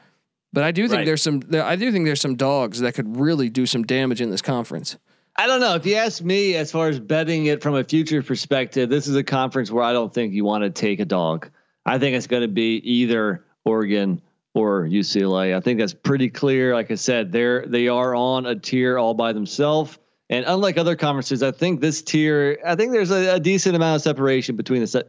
But 0.52 0.64
I 0.64 0.72
do 0.72 0.88
think 0.88 0.98
Right. 0.98 1.06
there's 1.06 1.22
some. 1.22 1.42
I 1.52 1.76
do 1.76 1.92
think 1.92 2.06
there's 2.06 2.20
some 2.20 2.34
dogs 2.34 2.80
that 2.80 2.94
could 2.94 3.16
really 3.16 3.48
do 3.48 3.66
some 3.66 3.84
damage 3.84 4.20
in 4.20 4.30
this 4.30 4.42
conference. 4.42 4.96
I 5.36 5.46
don't 5.46 5.60
know. 5.60 5.76
If 5.76 5.86
you 5.86 5.94
ask 5.94 6.24
me, 6.24 6.56
as 6.56 6.72
far 6.72 6.88
as 6.88 6.98
betting 6.98 7.46
it 7.46 7.62
from 7.62 7.76
a 7.76 7.84
future 7.84 8.20
perspective, 8.20 8.90
this 8.90 9.06
is 9.06 9.14
a 9.14 9.22
conference 9.22 9.70
where 9.70 9.84
I 9.84 9.92
don't 9.92 10.12
think 10.12 10.32
you 10.34 10.44
want 10.44 10.64
to 10.64 10.70
take 10.70 10.98
a 10.98 11.04
dog. 11.04 11.48
I 11.86 11.98
think 12.00 12.16
it's 12.16 12.26
going 12.26 12.42
to 12.42 12.48
be 12.48 12.78
either 12.78 13.44
Oregon 13.64 14.20
or 14.54 14.82
UCLA. 14.88 15.54
I 15.56 15.60
think 15.60 15.78
that's 15.78 15.94
pretty 15.94 16.28
clear. 16.28 16.74
Like 16.74 16.90
I 16.90 16.96
said, 16.96 17.30
they're 17.30 17.64
they 17.66 17.86
are 17.86 18.16
on 18.16 18.46
a 18.46 18.56
tier 18.56 18.98
all 18.98 19.14
by 19.14 19.32
themselves. 19.32 19.99
And 20.30 20.44
unlike 20.46 20.78
other 20.78 20.94
conferences, 20.94 21.42
I 21.42 21.50
think 21.50 21.80
this 21.80 22.02
tier, 22.02 22.56
I 22.64 22.76
think 22.76 22.92
there's 22.92 23.10
a, 23.10 23.34
a 23.34 23.40
decent 23.40 23.74
amount 23.74 23.96
of 23.96 24.02
separation 24.02 24.54
between 24.54 24.80
the 24.80 24.86
set, 24.86 25.08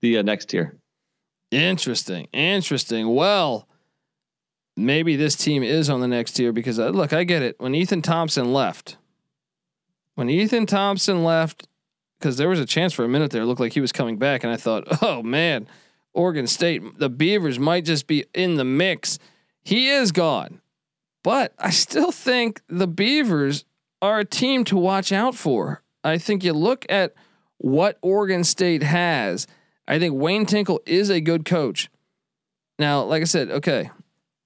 the 0.00 0.18
uh, 0.18 0.22
next 0.22 0.46
tier. 0.46 0.78
Interesting, 1.50 2.28
interesting. 2.32 3.12
Well, 3.12 3.68
maybe 4.76 5.16
this 5.16 5.34
team 5.34 5.64
is 5.64 5.90
on 5.90 6.00
the 6.00 6.06
next 6.06 6.32
tier 6.32 6.52
because 6.52 6.78
uh, 6.78 6.90
look, 6.90 7.12
I 7.12 7.24
get 7.24 7.42
it. 7.42 7.56
When 7.58 7.74
Ethan 7.74 8.02
Thompson 8.02 8.52
left, 8.52 8.96
when 10.14 10.30
Ethan 10.30 10.66
Thompson 10.66 11.24
left, 11.24 11.66
because 12.20 12.36
there 12.36 12.48
was 12.48 12.60
a 12.60 12.66
chance 12.66 12.92
for 12.92 13.04
a 13.04 13.08
minute 13.08 13.32
there, 13.32 13.42
it 13.42 13.46
looked 13.46 13.60
like 13.60 13.72
he 13.72 13.80
was 13.80 13.90
coming 13.90 14.18
back, 14.18 14.44
and 14.44 14.52
I 14.52 14.56
thought, 14.56 14.84
oh 15.02 15.20
man, 15.24 15.66
Oregon 16.14 16.46
State, 16.46 16.96
the 16.96 17.10
Beavers 17.10 17.58
might 17.58 17.84
just 17.84 18.06
be 18.06 18.24
in 18.34 18.54
the 18.54 18.64
mix. 18.64 19.18
He 19.64 19.88
is 19.88 20.12
gone, 20.12 20.60
but 21.24 21.54
I 21.58 21.70
still 21.70 22.12
think 22.12 22.62
the 22.68 22.86
Beavers 22.86 23.64
are 24.02 24.18
a 24.20 24.24
team 24.24 24.64
to 24.64 24.76
watch 24.76 25.12
out 25.12 25.34
for. 25.34 25.82
I 26.02 26.18
think 26.18 26.42
you 26.44 26.52
look 26.52 26.86
at 26.88 27.14
what 27.58 27.98
Oregon 28.02 28.44
State 28.44 28.82
has. 28.82 29.46
I 29.86 29.98
think 29.98 30.14
Wayne 30.14 30.46
Tinkle 30.46 30.80
is 30.86 31.10
a 31.10 31.20
good 31.20 31.44
coach. 31.44 31.90
Now, 32.78 33.02
like 33.02 33.20
I 33.20 33.26
said, 33.26 33.50
okay, 33.50 33.90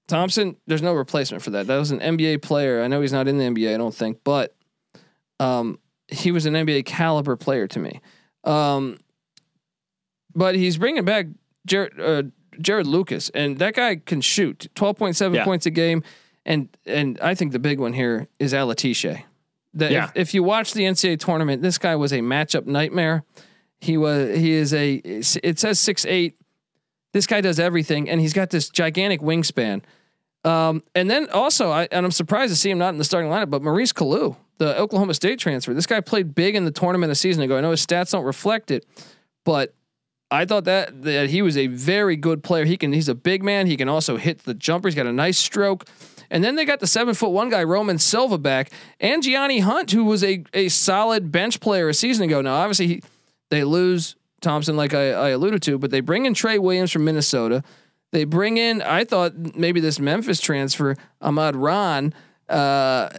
Thompson, 0.07 0.57
there's 0.67 0.81
no 0.81 0.93
replacement 0.93 1.43
for 1.43 1.51
that. 1.51 1.67
That 1.67 1.77
was 1.77 1.91
an 1.91 1.99
NBA 1.99 2.41
player. 2.41 2.81
I 2.83 2.87
know 2.87 3.01
he's 3.01 3.13
not 3.13 3.27
in 3.27 3.37
the 3.37 3.45
NBA, 3.45 3.73
I 3.73 3.77
don't 3.77 3.95
think, 3.95 4.19
but 4.23 4.53
um, 5.39 5.79
he 6.07 6.31
was 6.31 6.45
an 6.45 6.53
NBA 6.53 6.85
caliber 6.85 7.35
player 7.37 7.67
to 7.67 7.79
me. 7.79 8.01
Um, 8.43 8.97
but 10.35 10.55
he's 10.55 10.77
bringing 10.77 11.05
back 11.05 11.27
Jarod, 11.67 11.99
uh, 11.99 12.23
Jarod 12.59 12.85
Lucas, 12.85 13.29
and 13.29 13.57
that 13.59 13.73
guy 13.75 13.95
can 13.95 14.21
shoot 14.21 14.67
12.7 14.75 15.33
Yeah. 15.35 15.43
points 15.45 15.65
a 15.65 15.71
game. 15.71 16.03
And 16.45 16.69
and 16.85 17.19
I 17.21 17.33
think 17.33 17.53
the 17.53 17.59
big 17.59 17.79
one 17.79 17.93
here 17.93 18.27
is 18.37 18.53
Alatishe. 18.53 19.23
That 19.75 19.91
Yeah. 19.91 20.05
if, 20.05 20.29
if 20.29 20.33
you 20.33 20.41
watch 20.43 20.73
the 20.73 20.83
NCAA 20.83 21.19
tournament, 21.19 21.61
this 21.61 21.77
guy 21.77 21.95
was 21.95 22.11
a 22.13 22.19
matchup 22.19 22.65
nightmare. 22.65 23.23
He 23.81 23.97
was 23.97 24.37
he 24.37 24.53
is 24.53 24.73
a 24.73 24.95
it 25.03 25.59
says 25.59 25.79
six 25.79 26.05
eight. 26.05 26.37
This 27.13 27.27
guy 27.27 27.41
does 27.41 27.59
everything, 27.59 28.09
and 28.09 28.19
he's 28.19 28.33
got 28.33 28.49
this 28.49 28.69
gigantic 28.69 29.21
wingspan. 29.21 29.81
Um, 30.43 30.83
and 30.93 31.09
then 31.09 31.27
also, 31.29 31.71
I 31.71 31.87
and 31.91 32.05
I'm 32.05 32.11
surprised 32.11 32.51
to 32.53 32.57
see 32.57 32.69
him 32.69 32.77
not 32.77 32.89
in 32.89 32.97
the 32.97 33.03
starting 33.03 33.29
lineup, 33.31 33.49
but 33.49 33.61
Maurice 33.61 33.91
Calloo, 33.91 34.35
the 34.57 34.77
Oklahoma 34.79 35.13
State 35.13 35.39
transfer. 35.39 35.73
This 35.73 35.85
guy 35.87 36.01
played 36.01 36.35
big 36.35 36.55
in 36.55 36.65
the 36.65 36.71
tournament 36.71 37.11
a 37.11 37.15
season 37.15 37.43
ago. 37.43 37.57
I 37.57 37.61
know 37.61 37.71
his 37.71 37.85
stats 37.85 38.11
don't 38.11 38.25
reflect 38.25 38.71
it, 38.71 38.85
but 39.43 39.73
I 40.31 40.45
thought 40.45 40.65
that 40.65 41.03
that 41.03 41.29
he 41.29 41.41
was 41.41 41.57
a 41.57 41.67
very 41.67 42.15
good 42.15 42.43
player. 42.43 42.65
He 42.65 42.77
can 42.77 42.93
he's 42.93 43.09
a 43.09 43.15
big 43.15 43.43
man. 43.43 43.67
He 43.67 43.75
can 43.77 43.89
also 43.89 44.17
hit 44.17 44.39
the 44.45 44.53
jumper. 44.53 44.87
He's 44.87 44.95
got 44.95 45.05
a 45.07 45.13
nice 45.13 45.37
stroke. 45.37 45.85
And 46.35 46.43
then 46.43 46.55
they 46.55 46.65
got 46.65 46.81
the 46.81 46.87
seven 46.87 47.13
foot 47.13 47.29
one 47.29 47.47
guy, 47.47 47.63
Roman 47.63 47.97
Silva 47.97 48.37
back, 48.37 48.69
and 48.99 49.23
Gianni 49.23 49.59
Hunt, 49.59 49.91
who 49.91 50.03
was 50.03 50.21
a 50.21 50.43
a 50.53 50.67
solid 50.67 51.31
bench 51.31 51.61
player 51.61 51.87
a 51.87 51.93
season 51.93 52.25
ago. 52.25 52.41
Now, 52.41 52.55
obviously, 52.55 52.87
he, 52.87 53.03
they 53.51 53.63
lose 53.63 54.17
Thompson, 54.41 54.75
like 54.75 54.93
I, 54.93 55.11
I 55.11 55.29
alluded 55.29 55.61
to, 55.63 55.77
but 55.77 55.91
they 55.91 56.01
bring 56.01 56.25
in 56.25 56.33
Trey 56.33 56.59
Williams 56.59 56.91
from 56.91 57.05
Minnesota. 57.05 57.63
They 58.11 58.25
bring 58.25 58.57
in, 58.57 58.81
I 58.81 59.05
thought 59.05 59.55
maybe 59.55 59.79
this 59.79 59.97
Memphis 59.97 60.41
transfer, 60.41 60.97
Ahmad 61.21 61.55
Rand, 61.55 62.13
uh, 62.49 63.09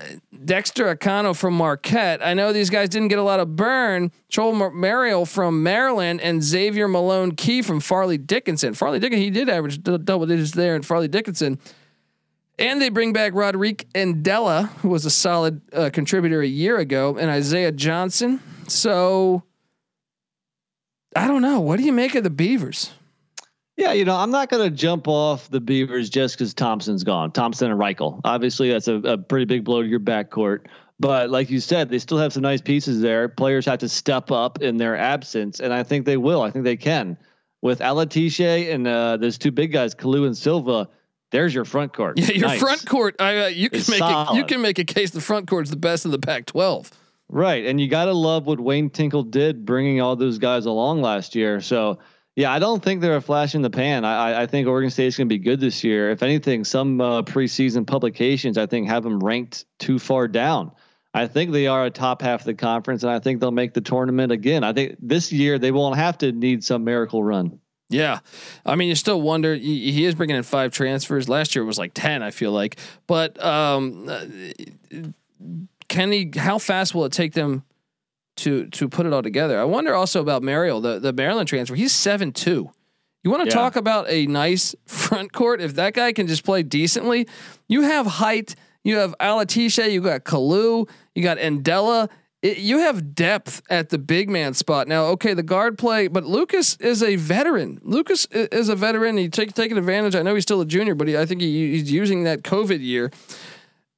Dexter 0.44 0.94
Akanno 0.94 1.34
from 1.34 1.54
Marquette. 1.54 2.22
I 2.22 2.34
know 2.34 2.52
these 2.52 2.68
guys 2.68 2.90
didn't 2.90 3.08
get 3.08 3.18
a 3.18 3.22
lot 3.22 3.40
of 3.40 3.56
burn. 3.56 4.12
Chol 4.30 4.54
Mar- 4.54 4.70
Mario 4.70 5.24
from 5.24 5.62
Maryland 5.62 6.20
and 6.20 6.42
Xzavier 6.42 6.90
Malone 6.90 7.32
Key 7.32 7.62
from 7.62 7.80
Fairleigh 7.80 8.18
Dickinson. 8.18 8.74
Fairleigh 8.74 9.00
Dickinson, 9.00 9.22
he 9.22 9.30
did 9.30 9.48
average 9.48 9.82
d- 9.82 9.96
double 9.96 10.26
digits 10.26 10.50
there 10.50 10.76
in 10.76 10.82
Fairleigh 10.82 11.08
Dickinson. 11.08 11.58
And 12.58 12.80
they 12.80 12.88
bring 12.88 13.12
back 13.12 13.34
Roderick 13.34 13.86
Andela, 13.94 14.68
who 14.78 14.88
was 14.88 15.04
a 15.04 15.10
solid 15.10 15.60
uh, 15.72 15.90
contributor 15.92 16.40
a 16.40 16.46
year 16.46 16.78
ago, 16.78 17.16
and 17.18 17.30
Isaiah 17.30 17.72
Johnson. 17.72 18.40
So 18.66 19.42
I 21.14 21.26
don't 21.28 21.42
know. 21.42 21.60
What 21.60 21.78
do 21.78 21.84
you 21.84 21.92
make 21.92 22.14
of 22.14 22.24
the 22.24 22.30
Beavers? 22.30 22.92
Yeah, 23.76 23.92
you 23.92 24.06
know, 24.06 24.16
I'm 24.16 24.30
not 24.30 24.48
going 24.48 24.62
to 24.62 24.74
jump 24.74 25.06
off 25.06 25.50
the 25.50 25.60
Beavers 25.60 26.08
just 26.08 26.34
because 26.36 26.54
Thompson's 26.54 27.04
gone. 27.04 27.30
Thompson 27.30 27.70
and 27.70 27.78
Reichle. 27.78 28.22
Obviously, 28.24 28.70
that's 28.70 28.88
a, 28.88 28.94
a 28.94 29.18
pretty 29.18 29.44
big 29.44 29.64
blow 29.64 29.82
to 29.82 29.88
your 29.88 30.00
backcourt. 30.00 30.66
But 30.98 31.28
like 31.28 31.50
you 31.50 31.60
said, 31.60 31.90
they 31.90 31.98
still 31.98 32.16
have 32.16 32.32
some 32.32 32.42
nice 32.42 32.62
pieces 32.62 33.02
there. 33.02 33.28
Players 33.28 33.66
have 33.66 33.80
to 33.80 33.88
step 33.88 34.30
up 34.30 34.62
in 34.62 34.78
their 34.78 34.96
absence, 34.96 35.60
and 35.60 35.74
I 35.74 35.82
think 35.82 36.06
they 36.06 36.16
will. 36.16 36.40
I 36.40 36.50
think 36.50 36.64
they 36.64 36.76
can. 36.76 37.18
With 37.60 37.80
Alatishe 37.80 38.72
and 38.72 38.86
uh, 38.86 39.18
those 39.18 39.36
two 39.36 39.50
big 39.50 39.72
guys, 39.72 39.94
Calloo 39.94 40.24
and 40.24 40.36
Silva, 40.36 40.88
there's 41.32 41.54
your 41.54 41.64
front 41.64 41.92
court. 41.92 42.18
Yeah, 42.18 42.30
your 42.32 42.48
Nice. 42.48 42.60
front 42.60 42.86
court. 42.86 43.16
I, 43.20 43.38
uh, 43.38 43.46
you 43.48 43.68
can 43.70 43.80
It's 43.80 43.88
make 43.88 44.00
a, 44.00 44.28
you 44.34 44.44
can 44.44 44.60
make 44.62 44.78
a 44.78 44.84
case 44.84 45.10
the 45.10 45.20
front 45.20 45.48
court's 45.48 45.70
the 45.70 45.76
best 45.76 46.04
in 46.04 46.10
the 46.10 46.18
Pac-12. 46.18 46.90
Right. 47.28 47.66
And 47.66 47.80
you 47.80 47.88
got 47.88 48.04
to 48.04 48.12
love 48.12 48.46
what 48.46 48.60
Wayne 48.60 48.88
Tinkle 48.90 49.24
did 49.24 49.66
bringing 49.66 50.00
all 50.00 50.14
those 50.16 50.38
guys 50.38 50.66
along 50.66 51.02
last 51.02 51.34
year. 51.34 51.60
So, 51.60 51.98
yeah, 52.36 52.52
I 52.52 52.58
don't 52.60 52.82
think 52.82 53.00
they're 53.00 53.16
a 53.16 53.20
flash 53.20 53.54
in 53.56 53.62
the 53.62 53.70
pan. 53.70 54.04
I, 54.04 54.30
I- 54.34 54.42
I 54.42 54.46
think 54.46 54.68
Oregon 54.68 54.90
State's 54.90 55.16
going 55.16 55.28
to 55.28 55.34
be 55.34 55.38
good 55.38 55.58
this 55.58 55.82
year. 55.82 56.10
If 56.10 56.22
anything, 56.22 56.64
some 56.64 57.00
uh, 57.00 57.22
preseason 57.22 57.86
publications, 57.86 58.56
I 58.58 58.66
think, 58.66 58.86
have 58.88 59.02
them 59.02 59.18
ranked 59.18 59.64
too 59.78 59.98
far 59.98 60.28
down. 60.28 60.70
I 61.14 61.26
think 61.26 61.50
they 61.50 61.66
are 61.66 61.86
a 61.86 61.90
top 61.90 62.20
half 62.20 62.40
of 62.42 62.46
the 62.46 62.54
conference, 62.54 63.02
and 63.02 63.10
I 63.10 63.18
think 63.20 63.40
they'll 63.40 63.50
make 63.50 63.72
the 63.72 63.80
tournament 63.80 64.32
again. 64.32 64.62
I 64.62 64.74
think 64.74 64.96
this 65.00 65.32
year 65.32 65.58
they 65.58 65.72
won't 65.72 65.96
have 65.96 66.18
to 66.18 66.30
need 66.30 66.62
some 66.62 66.84
miracle 66.84 67.24
run. 67.24 67.58
Yeah, 67.88 68.18
I 68.64 68.74
mean, 68.74 68.88
you 68.88 68.96
still 68.96 69.20
wonder. 69.22 69.54
He, 69.54 70.04
is 70.04 70.16
bringing 70.16 70.34
in 70.34 70.42
five 70.42 70.72
transfers. 70.72 71.28
Last 71.28 71.54
year 71.54 71.62
it 71.62 71.66
was 71.68 71.78
like 71.78 71.92
ten, 71.94 72.20
I 72.22 72.32
feel 72.32 72.50
like. 72.50 72.78
But 73.06 73.40
um, 73.44 74.08
uh, 74.08 74.24
can 75.88 76.10
he? 76.12 76.30
How 76.36 76.58
fast 76.58 76.94
will 76.94 77.04
it 77.04 77.12
take 77.12 77.32
them 77.34 77.62
to 78.38 78.66
to 78.66 78.88
put 78.88 79.06
it 79.06 79.12
all 79.12 79.22
together? 79.22 79.60
I 79.60 79.64
wonder 79.64 79.94
also 79.94 80.20
about 80.20 80.42
Marial, 80.42 80.80
the 80.80 80.98
the 80.98 81.12
Maryland 81.12 81.48
transfer. 81.48 81.76
He's 81.76 81.92
seven 81.92 82.32
two. 82.32 82.70
You 83.22 83.30
want 83.30 83.44
to 83.44 83.48
Yeah. 83.48 83.54
talk 83.62 83.76
about 83.76 84.08
a 84.08 84.26
nice 84.26 84.74
front 84.86 85.32
court? 85.32 85.60
If 85.60 85.74
that 85.76 85.94
guy 85.94 86.12
can 86.12 86.26
just 86.26 86.44
play 86.44 86.62
decently, 86.62 87.28
you 87.68 87.82
have 87.82 88.06
height. 88.06 88.56
You 88.84 88.96
have 88.96 89.14
Alatishe. 89.20 89.90
You 89.92 90.00
got 90.00 90.24
Calloo. 90.24 90.86
You 91.14 91.22
got 91.22 91.38
Endella. 91.38 92.08
It, 92.46 92.58
you 92.58 92.78
have 92.78 93.12
depth 93.12 93.60
at 93.68 93.88
the 93.88 93.98
big 93.98 94.30
man 94.30 94.54
spot. 94.54 94.86
Now, 94.86 95.06
okay, 95.06 95.34
the 95.34 95.42
guard 95.42 95.76
play, 95.78 96.06
but 96.06 96.24
Lucas 96.24 96.76
is 96.76 97.02
a 97.02 97.16
veteran. 97.16 97.80
Lucas 97.82 98.26
is 98.30 98.68
a 98.68 98.76
veteran. 98.76 99.16
He 99.16 99.28
take 99.28 99.52
taking 99.52 99.76
advantage. 99.76 100.14
I 100.14 100.22
know 100.22 100.32
he's 100.32 100.44
still 100.44 100.60
a 100.60 100.64
junior, 100.66 100.94
but 100.94 101.08
he, 101.08 101.18
I 101.18 101.26
think 101.26 101.40
he, 101.40 101.72
he's 101.72 101.90
using 101.90 102.22
that 102.22 102.42
COVID 102.42 102.80
year. 102.80 103.10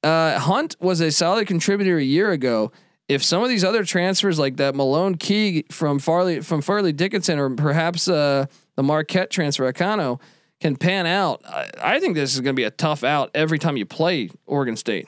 Uh, 0.01 0.39
Hunt 0.39 0.75
was 0.79 0.99
a 0.99 1.11
solid 1.11 1.45
contributor 1.45 1.99
a 1.99 2.03
year 2.03 2.31
ago. 2.31 2.71
If 3.07 3.23
some 3.23 3.43
of 3.43 3.49
these 3.49 3.63
other 3.63 3.83
transfers 3.83 4.39
like 4.39 4.57
that 4.57 4.73
Malone 4.73 5.13
Key 5.13 5.65
from 5.69 5.99
Fairleigh 5.99 6.41
from 6.41 6.63
Fairleigh 6.63 6.93
Dickinson 6.93 7.37
or 7.37 7.51
perhaps 7.51 8.07
uh, 8.07 8.47
the 8.75 8.81
Marquette 8.81 9.29
transfer 9.29 9.71
Akanno 9.71 10.19
can 10.59 10.75
pan 10.75 11.05
out, 11.05 11.43
I, 11.45 11.69
I 11.79 11.99
think 11.99 12.15
this 12.15 12.33
is 12.33 12.41
going 12.41 12.55
to 12.55 12.59
be 12.59 12.63
a 12.63 12.71
tough 12.71 13.03
out 13.03 13.29
every 13.35 13.59
time 13.59 13.77
you 13.77 13.85
play 13.85 14.31
Oregon 14.47 14.75
State. 14.75 15.07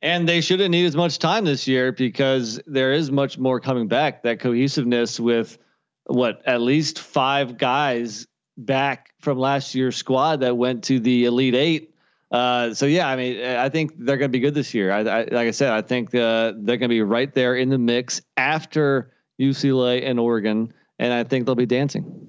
And 0.00 0.28
they 0.28 0.40
shouldn't 0.40 0.70
need 0.70 0.86
as 0.86 0.94
much 0.94 1.18
time 1.18 1.44
this 1.44 1.66
year 1.66 1.90
because 1.90 2.60
there 2.66 2.92
is 2.92 3.10
much 3.10 3.36
more 3.36 3.58
coming 3.58 3.88
back. 3.88 4.22
That 4.22 4.38
cohesiveness 4.38 5.18
with 5.18 5.58
what 6.04 6.42
at 6.46 6.60
least 6.60 7.00
five 7.00 7.58
guys 7.58 8.26
back 8.56 9.12
from 9.20 9.38
last 9.38 9.74
year's 9.74 9.96
squad 9.96 10.40
that 10.40 10.56
went 10.56 10.84
to 10.84 11.00
the 11.00 11.24
Elite 11.24 11.54
Eight. 11.54 11.94
Uh, 12.30 12.74
so 12.74 12.86
yeah, 12.86 13.08
I 13.08 13.16
mean, 13.16 13.44
I 13.44 13.68
think 13.68 13.92
they're 13.96 14.18
going 14.18 14.30
to 14.30 14.36
be 14.36 14.40
good 14.40 14.54
this 14.54 14.74
year. 14.74 14.92
I, 14.92 15.00
I, 15.00 15.20
like 15.22 15.48
I 15.48 15.50
said, 15.50 15.72
I 15.72 15.82
think 15.82 16.14
uh, 16.14 16.52
they're 16.56 16.76
going 16.76 16.80
to 16.80 16.88
be 16.88 17.02
right 17.02 17.32
there 17.32 17.56
in 17.56 17.68
the 17.68 17.78
mix 17.78 18.20
after 18.36 19.12
UCLA 19.40 20.04
and 20.04 20.20
Oregon, 20.20 20.72
and 20.98 21.12
I 21.12 21.24
think 21.24 21.46
they'll 21.46 21.54
be 21.54 21.66
dancing. 21.66 22.27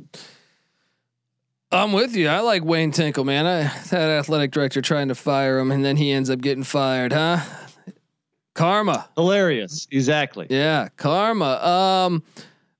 I'm 1.72 1.94
with 1.94 2.16
you. 2.16 2.28
I 2.28 2.40
like 2.40 2.64
Wayne 2.64 2.92
Tinkle, 2.92 3.24
man. 3.24 3.46
I 3.46 3.64
that 3.90 4.10
athletic 4.20 4.52
director 4.52 4.82
trying 4.82 5.10
to 5.10 5.16
fire 5.16 5.60
him, 5.60 5.72
and 5.72 5.86
then 5.86 5.98
he 5.98 6.12
ends 6.12 6.30
up 6.30 6.42
getting 6.42 6.64
fired, 6.64 7.14
huh? 7.14 7.40
Karma. 8.56 9.08
Hilarious, 9.16 9.88
exactly. 9.92 10.48
Yeah, 10.50 10.90
karma. 10.98 11.46
Um, 11.46 12.24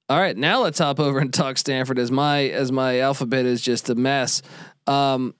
all 0.10 0.20
right, 0.20 0.36
now 0.36 0.64
let's 0.64 0.80
hop 0.80 1.00
over 1.00 1.20
and 1.20 1.32
talk 1.32 1.60
Stanford 1.60 2.00
as 2.00 2.10
my 2.10 2.46
as 2.46 2.72
my 2.72 3.00
alphabet 3.00 3.46
is 3.46 3.62
just 3.62 3.90
a 3.92 3.96
mess. 3.96 4.42
Um, 4.88 5.36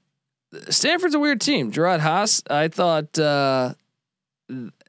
Stanford's 0.70 1.16
a 1.16 1.20
weird 1.20 1.42
team. 1.42 1.72
Jerod 1.72 2.00
Haase. 2.00 2.44
I 2.52 2.68
thought 2.68 3.18
uh, 3.18 3.74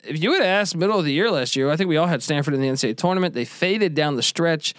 if 0.05 0.23
you 0.23 0.35
had 0.35 0.43
asked 0.43 0.77
middle 0.77 0.99
of 0.99 1.05
the 1.05 1.13
year 1.13 1.31
last 1.31 1.57
year, 1.57 1.71
I 1.71 1.77
think 1.77 1.89
we 1.89 1.97
all 1.97 2.07
had 2.07 2.23
Stanford 2.23 2.55
in 2.55 2.61
the 2.61 2.69
NCAA 2.69 2.97
tournament. 2.97 3.35
They 3.35 3.45
faded 3.45 3.95
down 3.95 4.17
the 4.17 4.23
stretch, 4.23 4.75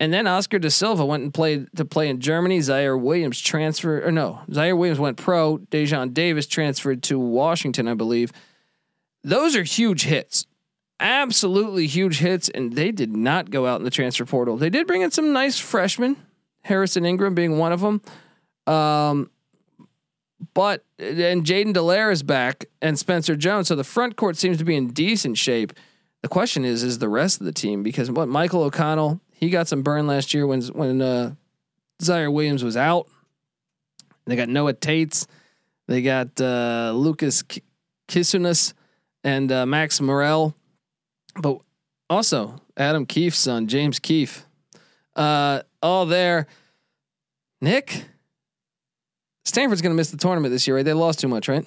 and 0.00 0.12
then 0.12 0.26
Oscar 0.26 0.58
da 0.58 0.68
Silva 0.68 1.04
went 1.04 1.22
and 1.22 1.32
played 1.32 1.68
to 1.76 1.84
play 1.84 2.08
in 2.08 2.20
Germany. 2.20 2.58
Ziaire 2.58 3.00
Williams 3.00 3.40
transferred, 3.40 4.04
or 4.04 4.12
no, 4.12 4.40
Ziaire 4.50 4.76
Williams 4.76 4.98
went 4.98 5.16
pro. 5.16 5.58
Daejon 5.58 6.12
Davis 6.12 6.46
transferred 6.46 7.02
to 7.04 7.18
Washington, 7.18 7.88
I 7.88 7.94
believe. 7.94 8.32
Those 9.22 9.56
are 9.56 9.62
huge 9.62 10.02
hits 10.02 10.46
absolutely 11.00 11.86
huge 11.86 12.18
hits, 12.18 12.48
and 12.48 12.72
they 12.72 12.92
did 12.92 13.16
not 13.16 13.50
go 13.50 13.66
out 13.66 13.80
in 13.80 13.84
the 13.84 13.90
transfer 13.90 14.24
portal. 14.24 14.56
They 14.56 14.70
did 14.70 14.86
bring 14.86 15.02
in 15.02 15.10
some 15.10 15.32
nice 15.32 15.58
freshmen, 15.58 16.16
Harrison 16.62 17.04
Ingram 17.04 17.34
being 17.34 17.58
one 17.58 17.72
of 17.72 17.80
them. 17.80 18.00
Um, 18.66 19.30
but 20.54 20.84
and 20.98 21.44
Jaiden 21.44 21.74
Delaire 21.74 22.12
is 22.12 22.22
back, 22.22 22.66
and 22.80 22.98
Spencer 22.98 23.36
Jones. 23.36 23.68
So 23.68 23.76
the 23.76 23.84
front 23.84 24.16
court 24.16 24.36
seems 24.36 24.58
to 24.58 24.64
be 24.64 24.76
in 24.76 24.88
decent 24.88 25.38
shape. 25.38 25.72
The 26.22 26.28
question 26.28 26.64
is, 26.64 26.82
is 26.82 26.98
the 26.98 27.08
rest 27.08 27.40
of 27.40 27.44
the 27.44 27.52
team 27.52 27.82
because 27.82 28.10
what 28.10 28.28
Michael 28.28 28.62
O'Connell 28.62 29.20
he 29.34 29.50
got 29.50 29.68
some 29.68 29.82
burn 29.82 30.06
last 30.06 30.34
year 30.34 30.46
when 30.46 30.62
when 30.62 31.02
uh, 31.02 31.34
Ziaire 32.02 32.32
Williams 32.32 32.64
was 32.64 32.76
out. 32.76 33.08
They 34.26 34.36
got 34.36 34.48
Noah 34.48 34.74
Taitz, 34.74 35.26
they 35.86 36.00
got 36.00 36.40
uh, 36.40 36.92
Lucas 36.94 37.42
K- 37.42 37.62
Kisunas 38.08 38.72
and 39.22 39.52
uh, 39.52 39.66
Max 39.66 40.00
Murrell 40.00 40.54
but 41.40 41.58
also 42.08 42.60
Adam 42.76 43.06
Keefe's 43.06 43.38
son, 43.38 43.66
James 43.66 43.98
Keefe. 43.98 44.46
Uh, 45.16 45.62
all 45.82 46.06
there. 46.06 46.46
Nick, 47.60 48.04
Stanford's 49.44 49.80
going 49.80 49.92
to 49.92 49.96
miss 49.96 50.10
the 50.10 50.16
tournament 50.16 50.52
this 50.52 50.66
year, 50.66 50.76
right? 50.76 50.84
They 50.84 50.92
lost 50.92 51.20
too 51.20 51.28
much, 51.28 51.48
right? 51.48 51.66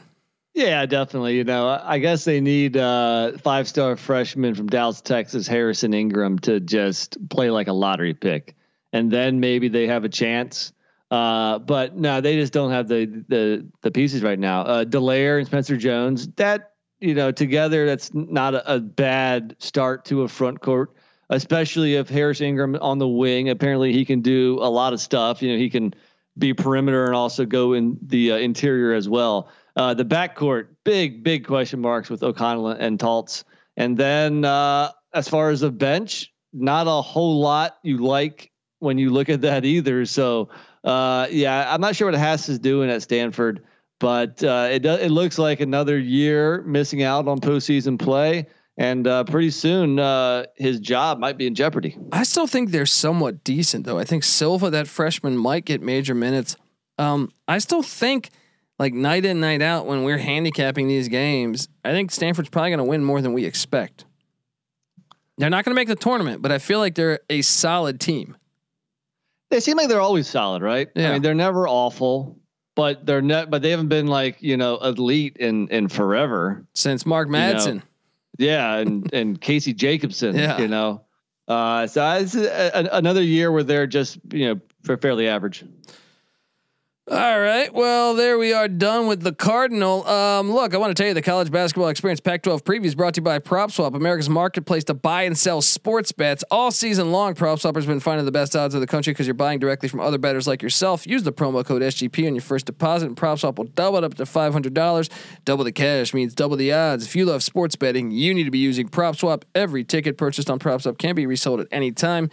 Yeah, 0.57 0.87
definitely. 0.87 1.37
You 1.37 1.43
know, 1.43 1.79
I 1.83 1.99
guess 1.99 2.25
they 2.25 2.41
need 2.41 2.77
uh, 2.77 3.37
five 3.37 3.67
star 3.67 3.95
freshman 3.95 4.55
from 4.55 4.65
Dallas, 4.65 5.01
Texas, 5.01 5.45
Harrison 5.45 5.93
Ingram 5.93 6.39
to 6.39 6.59
just 6.59 7.29
play 7.29 7.51
like 7.51 7.67
a 7.67 7.73
lottery 7.73 8.15
pick, 8.15 8.55
and 8.91 9.11
then 9.11 9.39
maybe 9.39 9.67
they 9.67 9.85
have 9.85 10.03
a 10.03 10.09
chance. 10.09 10.73
Uh, 11.11 11.59
but 11.59 11.95
no, 11.95 12.21
they 12.21 12.37
just 12.37 12.53
don't 12.53 12.71
have 12.71 12.87
the 12.87 13.05
the 13.27 13.67
the 13.83 13.91
pieces 13.91 14.23
right 14.23 14.39
now. 14.39 14.61
Uh, 14.61 14.83
Delaire 14.83 15.37
and 15.37 15.45
Spencer 15.45 15.77
Jones, 15.77 16.27
that 16.37 16.71
you 16.99 17.13
know, 17.13 17.31
together, 17.31 17.85
that's 17.85 18.11
not 18.15 18.55
a, 18.55 18.73
a 18.77 18.79
bad 18.79 19.55
start 19.59 20.05
to 20.05 20.23
a 20.23 20.27
front 20.27 20.59
court, 20.61 20.91
especially 21.29 21.93
if 21.93 22.09
Harris 22.09 22.41
Ingram 22.41 22.75
on 22.81 22.97
the 22.97 23.07
wing. 23.07 23.49
Apparently, 23.49 23.93
he 23.93 24.05
can 24.05 24.21
do 24.21 24.57
a 24.59 24.71
lot 24.71 24.91
of 24.91 24.99
stuff. 24.99 25.43
You 25.43 25.51
know, 25.51 25.59
he 25.59 25.69
can 25.69 25.93
be 26.35 26.55
perimeter 26.55 27.05
and 27.05 27.15
also 27.15 27.45
go 27.45 27.73
in 27.73 27.99
the 28.01 28.31
uh, 28.31 28.37
interior 28.37 28.93
as 28.93 29.07
well. 29.07 29.51
Uh, 29.77 29.93
the 29.93 30.03
backcourt, 30.03 30.67
big, 30.83 31.23
big 31.23 31.45
question 31.45 31.79
marks 31.79 32.09
with 32.09 32.23
O'Connell 32.23 32.69
and 32.69 32.97
Taitz. 32.97 33.43
And 33.77 33.95
then 33.95 34.43
uh, 34.43 34.91
as 35.13 35.29
far 35.29 35.51
as 35.51 35.61
the 35.61 35.71
bench, 35.71 36.33
not 36.51 36.87
a 36.87 37.01
whole 37.01 37.39
lot 37.39 37.77
you 37.83 37.99
like 37.99 38.51
when 38.79 38.97
you 38.97 39.11
look 39.11 39.29
at 39.29 39.41
that 39.41 39.65
either. 39.65 40.05
So 40.05 40.49
uh, 40.83 41.27
yeah, 41.29 41.71
I'm 41.71 41.79
not 41.79 41.95
sure 41.95 42.09
what 42.09 42.19
Haase 42.19 42.49
is 42.49 42.57
doing 42.57 42.89
at 42.89 43.03
Stanford, 43.03 43.63
but 43.99 44.43
uh, 44.43 44.69
it 44.71 44.79
does, 44.79 44.99
it 44.99 45.11
looks 45.11 45.37
like 45.37 45.59
another 45.59 45.99
year 45.99 46.63
missing 46.63 47.03
out 47.03 47.27
on 47.27 47.39
postseason 47.39 47.99
play. 47.99 48.47
And 48.79 49.07
uh, 49.07 49.23
pretty 49.23 49.49
soon, 49.49 49.99
uh, 49.99 50.45
his 50.55 50.79
job 50.79 51.19
might 51.19 51.37
be 51.37 51.47
in 51.47 51.55
jeopardy. 51.55 51.97
I 52.11 52.23
still 52.23 52.45
think 52.45 52.69
they're 52.69 52.85
somewhat 52.85 53.43
decent, 53.43 53.85
though. 53.85 53.97
I 53.97 54.05
think 54.05 54.23
Silva, 54.23 54.69
that 54.69 54.87
freshman, 54.87 55.35
might 55.35 55.65
get 55.65 55.81
major 55.81 56.13
minutes. 56.13 56.55
Um, 56.99 57.31
I 57.47 57.57
still 57.57 57.81
think, 57.81 58.29
like 58.79 58.93
night 58.93 59.25
in, 59.25 59.39
night 59.39 59.61
out, 59.61 59.85
when 59.85 60.03
we're 60.03 60.17
handicapping 60.17 60.87
these 60.87 61.07
games, 61.07 61.67
I 61.83 61.91
think 61.91 62.11
Stanford's 62.11 62.49
probably 62.49 62.69
going 62.71 62.77
to 62.79 62.83
win 62.83 63.03
more 63.03 63.21
than 63.21 63.33
we 63.33 63.45
expect. 63.45 64.05
They're 65.37 65.49
not 65.49 65.65
going 65.65 65.71
to 65.71 65.79
make 65.79 65.87
the 65.87 65.95
tournament, 65.95 66.41
but 66.41 66.51
I 66.51 66.57
feel 66.57 66.79
like 66.79 66.95
they're 66.95 67.19
a 67.29 67.41
solid 67.41 67.99
team. 67.99 68.37
They 69.49 69.59
seem 69.59 69.77
like 69.77 69.87
they're 69.87 70.01
always 70.01 70.27
solid, 70.27 70.61
right? 70.61 70.89
Yeah. 70.95 71.09
I 71.09 71.13
mean, 71.13 71.21
they're 71.21 71.35
never 71.35 71.67
awful, 71.67 72.37
but 72.75 73.05
they're 73.05 73.21
not. 73.21 73.49
But 73.49 73.61
they 73.61 73.69
haven't 73.69 73.87
been 73.87 74.07
like 74.07 74.41
you 74.41 74.57
know 74.57 74.77
elite 74.77 75.37
in 75.37 75.69
in 75.69 75.87
forever. 75.87 76.65
Since 76.73 77.05
Mark 77.05 77.29
know, 77.29 77.37
Madsen, 77.37 77.81
Yeah, 78.37 78.75
and 78.77 79.09
and 79.13 79.39
Casey 79.39 79.73
Jacobsen. 79.73 80.35
Yeah. 80.35 80.59
you 80.59 80.67
know. 80.67 81.03
Uh, 81.47 81.87
so 81.87 82.05
it's 82.17 82.35
a, 82.35 82.71
a, 82.73 82.97
another 82.97 83.21
year 83.23 83.51
where 83.51 83.63
they're 83.63 83.87
just 83.87 84.19
you 84.33 84.47
know 84.47 84.59
fa- 84.83 84.97
fairly 84.97 85.27
average. 85.29 85.63
All 87.09 87.39
right. 87.39 87.73
Well, 87.73 88.15
there 88.15 88.37
we 88.37 88.51
are 88.51 88.67
done 88.67 89.07
with 89.07 89.21
the 89.21 89.31
Cardinal. 89.31 90.05
Um, 90.05 90.51
look, 90.51 90.73
I 90.73 90.77
want 90.77 90.89
to 90.89 91.01
tell 91.01 91.07
you 91.07 91.13
the 91.13 91.21
college 91.21 91.49
basketball 91.49 91.87
experience 91.87 92.19
Pac-12 92.19 92.63
previews 92.63 92.97
brought 92.97 93.13
to 93.13 93.19
you 93.19 93.23
by 93.23 93.39
PropSwap, 93.39 93.95
America's 93.95 94.27
marketplace 94.27 94.83
to 94.83 94.93
buy 94.93 95.23
and 95.23 95.37
sell 95.37 95.61
sports 95.61 96.11
bets 96.11 96.43
all 96.51 96.69
season 96.69 97.13
long. 97.13 97.33
PropSwap 97.33 97.75
has 97.75 97.85
been 97.85 98.01
finding 98.01 98.25
the 98.25 98.31
best 98.33 98.57
odds 98.57 98.75
of 98.75 98.81
the 98.81 98.87
country 98.87 99.13
because 99.13 99.25
you're 99.25 99.35
buying 99.35 99.57
directly 99.57 99.87
from 99.87 100.01
other 100.01 100.17
bettors 100.17 100.49
like 100.49 100.61
yourself. 100.61 101.07
Use 101.07 101.23
the 101.23 101.31
promo 101.31 101.63
code 101.65 101.81
SGP 101.81 102.27
on 102.27 102.35
your 102.35 102.41
first 102.41 102.65
deposit, 102.65 103.05
and 103.05 103.15
PropSwap 103.15 103.55
will 103.55 103.67
double 103.67 103.99
it 103.99 104.03
up 104.03 104.15
to 104.15 104.25
five 104.25 104.51
hundred 104.51 104.73
dollars. 104.73 105.09
Double 105.45 105.63
the 105.63 105.71
cash 105.71 106.13
means 106.13 106.35
double 106.35 106.57
the 106.57 106.73
odds. 106.73 107.05
If 107.05 107.15
you 107.15 107.23
love 107.23 107.41
sports 107.41 107.77
betting, 107.77 108.11
you 108.11 108.33
need 108.33 108.43
to 108.43 108.51
be 108.51 108.59
using 108.59 108.89
PropSwap. 108.89 109.43
Every 109.55 109.85
ticket 109.85 110.17
purchased 110.17 110.49
on 110.49 110.59
PropSwap 110.59 110.97
can 110.97 111.15
be 111.15 111.25
resold 111.25 111.61
at 111.61 111.67
any 111.71 111.93
time. 111.93 112.29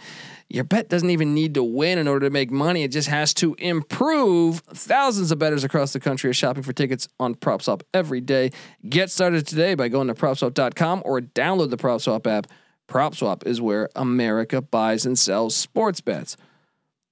Your 0.49 0.63
bet 0.63 0.89
doesn't 0.89 1.09
even 1.09 1.33
need 1.33 1.55
to 1.55 1.63
win 1.63 1.97
in 1.97 2.07
order 2.07 2.27
to 2.27 2.29
make 2.29 2.51
money. 2.51 2.83
It 2.83 2.91
just 2.91 3.07
has 3.07 3.33
to 3.35 3.55
improve. 3.55 4.59
Thousands 4.59 5.31
of 5.31 5.39
bettors 5.39 5.63
across 5.63 5.91
the 5.91 5.99
country 5.99 6.29
are 6.29 6.33
shopping 6.33 6.63
for 6.63 6.71
tickets 6.71 7.07
on 7.19 7.33
PropSwap 7.35 7.81
every 7.93 8.21
day. 8.21 8.51
Get 8.87 9.09
started 9.09 9.47
today 9.47 9.73
by 9.73 9.87
going 9.87 10.07
to 10.07 10.13
PropSwap.com 10.13 11.01
or 11.03 11.19
download 11.19 11.71
the 11.71 11.77
PropSwap 11.77 12.27
app. 12.27 12.47
PropSwap 12.87 13.47
is 13.47 13.59
where 13.59 13.89
America 13.95 14.61
buys 14.61 15.05
and 15.05 15.17
sells 15.17 15.55
sports 15.55 15.99
bets. 15.99 16.37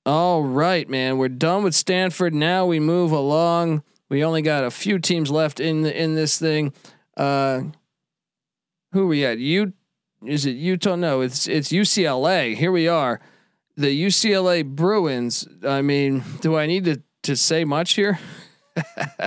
All 0.06 0.44
right, 0.44 0.88
man. 0.88 1.18
We're 1.18 1.30
done 1.30 1.64
with 1.64 1.74
Stanford. 1.74 2.34
Now 2.34 2.66
we 2.68 2.80
move 2.80 3.12
along. 3.12 3.84
We 4.10 4.24
only 4.24 4.44
got 4.44 4.64
a 4.64 4.70
few 4.70 5.00
teams 5.00 5.32
left 5.32 5.60
in 5.60 5.82
the, 5.82 6.02
in 6.02 6.14
this 6.14 6.38
thing. 6.38 6.74
Uh, 7.18 7.62
who 8.92 9.04
are 9.04 9.08
we 9.08 9.26
at? 9.26 9.40
You 9.40 9.74
is 10.26 10.46
it 10.46 10.56
Utah? 10.56 10.96
No, 10.96 11.22
it's 11.22 11.48
it's 11.48 11.70
UCLA. 11.70 12.56
Here 12.56 12.72
we 12.72 12.88
are, 12.88 13.20
the 13.76 13.88
UCLA 14.06 14.66
Bruins. 14.66 15.48
I 15.66 15.82
mean, 15.82 16.24
do 16.42 16.58
I 16.58 16.66
need 16.66 16.86
to 16.86 17.02
to 17.24 17.36
say 17.36 17.66
much 17.66 17.94
here? 17.94 18.20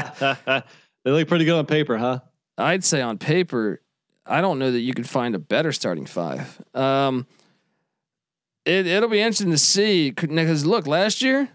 they 0.01 0.63
look 1.05 1.29
pretty 1.29 1.45
good 1.45 1.59
on 1.59 1.67
paper, 1.67 1.97
huh? 1.99 2.21
I'd 2.59 2.85
say 2.85 3.01
on 3.01 3.19
paper, 3.19 3.81
I 4.25 4.41
don't 4.41 4.59
know 4.59 4.71
that 4.71 4.81
you 4.81 4.95
could 4.95 5.09
find 5.09 5.35
a 5.35 5.39
better 5.39 5.73
starting 5.73 6.07
five. 6.07 6.61
Um, 6.75 7.27
it 8.65 8.87
it'll 8.87 9.09
be 9.09 9.21
interesting 9.21 9.51
to 9.51 9.59
see 9.59 10.11
because 10.11 10.67
look, 10.67 10.87
last 10.87 11.23
year 11.23 11.49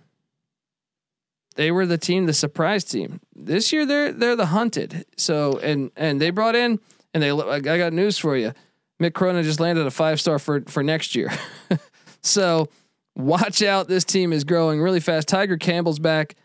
they 1.56 1.72
were 1.72 1.86
the 1.86 1.98
team, 1.98 2.26
the 2.26 2.34
surprise 2.34 2.84
team. 2.84 3.20
This 3.36 3.74
year 3.74 3.86
they're 3.86 4.14
they're 4.14 4.36
the 4.36 4.48
hunted. 4.48 5.06
So 5.18 5.60
and 5.60 5.92
and 5.96 6.22
they 6.22 6.30
brought 6.30 6.56
in 6.56 6.80
and 7.14 7.22
they 7.22 7.32
I 7.32 7.60
got 7.60 7.94
news 7.94 8.18
for 8.18 8.38
you. 8.38 8.54
Mick 9.02 9.14
Cronin 9.14 9.44
just 9.44 9.60
landed 9.60 9.88
a 9.88 9.92
five 9.92 10.22
star 10.22 10.38
for 10.38 10.62
for 10.68 10.84
next 10.84 11.16
year. 11.16 11.32
so 12.22 12.70
watch 13.16 13.64
out. 13.64 13.88
This 13.88 14.04
team 14.04 14.32
is 14.32 14.44
growing 14.44 14.80
really 14.80 15.00
fast. 15.00 15.28
Tyger 15.28 15.60
Campbell's 15.60 16.00
back. 16.00 16.36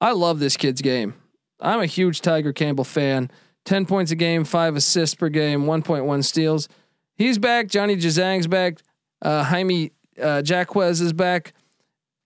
I 0.00 0.12
love 0.12 0.38
this 0.38 0.56
kid's 0.56 0.80
game. 0.80 1.14
I'm 1.60 1.80
a 1.80 1.86
huge 1.86 2.22
Tyger 2.22 2.54
Campbell 2.54 2.84
fan. 2.84 3.30
10 3.66 3.84
points 3.84 4.12
a 4.12 4.14
game, 4.14 4.44
five 4.44 4.76
assists 4.76 5.14
per 5.14 5.28
game, 5.28 5.64
1.1 5.64 6.24
steals. 6.24 6.68
He's 7.16 7.36
back. 7.36 7.66
Johnny 7.66 7.96
Juzang's 7.96 8.46
back. 8.46 8.78
Uh, 9.20 9.42
Jaime 9.42 9.90
uh, 10.22 10.42
Jaquez 10.44 11.00
is 11.00 11.12
back. 11.12 11.52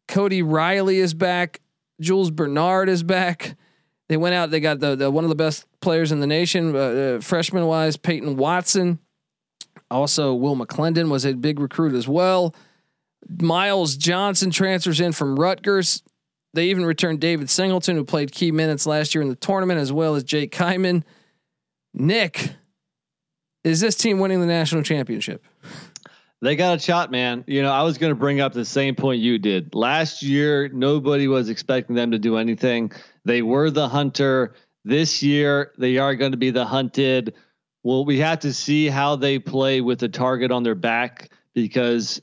Cody 0.07 0.43
Riley 0.43 0.99
is 0.99 1.15
back. 1.15 1.61
Jules 2.01 2.31
Bernard 2.31 2.89
is 2.89 3.03
back. 3.03 3.57
They 4.09 4.17
went 4.17 4.35
out. 4.35 4.51
They 4.51 4.61
got 4.61 4.81
the, 4.81 4.97
the 4.97 5.11
one 5.11 5.25
of 5.25 5.31
the 5.31 5.37
best 5.37 5.65
players 5.81 6.13
in 6.13 6.21
the 6.21 6.27
nation, 6.27 6.75
uh, 6.75 6.79
uh 6.79 7.21
freshman 7.21 7.67
wise, 7.67 7.97
Peyton 7.97 8.37
Watson. 8.37 8.99
Also, 9.91 10.35
Will 10.35 10.57
McClendon 10.57 11.11
was 11.11 11.25
a 11.25 11.35
big 11.35 11.59
recruit 11.59 11.95
as 11.95 12.07
well. 12.07 12.55
Myles 13.29 13.97
Johnson 13.97 14.51
transfers 14.51 15.01
in 15.01 15.13
from 15.13 15.39
Rutgers. 15.39 16.03
They 16.55 16.67
even 16.67 16.85
returned 16.85 17.21
David 17.21 17.51
Singleton, 17.51 17.97
who 17.97 18.05
played 18.05 18.33
key 18.33 18.51
minutes 18.51 18.87
last 18.87 19.15
year 19.15 19.23
in 19.23 19.29
the 19.29 19.37
tournament, 19.37 19.81
as 19.81 19.93
well 19.93 20.15
as 20.15 20.25
Jake 20.25 20.53
Kyman. 20.53 21.05
Nick, 21.95 22.53
is 23.65 23.81
this 23.81 23.95
team 23.95 24.19
winning 24.19 24.41
the 24.41 24.47
national 24.47 24.83
championship? 24.83 25.45
They 26.43 26.57
got 26.57 26.79
a 26.79 26.81
shot, 26.81 27.11
man. 27.11 27.45
You 27.47 27.63
know, 27.63 27.71
I 27.71 27.83
was 27.83 27.99
going 27.99 28.13
to 28.13 28.19
bring 28.19 28.41
up 28.41 28.53
the 28.53 28.65
same 28.65 28.95
point 28.95 29.21
you 29.21 29.39
did. 29.39 29.75
Last 29.75 30.23
year, 30.23 30.69
nobody 30.69 31.29
was 31.29 31.51
expecting 31.51 31.95
them 31.95 32.13
to 32.13 32.19
do 32.19 32.37
anything. 32.37 32.93
They 33.25 33.43
were 33.43 33.71
the 33.71 33.89
hunter. 33.89 34.55
This 34.85 35.23
year, 35.23 35.73
they 35.77 35.99
are 35.99 36.15
going 36.15 36.31
to 36.31 36.39
be 36.39 36.51
the 36.51 36.65
hunted. 36.65 37.35
Well, 37.83 38.05
we 38.05 38.19
have 38.19 38.41
to 38.41 38.53
see 38.53 38.89
how 38.89 39.17
they 39.17 39.39
play 39.39 39.81
with 39.81 40.01
the 40.01 40.09
target 40.09 40.51
on 40.51 40.63
their 40.63 40.75
back 40.75 41.31
because 41.55 42.21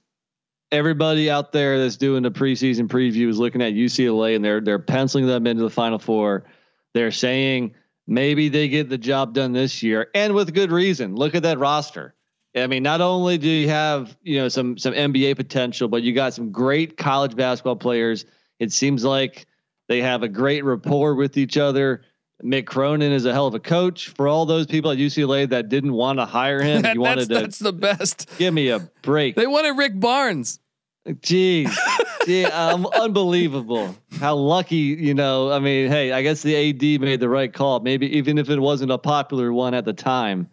everybody 0.72 1.30
out 1.30 1.52
there 1.52 1.80
that's 1.80 1.98
doing 1.98 2.24
the 2.24 2.32
preseason 2.32 2.88
preview 2.88 3.28
is 3.28 3.40
looking 3.40 3.62
at 3.62 3.74
UCLA 3.74 4.36
and 4.36 4.44
they're 4.44 4.62
they're 4.62 4.80
penciling 4.80 5.26
them 5.26 5.48
into 5.48 5.64
the 5.64 5.70
Final 5.70 6.00
Four. 6.00 6.46
They're 6.94 7.12
saying 7.12 7.74
maybe 8.06 8.50
they 8.50 8.68
get 8.68 8.90
the 8.90 8.98
job 8.98 9.34
done 9.34 9.54
this 9.54 9.82
year, 9.82 10.10
and 10.14 10.34
with 10.34 10.54
good 10.54 10.72
reason. 10.72 11.16
Look 11.16 11.36
at 11.36 11.44
that 11.44 11.60
roster. 11.60 12.14
I 12.56 12.68
mean, 12.68 12.82
not 12.82 13.02
only 13.02 13.38
do 13.38 13.50
you 13.50 13.70
have 13.70 14.16
you 14.24 14.40
know 14.40 14.50
some 14.50 14.78
some 14.78 14.94
NBA 14.94 15.36
potential, 15.36 15.88
but 15.88 16.04
you 16.04 16.14
got 16.14 16.34
some 16.34 16.52
great 16.52 16.98
college 16.98 17.36
basketball 17.36 17.76
players. 17.76 18.26
It 18.60 18.72
seems 18.72 19.04
like 19.04 19.46
they 19.88 20.02
have 20.02 20.24
a 20.24 20.28
great 20.28 20.64
rapport 20.64 21.16
with 21.16 21.38
each 21.38 21.58
other. 21.58 22.04
Mick 22.44 22.66
Cronin 22.66 23.12
is 23.12 23.26
a 23.26 23.34
hell 23.34 23.48
of 23.48 23.56
a 23.56 23.60
coach. 23.60 24.10
For 24.10 24.28
all 24.28 24.46
those 24.46 24.68
people 24.68 24.92
at 24.92 24.98
UCLA 24.98 25.50
that 25.50 25.70
didn't 25.70 25.94
want 25.94 26.20
to 26.20 26.26
hire 26.26 26.62
him, 26.62 26.82
that, 26.84 26.96
you 26.96 27.02
wanted 27.02 27.28
that's, 27.28 27.28
to. 27.28 27.34
That's 27.34 27.60
the 27.60 27.74
best. 27.74 28.30
Give 28.38 28.54
me 28.54 28.70
a 28.70 28.80
break. 29.02 29.36
They 29.36 29.48
wanted 29.48 29.72
Rick 29.72 30.00
Barnes. 30.00 30.60
Jeez, 31.08 31.74
Gee, 32.26 32.44
um, 32.44 32.86
unbelievable. 32.86 33.96
How 34.20 34.36
lucky, 34.36 34.76
you 34.76 35.14
know. 35.14 35.50
I 35.52 35.60
mean, 35.60 35.90
hey, 35.90 36.12
I 36.12 36.22
guess 36.22 36.42
the 36.42 36.70
AD 36.70 37.02
made 37.02 37.22
the 37.22 37.30
right 37.30 37.52
call. 37.52 37.80
Maybe 37.80 38.18
even 38.18 38.38
if 38.38 38.50
it 38.50 38.60
wasn't 38.60 38.92
a 38.92 38.98
popular 38.98 39.54
one 39.54 39.74
at 39.74 39.86
the 39.86 39.94
time, 39.94 40.50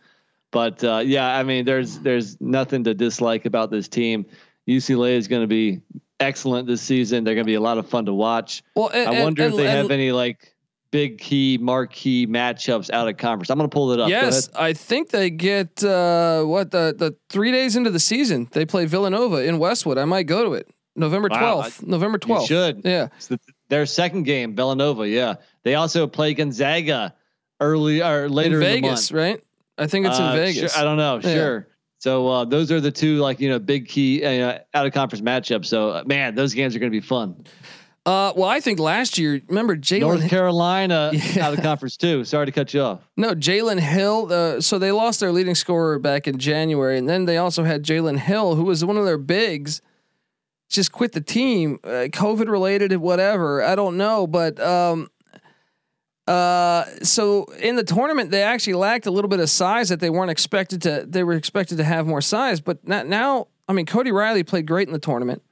but 0.53 0.85
uh, 0.85 1.03
yeah, 1.05 1.37
I 1.37 1.43
mean, 1.43 1.65
there's 1.65 1.99
there's 1.99 2.41
nothing 2.41 2.85
to 2.85 2.95
dislike 2.95 3.47
about 3.47 3.73
this 3.73 3.89
team. 3.89 4.27
UCLA 4.69 5.17
is 5.17 5.27
going 5.27 5.43
to 5.43 5.49
be 5.49 5.81
excellent 6.21 6.69
this 6.69 6.81
season. 6.81 7.25
They're 7.25 7.35
going 7.35 7.47
to 7.47 7.51
be 7.51 7.57
a 7.57 7.61
lot 7.61 7.79
of 7.79 7.89
fun 7.89 8.07
to 8.07 8.15
watch. 8.15 8.63
Well, 8.77 8.91
and, 8.95 9.09
I 9.09 9.23
wonder 9.25 9.43
and, 9.43 9.53
if 9.53 9.59
they 9.59 9.69
have 9.69 9.91
any 9.91 10.13
like 10.13 10.54
big 10.95 11.19
key 11.19 11.59
marquee 11.61 12.25
matchups 12.25 12.89
out 12.89 13.09
of 13.09 13.17
conference. 13.17 13.51
I'm 13.51 13.59
going 13.59 13.69
to 13.69 13.75
pull 13.75 13.91
it 13.91 13.99
up. 13.99 14.09
Yes, 14.09 14.49
I 14.55 14.75
think 14.75 15.11
they 15.11 15.29
get 15.29 15.83
uh, 15.83 16.45
what 16.45 16.71
the 16.71 16.95
the 16.97 17.17
three 17.29 17.51
days 17.51 17.75
into 17.75 17.91
the 17.91 17.99
season 17.99 18.49
they 18.53 18.65
play 18.65 18.87
Villanova 18.87 19.45
in 19.45 19.59
Westwood. 19.59 19.99
I 19.99 20.05
might 20.05 20.29
go 20.29 20.45
to 20.45 20.53
it. 20.53 20.71
November 20.95 21.29
12th. 21.29 21.83
Wow, 21.83 21.89
November 21.89 22.19
12th. 22.19 22.47
should. 22.47 22.83
Yeah. 22.85 23.09
The, 23.27 23.41
their 23.69 23.87
second 23.87 24.23
game, 24.23 24.55
Villanova. 24.55 25.09
Yeah. 25.09 25.35
They 25.65 25.75
also 25.75 26.07
play 26.07 26.33
Gonzaga 26.33 27.13
early 27.59 28.01
or 28.01 28.29
later 28.29 28.61
in, 28.61 28.61
Vegas, 28.61 29.11
in 29.11 29.17
right? 29.17 29.45
I 29.77 29.89
think 29.89 30.07
it's 30.07 30.17
in 30.17 30.25
uh, 30.25 30.37
Vegas. 30.37 30.73
Sure, 30.73 30.81
I 30.81 30.85
don't 30.85 30.97
know. 30.97 31.17
Yeah. 31.17 31.35
Sure. 31.35 31.69
So 31.99 32.29
uh, 32.29 32.45
those 32.45 32.71
are 32.71 32.81
the 32.81 32.93
two 32.93 33.17
like 33.17 33.41
you 33.41 33.49
know 33.49 33.59
big 33.59 33.89
key 33.89 34.25
uh, 34.25 34.59
out 34.75 34.87
of 34.87 34.93
conference 34.93 35.23
matchups. 35.25 35.67
So 35.67 35.91
uh, 35.91 36.05
man, 36.07 36.37
those 36.37 36.55
games 36.55 36.77
are 36.77 36.79
going 36.79 36.93
to 36.93 36.97
be 36.97 37.05
fun. 37.05 37.45
Uh, 38.07 38.35
well, 38.37 38.49
I 38.49 38.61
think 38.61 38.79
last 38.79 39.17
year, 39.17 39.41
remember 39.49 39.77
Jalen 39.77 40.01
North 40.01 40.29
Carolina 40.29 41.11
yeah. 41.15 41.47
out 41.47 41.53
of 41.53 41.57
the 41.57 41.63
conference 41.63 41.97
too. 41.97 42.23
Sorry 42.25 42.45
to 42.45 42.53
cut 42.53 42.75
you 42.75 42.83
off. 42.83 43.01
No, 43.17 43.35
Jalen 43.35 43.81
Hill. 43.81 44.31
Uh, 44.31 44.61
so 44.61 44.79
they 44.79 44.93
lost 44.93 45.21
their 45.21 45.33
leading 45.33 45.55
scorer 45.55 45.99
back 45.99 46.29
in 46.29 46.39
January, 46.39 46.99
and 46.99 47.09
then 47.09 47.25
they 47.25 47.39
also 47.39 47.65
had 47.65 47.83
Jalen 47.83 48.19
Hill, 48.19 48.57
who 48.57 48.65
was 48.65 48.85
one 48.85 48.99
of 48.99 49.07
their 49.07 49.17
bigs, 49.17 49.81
just 50.69 50.93
quit 50.93 51.13
the 51.13 51.21
team, 51.23 51.79
uh, 51.83 52.09
COVID 52.13 52.49
related, 52.49 52.95
whatever. 52.99 53.63
I 53.63 53.75
don't 53.75 53.97
know, 53.97 54.27
but 54.27 54.61
um, 54.61 55.09
uh, 56.27 56.85
so 57.03 57.45
in 57.59 57.77
the 57.77 57.85
tournament, 57.85 58.31
they 58.31 58.43
actually 58.43 58.75
lacked 58.75 59.07
a 59.07 59.11
little 59.11 59.29
bit 59.29 59.41
of 59.41 59.49
size 59.49 59.89
that 59.89 60.01
they 60.01 60.11
weren't 60.11 60.31
expected 60.31 60.83
to. 60.83 61.07
They 61.09 61.23
were 61.23 61.35
expected 61.35 61.79
to 61.79 61.85
have 61.85 62.07
more 62.07 62.21
size, 62.21 62.61
but 62.61 62.87
not, 62.87 63.07
now, 63.07 63.49
I 63.67 63.73
mean, 63.73 63.87
Cody 63.87 64.13
Riley 64.13 64.43
played 64.43 64.67
great 64.67 64.89
in 64.89 64.93
the 64.93 64.99
tournament. 64.99 65.43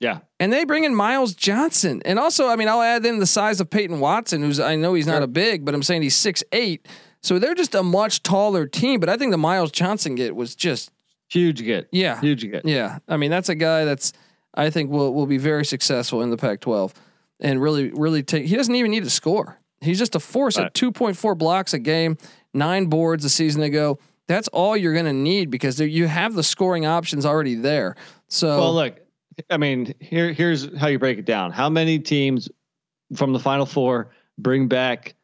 Yeah. 0.00 0.18
And 0.38 0.52
they 0.52 0.64
bring 0.64 0.84
in 0.84 0.94
Myles 0.94 1.34
Johnson. 1.34 2.02
And 2.04 2.18
also, 2.18 2.48
I 2.48 2.56
mean, 2.56 2.68
I'll 2.68 2.82
add 2.82 3.06
in 3.06 3.18
the 3.18 3.26
size 3.26 3.60
of 3.60 3.70
Peyton 3.70 4.00
Watson, 4.00 4.42
who's 4.42 4.60
I 4.60 4.76
know 4.76 4.94
he's 4.94 5.06
not 5.06 5.22
a 5.22 5.26
big, 5.26 5.64
but 5.64 5.74
I'm 5.74 5.82
saying 5.82 6.02
he's 6.02 6.16
six 6.16 6.44
eight. 6.52 6.86
So 7.22 7.38
they're 7.38 7.54
just 7.54 7.74
a 7.74 7.82
much 7.82 8.22
taller 8.22 8.66
team. 8.66 9.00
But 9.00 9.08
I 9.08 9.16
think 9.16 9.30
the 9.30 9.38
Myles 9.38 9.72
Johnson 9.72 10.14
get 10.14 10.36
was 10.36 10.54
just 10.54 10.90
huge 11.28 11.64
get. 11.64 11.88
Yeah. 11.92 12.20
Huge 12.20 12.48
get. 12.50 12.66
Yeah. 12.66 12.98
I 13.08 13.16
mean, 13.16 13.30
that's 13.30 13.48
a 13.48 13.54
guy 13.54 13.84
that's 13.84 14.12
I 14.54 14.70
think 14.70 14.90
will 14.90 15.14
will 15.14 15.26
be 15.26 15.38
very 15.38 15.64
successful 15.64 16.22
in 16.22 16.30
the 16.30 16.36
Pac 16.36 16.60
twelve 16.60 16.92
and 17.40 17.60
really, 17.60 17.90
really 17.90 18.22
take 18.22 18.46
he 18.46 18.56
doesn't 18.56 18.74
even 18.74 18.90
need 18.90 19.04
to 19.04 19.10
score. 19.10 19.58
He's 19.80 19.98
just 19.98 20.14
a 20.14 20.20
force 20.20 20.56
right. 20.56 20.66
at 20.66 20.74
two 20.74 20.92
point 20.92 21.16
four 21.16 21.34
blocks 21.34 21.74
a 21.74 21.78
game, 21.78 22.18
nine 22.52 22.86
boards 22.86 23.24
a 23.24 23.30
season 23.30 23.62
ago. 23.62 23.98
That's 24.26 24.48
all 24.48 24.76
you're 24.76 24.94
gonna 24.94 25.12
need 25.12 25.50
because 25.50 25.76
there, 25.76 25.86
you 25.86 26.06
have 26.06 26.34
the 26.34 26.42
scoring 26.42 26.86
options 26.86 27.24
already 27.24 27.54
there. 27.54 27.96
So 28.28 28.58
well 28.58 28.74
look, 28.74 29.00
I 29.50 29.56
mean, 29.56 29.94
here 30.00 30.32
here's 30.32 30.74
how 30.76 30.88
you 30.88 30.98
break 30.98 31.18
it 31.18 31.24
down. 31.24 31.52
How 31.52 31.68
many 31.68 31.98
teams 31.98 32.48
from 33.14 33.32
the 33.32 33.38
final 33.38 33.66
four 33.66 34.10
bring 34.38 34.68
back 34.68 35.14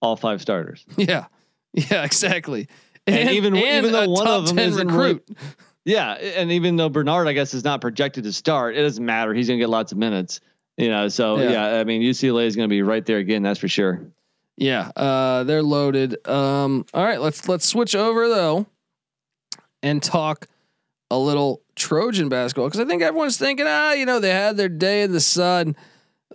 all 0.00 0.16
five 0.16 0.40
starters? 0.40 0.84
Yeah, 0.96 1.26
yeah, 1.72 2.04
exactly. 2.04 2.68
And, 3.06 3.16
and 3.16 3.30
even 3.30 3.56
and 3.56 3.64
even 3.64 3.92
though 3.92 4.08
one 4.08 4.26
of 4.26 4.46
them 4.46 4.58
is 4.58 4.76
recruit. 4.76 5.24
Really, 5.28 5.40
yeah, 5.84 6.12
and 6.12 6.52
even 6.52 6.76
though 6.76 6.88
Bernard, 6.88 7.28
I 7.28 7.32
guess, 7.32 7.54
is 7.54 7.64
not 7.64 7.80
projected 7.80 8.24
to 8.24 8.32
start, 8.32 8.76
it 8.76 8.82
doesn't 8.82 9.04
matter. 9.04 9.32
He's 9.32 9.48
going 9.48 9.58
to 9.58 9.62
get 9.62 9.70
lots 9.70 9.92
of 9.92 9.98
minutes. 9.98 10.40
You 10.76 10.90
know, 10.90 11.08
so 11.08 11.38
yeah, 11.38 11.50
yeah 11.50 11.80
I 11.80 11.84
mean, 11.84 12.02
UCLA 12.02 12.46
is 12.46 12.56
going 12.56 12.68
to 12.68 12.72
be 12.72 12.82
right 12.82 13.04
there 13.04 13.18
again. 13.18 13.42
That's 13.42 13.58
for 13.58 13.68
sure. 13.68 14.02
Yeah, 14.56 14.90
uh, 14.96 15.44
they're 15.44 15.62
loaded. 15.62 16.26
Um, 16.28 16.84
all 16.92 17.04
right, 17.04 17.20
let's 17.20 17.48
let's 17.48 17.66
switch 17.66 17.94
over 17.94 18.28
though, 18.28 18.66
and 19.82 20.02
talk 20.02 20.46
a 21.10 21.18
little 21.18 21.62
Trojan 21.74 22.28
basketball 22.28 22.66
because 22.66 22.80
I 22.80 22.84
think 22.84 23.02
everyone's 23.02 23.38
thinking, 23.38 23.66
ah, 23.68 23.92
you 23.92 24.06
know, 24.06 24.20
they 24.20 24.30
had 24.30 24.56
their 24.56 24.68
day 24.68 25.02
in 25.02 25.12
the 25.12 25.20
sun. 25.20 25.76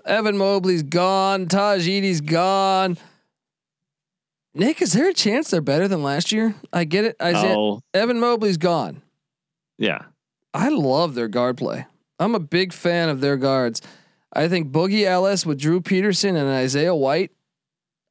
Evan 0.06 0.38
Mobley's 0.38 0.84
gone. 0.84 1.48
Tahj 1.48 1.88
Eaddy's 1.88 2.22
gone. 2.22 2.98
Nick, 4.56 4.82
is 4.82 4.94
there 4.94 5.10
a 5.10 5.14
chance 5.14 5.50
they're 5.50 5.62
better 5.62 5.88
than 5.88 6.04
last 6.04 6.32
year? 6.32 6.56
I 6.72 6.84
get 6.84 7.06
it. 7.06 7.16
I 7.20 7.34
said 7.34 7.56
oh. 7.58 7.82
Evan 7.94 8.20
Mobley's 8.20 8.58
gone. 8.58 9.02
Yeah. 9.78 10.04
I 10.54 10.70
love 10.70 11.16
their 11.16 11.28
guard 11.28 11.58
play. 11.58 11.86
I'm 12.20 12.36
a 12.36 12.40
big 12.40 12.74
fan 12.74 13.10
of 13.10 13.22
their 13.22 13.38
guards. 13.38 13.82
I 14.32 14.48
think 14.48 14.72
Boogie 14.72 15.06
Ellis 15.06 15.46
with 15.46 15.60
Drew 15.60 15.82
Peterson 15.82 16.36
and 16.36 16.48
Isaiah 16.48 16.96
White. 16.96 17.32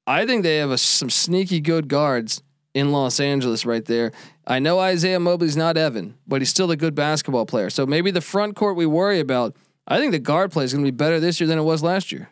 I 0.06 0.26
think 0.26 0.42
they 0.42 0.56
have 0.56 0.70
a, 0.70 0.78
some 0.78 1.10
sneaky 1.10 1.60
good 1.60 1.88
guards 1.88 2.42
in 2.74 2.92
Los 2.92 3.20
Angeles 3.20 3.66
right 3.66 3.84
there. 3.84 4.12
I 4.46 4.58
know 4.58 4.78
Isaiah 4.78 5.20
Mobley's 5.20 5.56
not 5.56 5.76
Evan, 5.76 6.16
but 6.26 6.40
he's 6.40 6.50
still 6.50 6.70
a 6.70 6.76
good 6.76 6.94
basketball 6.94 7.46
player. 7.46 7.70
So 7.70 7.86
maybe 7.86 8.10
the 8.10 8.20
front 8.20 8.56
court 8.56 8.76
we 8.76 8.86
worry 8.86 9.20
about. 9.20 9.56
I 9.86 9.98
think 9.98 10.12
the 10.12 10.18
guard 10.18 10.52
play 10.52 10.64
is 10.64 10.72
going 10.72 10.84
to 10.84 10.90
be 10.90 10.96
better 10.96 11.20
this 11.20 11.40
year 11.40 11.46
than 11.46 11.58
it 11.58 11.62
was 11.62 11.82
last 11.82 12.12
year. 12.12 12.30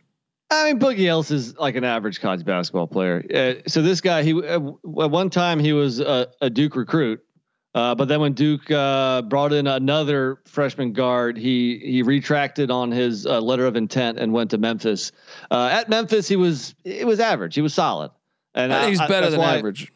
I 0.52 0.72
mean, 0.72 0.80
Boogie 0.80 1.06
Ellis 1.06 1.30
is 1.30 1.56
like 1.58 1.76
an 1.76 1.84
average 1.84 2.20
college 2.20 2.44
basketball 2.44 2.88
player. 2.88 3.24
Uh, 3.32 3.68
so 3.68 3.82
this 3.82 4.00
guy, 4.00 4.22
he 4.24 4.32
uh, 4.32 4.56
at 4.56 5.10
one 5.10 5.30
time 5.30 5.60
he 5.60 5.72
was 5.72 6.00
a, 6.00 6.28
a 6.40 6.50
Duke 6.50 6.74
recruit, 6.74 7.24
uh, 7.72 7.94
but 7.94 8.08
then 8.08 8.20
when 8.20 8.32
Duke 8.32 8.68
uh, 8.68 9.22
brought 9.22 9.52
in 9.52 9.68
another 9.68 10.40
freshman 10.46 10.92
guard, 10.92 11.36
he 11.36 11.78
he 11.78 12.02
retracted 12.02 12.68
on 12.68 12.90
his 12.90 13.26
uh, 13.26 13.40
letter 13.40 13.64
of 13.66 13.76
intent 13.76 14.18
and 14.18 14.32
went 14.32 14.50
to 14.50 14.58
Memphis. 14.58 15.12
Uh, 15.52 15.68
at 15.70 15.88
Memphis, 15.88 16.26
he 16.26 16.34
was 16.34 16.74
it 16.82 17.06
was 17.06 17.20
average. 17.20 17.54
He 17.54 17.60
was 17.60 17.72
solid, 17.72 18.10
and 18.54 18.72
I, 18.72 18.88
he's 18.88 18.98
better 18.98 19.30
than 19.30 19.40
average. 19.40 19.92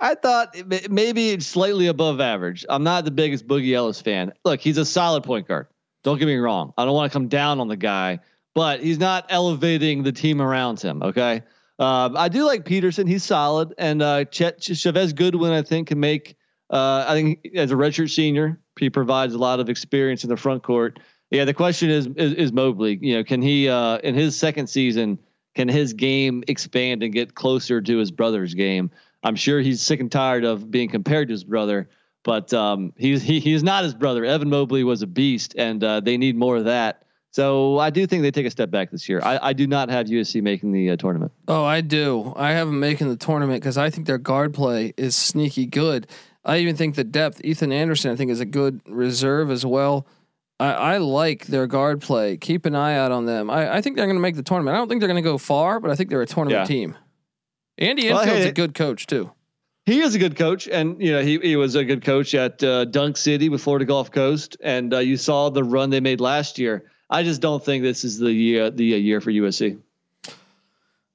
I 0.00 0.14
thought 0.14 0.56
maybe 0.90 1.38
slightly 1.40 1.86
above 1.86 2.20
average. 2.20 2.64
I'm 2.68 2.82
not 2.82 3.04
the 3.04 3.10
biggest 3.10 3.46
Boogie 3.46 3.74
Ellis 3.74 4.00
fan. 4.00 4.32
Look, 4.44 4.60
he's 4.60 4.78
a 4.78 4.84
solid 4.84 5.24
point 5.24 5.46
guard. 5.46 5.66
Don't 6.02 6.18
get 6.18 6.26
me 6.26 6.36
wrong. 6.36 6.72
I 6.78 6.86
don't 6.86 6.94
want 6.94 7.12
to 7.12 7.14
come 7.14 7.28
down 7.28 7.60
on 7.60 7.68
the 7.68 7.76
guy, 7.76 8.20
but 8.54 8.80
he's 8.80 8.98
not 8.98 9.26
elevating 9.28 10.02
the 10.02 10.12
team 10.12 10.40
around 10.40 10.80
him. 10.80 11.02
Okay. 11.02 11.42
Uh, 11.78 12.10
I 12.16 12.28
do 12.28 12.44
like 12.44 12.64
Peterson. 12.64 13.06
He's 13.06 13.24
solid, 13.24 13.74
and 13.78 14.02
uh, 14.02 14.24
Chet 14.24 14.60
Chevez 14.60 15.14
Goodwin, 15.14 15.52
I 15.52 15.62
think, 15.62 15.88
can 15.88 16.00
make 16.00 16.36
uh, 16.70 17.04
I 17.06 17.14
think 17.14 17.48
as 17.54 17.70
a 17.70 17.74
redshirt 17.74 18.10
senior, 18.10 18.60
he 18.78 18.90
provides 18.90 19.34
a 19.34 19.38
lot 19.38 19.60
of 19.60 19.68
experience 19.68 20.24
in 20.24 20.30
the 20.30 20.36
front 20.36 20.62
court. 20.62 21.00
Yeah, 21.30 21.44
the 21.44 21.54
question 21.54 21.90
is 21.90 22.06
is, 22.16 22.34
is 22.34 22.52
Mobley. 22.52 22.98
You 23.00 23.16
know, 23.16 23.24
can 23.24 23.42
he 23.42 23.68
uh, 23.68 23.98
in 23.98 24.14
his 24.14 24.36
second 24.36 24.68
season 24.68 25.18
can 25.54 25.68
his 25.68 25.92
game 25.92 26.44
expand 26.48 27.02
and 27.02 27.12
get 27.12 27.34
closer 27.34 27.80
to 27.80 27.98
his 27.98 28.10
brother's 28.10 28.54
game? 28.54 28.90
I'm 29.22 29.36
sure 29.36 29.60
he's 29.60 29.82
sick 29.82 30.00
and 30.00 30.10
tired 30.10 30.44
of 30.44 30.70
being 30.70 30.88
compared 30.88 31.28
to 31.28 31.32
his 31.32 31.44
brother, 31.44 31.88
but 32.24 32.52
um, 32.52 32.92
he's 32.96 33.22
he, 33.22 33.40
he's 33.40 33.62
not 33.62 33.84
his 33.84 33.94
brother. 33.94 34.24
Evan 34.24 34.50
Mobley 34.50 34.84
was 34.84 35.02
a 35.02 35.06
beast, 35.06 35.54
and 35.56 35.82
uh, 35.82 36.00
they 36.00 36.16
need 36.16 36.36
more 36.36 36.56
of 36.56 36.64
that. 36.64 37.04
So 37.32 37.78
I 37.78 37.90
do 37.90 38.06
think 38.06 38.22
they 38.22 38.32
take 38.32 38.46
a 38.46 38.50
step 38.50 38.70
back 38.70 38.90
this 38.90 39.08
year. 39.08 39.20
I, 39.22 39.38
I 39.40 39.52
do 39.52 39.66
not 39.66 39.88
have 39.88 40.06
USC 40.06 40.42
making 40.42 40.72
the 40.72 40.90
uh, 40.90 40.96
tournament. 40.96 41.30
Oh, 41.46 41.64
I 41.64 41.80
do. 41.80 42.32
I 42.34 42.52
have 42.52 42.66
them 42.66 42.80
making 42.80 43.08
the 43.08 43.16
tournament 43.16 43.62
because 43.62 43.78
I 43.78 43.88
think 43.88 44.06
their 44.08 44.18
guard 44.18 44.52
play 44.52 44.94
is 44.96 45.14
sneaky 45.14 45.66
good. 45.66 46.08
I 46.44 46.58
even 46.58 46.76
think 46.76 46.96
the 46.96 47.04
depth. 47.04 47.40
Ethan 47.44 47.72
Anderson, 47.72 48.10
I 48.10 48.16
think, 48.16 48.30
is 48.30 48.40
a 48.40 48.44
good 48.44 48.80
reserve 48.86 49.50
as 49.50 49.64
well. 49.64 50.06
I, 50.58 50.72
I 50.72 50.98
like 50.98 51.46
their 51.46 51.66
guard 51.66 52.02
play. 52.02 52.36
Keep 52.36 52.66
an 52.66 52.74
eye 52.74 52.96
out 52.96 53.12
on 53.12 53.26
them. 53.26 53.48
I, 53.48 53.76
I 53.76 53.80
think 53.80 53.96
they're 53.96 54.06
going 54.06 54.16
to 54.16 54.20
make 54.20 54.36
the 54.36 54.42
tournament. 54.42 54.74
I 54.74 54.78
don't 54.78 54.88
think 54.88 55.00
they're 55.00 55.08
going 55.08 55.22
to 55.22 55.28
go 55.28 55.38
far, 55.38 55.78
but 55.78 55.90
I 55.90 55.94
think 55.94 56.10
they're 56.10 56.22
a 56.22 56.26
tournament 56.26 56.62
yeah. 56.62 56.74
team. 56.74 56.96
Andy 57.80 58.08
Enfield's 58.08 58.26
well, 58.26 58.36
hey, 58.36 58.48
a 58.48 58.52
good 58.52 58.74
coach 58.74 59.06
too. 59.06 59.30
He 59.86 60.00
is 60.00 60.14
a 60.14 60.18
good 60.18 60.36
coach, 60.36 60.68
and 60.68 61.00
you 61.02 61.12
know 61.12 61.22
he 61.22 61.38
he 61.38 61.56
was 61.56 61.74
a 61.74 61.84
good 61.84 62.04
coach 62.04 62.34
at 62.34 62.62
uh, 62.62 62.84
Dunk 62.84 63.16
City 63.16 63.48
with 63.48 63.62
Florida 63.62 63.86
Gulf 63.86 64.12
Coast, 64.12 64.56
and 64.62 64.92
uh, 64.92 64.98
you 64.98 65.16
saw 65.16 65.48
the 65.48 65.64
run 65.64 65.90
they 65.90 66.00
made 66.00 66.20
last 66.20 66.58
year. 66.58 66.84
I 67.08 67.22
just 67.22 67.40
don't 67.40 67.64
think 67.64 67.82
this 67.82 68.04
is 68.04 68.18
the 68.18 68.32
year 68.32 68.70
the 68.70 68.84
year 68.84 69.20
for 69.20 69.32
USC. 69.32 69.78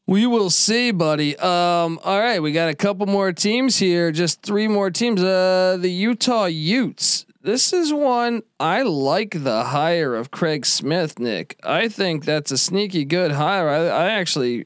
We 0.07 0.27
will 0.27 0.49
see, 0.49 0.91
buddy. 0.91 1.35
Um, 1.37 1.99
all 2.03 2.19
right, 2.19 2.39
we 2.39 2.51
got 2.51 2.69
a 2.69 2.75
couple 2.75 3.05
more 3.05 3.31
teams 3.31 3.77
here. 3.77 4.11
Just 4.11 4.41
three 4.43 4.67
more 4.67 4.91
teams. 4.91 5.23
Uh, 5.23 5.77
the 5.79 5.89
Utah 5.89 6.45
Utes. 6.45 7.25
This 7.41 7.73
is 7.73 7.93
one 7.93 8.41
I 8.59 8.81
like 8.81 9.43
the 9.43 9.65
hire 9.65 10.15
of 10.15 10.31
Craig 10.31 10.65
Smith. 10.65 11.19
Nick, 11.19 11.59
I 11.63 11.87
think 11.87 12.25
that's 12.25 12.51
a 12.51 12.57
sneaky 12.57 13.05
good 13.05 13.31
hire. 13.31 13.69
I, 13.69 13.85
I 13.85 14.09
actually 14.09 14.65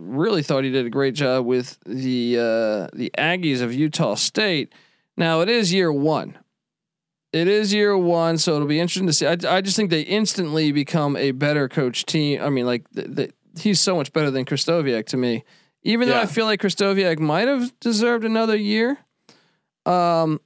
really 0.00 0.42
thought 0.42 0.64
he 0.64 0.70
did 0.70 0.86
a 0.86 0.90
great 0.90 1.14
job 1.14 1.44
with 1.44 1.78
the 1.84 2.36
uh, 2.38 2.96
the 2.96 3.10
Aggies 3.18 3.60
of 3.60 3.72
Utah 3.72 4.14
State. 4.14 4.72
Now 5.16 5.40
it 5.40 5.48
is 5.48 5.72
year 5.72 5.92
one. 5.92 6.38
It 7.32 7.46
is 7.46 7.72
year 7.72 7.96
one, 7.96 8.38
so 8.38 8.56
it'll 8.56 8.66
be 8.66 8.80
interesting 8.80 9.06
to 9.06 9.12
see. 9.12 9.26
I, 9.26 9.36
I 9.48 9.60
just 9.60 9.76
think 9.76 9.90
they 9.90 10.00
instantly 10.00 10.72
become 10.72 11.16
a 11.16 11.30
better 11.30 11.68
coach 11.68 12.04
team. 12.04 12.42
I 12.42 12.50
mean, 12.50 12.66
like 12.66 12.90
the, 12.90 13.02
the 13.02 13.32
he's 13.58 13.80
so 13.80 13.94
much 13.94 14.12
better 14.12 14.30
than 14.30 14.44
Krystkowiak 14.44 15.06
to 15.06 15.16
me. 15.16 15.44
Even 15.82 16.08
yeah. 16.08 16.14
though 16.14 16.20
I 16.22 16.26
feel 16.26 16.46
like 16.46 16.60
Krystkowiak 16.60 17.18
might 17.18 17.46
have 17.46 17.78
deserved 17.80 18.24
another 18.24 18.56
year. 18.56 18.98
Um, 19.86 20.40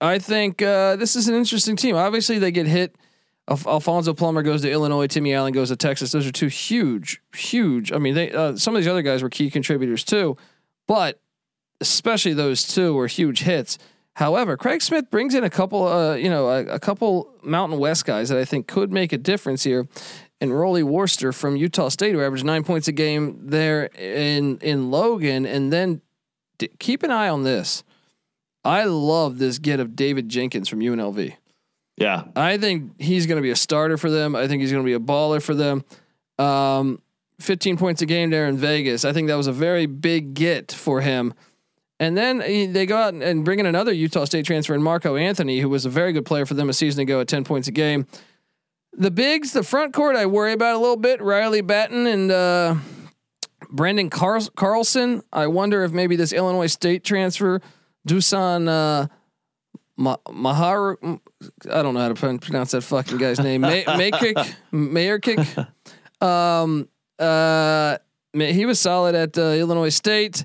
I 0.00 0.18
think 0.18 0.62
uh, 0.62 0.96
this 0.96 1.16
is 1.16 1.28
an 1.28 1.34
interesting 1.34 1.76
team. 1.76 1.96
Obviously, 1.96 2.38
they 2.38 2.50
get 2.50 2.66
hit. 2.66 2.96
Alf- 3.48 3.66
Alfonso 3.66 4.14
Plummer 4.14 4.42
goes 4.42 4.62
to 4.62 4.70
Illinois. 4.70 5.06
Timmy 5.06 5.34
Allen 5.34 5.52
goes 5.52 5.68
to 5.68 5.76
Texas. 5.76 6.12
Those 6.12 6.26
are 6.26 6.32
two 6.32 6.48
huge, 6.48 7.20
huge. 7.34 7.92
I 7.92 7.98
mean, 7.98 8.14
they 8.14 8.32
uh, 8.32 8.56
some 8.56 8.74
of 8.74 8.82
these 8.82 8.88
other 8.88 9.02
guys 9.02 9.22
were 9.22 9.30
key 9.30 9.50
contributors 9.50 10.04
too, 10.04 10.36
but 10.86 11.20
especially 11.80 12.34
those 12.34 12.66
two 12.66 12.94
were 12.94 13.06
huge 13.06 13.40
hits. 13.40 13.78
However, 14.14 14.56
Craig 14.56 14.80
Smith 14.80 15.10
brings 15.10 15.34
in 15.34 15.42
a 15.42 15.50
couple, 15.50 15.88
uh, 15.88 16.14
you 16.14 16.30
know, 16.30 16.48
a, 16.48 16.64
a, 16.66 16.78
couple 16.78 17.34
Mountain 17.42 17.80
West 17.80 18.04
guys 18.04 18.28
that 18.28 18.38
I 18.38 18.44
think 18.44 18.68
could 18.68 18.92
make 18.92 19.12
a 19.12 19.18
difference 19.18 19.64
here 19.64 19.88
and 20.40 20.52
Rollie 20.52 20.84
Worster 20.84 21.32
from 21.32 21.56
Utah 21.56 21.88
State, 21.88 22.12
who 22.12 22.22
averaged 22.22 22.44
nine 22.44 22.62
points 22.62 22.86
a 22.86 22.92
game 22.92 23.38
there 23.42 23.86
in 23.86 24.58
in 24.58 24.90
Logan. 24.90 25.46
And 25.46 25.72
then 25.72 26.00
d- 26.58 26.70
keep 26.78 27.02
an 27.02 27.10
eye 27.10 27.28
on 27.28 27.42
this. 27.42 27.82
I 28.64 28.84
love 28.84 29.38
this 29.38 29.58
get 29.58 29.80
of 29.80 29.96
David 29.96 30.28
Jenkins 30.28 30.68
from 30.68 30.80
UNLV. 30.80 31.34
Yeah, 31.96 32.24
I 32.34 32.58
think 32.58 33.00
he's 33.00 33.26
going 33.26 33.36
to 33.36 33.42
be 33.42 33.50
a 33.50 33.56
starter 33.56 33.96
for 33.96 34.10
them. 34.10 34.34
I 34.34 34.48
think 34.48 34.60
he's 34.62 34.72
going 34.72 34.84
to 34.84 34.86
be 34.86 34.94
a 34.94 34.98
baller 34.98 35.40
for 35.40 35.54
them. 35.54 35.84
Um, 36.38 37.00
15 37.40 37.76
points 37.76 38.02
a 38.02 38.06
game 38.06 38.30
there 38.30 38.46
in 38.48 38.56
Vegas. 38.56 39.04
I 39.04 39.12
think 39.12 39.28
that 39.28 39.36
was 39.36 39.46
a 39.46 39.52
very 39.52 39.86
big 39.86 40.34
get 40.34 40.72
for 40.72 41.00
him. 41.00 41.34
And 42.00 42.16
then 42.16 42.40
he, 42.40 42.66
they 42.66 42.86
go 42.86 42.96
out 42.96 43.14
and 43.14 43.44
bring 43.44 43.60
in 43.60 43.66
another 43.66 43.92
Utah 43.92 44.24
State 44.24 44.44
transfer 44.44 44.74
in 44.74 44.82
Marco 44.82 45.16
Anthony, 45.16 45.60
who 45.60 45.68
was 45.68 45.86
a 45.86 45.90
very 45.90 46.12
good 46.12 46.26
player 46.26 46.44
for 46.44 46.54
them 46.54 46.68
a 46.68 46.72
season 46.72 47.02
ago 47.02 47.20
at 47.20 47.28
10 47.28 47.44
points 47.44 47.68
a 47.68 47.72
game. 47.72 48.06
The 48.96 49.10
bigs, 49.10 49.52
the 49.52 49.62
front 49.62 49.92
court, 49.92 50.16
I 50.16 50.26
worry 50.26 50.52
about 50.52 50.74
a 50.74 50.78
little 50.78 50.96
bit. 50.96 51.22
Riley 51.22 51.60
Battin 51.60 52.06
and 52.06 52.30
uh, 52.30 52.76
Branden 53.72 54.10
Carl- 54.10 54.50
Carlson. 54.56 55.22
I 55.32 55.46
wonder 55.46 55.84
if 55.84 55.92
maybe 55.92 56.16
this 56.16 56.32
Illinois 56.32 56.66
State 56.66 57.04
transfer, 57.04 57.60
Dusan 58.08 58.68
uh, 58.68 59.06
Ma- 59.96 60.16
Mahar, 60.32 60.98
I 61.02 61.82
don't 61.82 61.94
know 61.94 62.00
how 62.00 62.12
to 62.12 62.38
pronounce 62.38 62.72
that 62.72 62.82
fucking 62.82 63.18
guy's 63.18 63.38
name. 63.38 63.60
May- 63.60 63.84
Maykick, 63.84 64.54
Mayerkick. 64.72 65.68
Um, 66.20 66.88
uh, 67.18 67.98
he 68.32 68.66
was 68.66 68.80
solid 68.80 69.14
at 69.14 69.38
uh, 69.38 69.42
Illinois 69.42 69.90
State. 69.90 70.44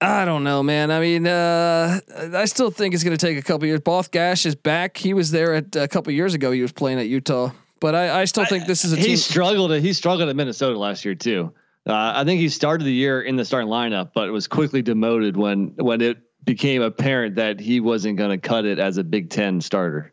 I 0.00 0.24
don't 0.24 0.42
know, 0.42 0.62
man. 0.62 0.90
I 0.90 1.00
mean, 1.00 1.26
uh, 1.28 2.00
I 2.34 2.44
still 2.46 2.70
think 2.70 2.92
it's 2.92 3.04
going 3.04 3.16
to 3.16 3.26
take 3.26 3.38
a 3.38 3.42
couple 3.42 3.66
years. 3.68 3.80
Both 3.80 4.10
Gach 4.10 4.44
is 4.44 4.56
back. 4.56 4.96
He 4.96 5.14
was 5.14 5.30
there 5.30 5.54
at 5.54 5.76
a 5.76 5.86
couple 5.86 6.12
years 6.12 6.34
ago. 6.34 6.50
He 6.50 6.60
was 6.60 6.72
playing 6.72 6.98
at 6.98 7.06
Utah, 7.06 7.52
but 7.80 7.94
I, 7.94 8.22
I 8.22 8.24
still 8.24 8.44
think 8.44 8.66
this 8.66 8.84
is 8.84 8.92
a. 8.92 8.96
He 8.96 9.02
team. 9.02 9.16
struggled. 9.16 9.70
he 9.70 9.92
struggled 9.92 10.28
at 10.28 10.34
Minnesota 10.34 10.76
last 10.76 11.04
year 11.04 11.14
too. 11.14 11.54
Uh, 11.86 12.12
I 12.16 12.24
think 12.24 12.40
he 12.40 12.48
started 12.48 12.84
the 12.84 12.92
year 12.92 13.22
in 13.22 13.36
the 13.36 13.44
starting 13.44 13.68
lineup, 13.70 14.10
but 14.14 14.30
was 14.32 14.48
quickly 14.48 14.82
demoted 14.82 15.36
when 15.36 15.74
when 15.76 16.00
it 16.00 16.18
became 16.44 16.82
apparent 16.82 17.36
that 17.36 17.60
he 17.60 17.80
wasn't 17.80 18.18
going 18.18 18.30
to 18.30 18.38
cut 18.38 18.64
it 18.64 18.78
as 18.78 18.96
a 18.96 19.04
Big 19.04 19.30
Ten 19.30 19.60
starter. 19.60 20.12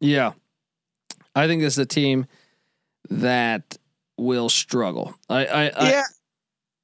Yeah, 0.00 0.32
I 1.34 1.46
think 1.46 1.62
this 1.62 1.74
is 1.74 1.78
a 1.78 1.86
team 1.86 2.26
that 3.10 3.76
will 4.16 4.48
struggle. 4.48 5.14
I, 5.28 5.46
I, 5.46 5.88
yeah. 5.88 6.02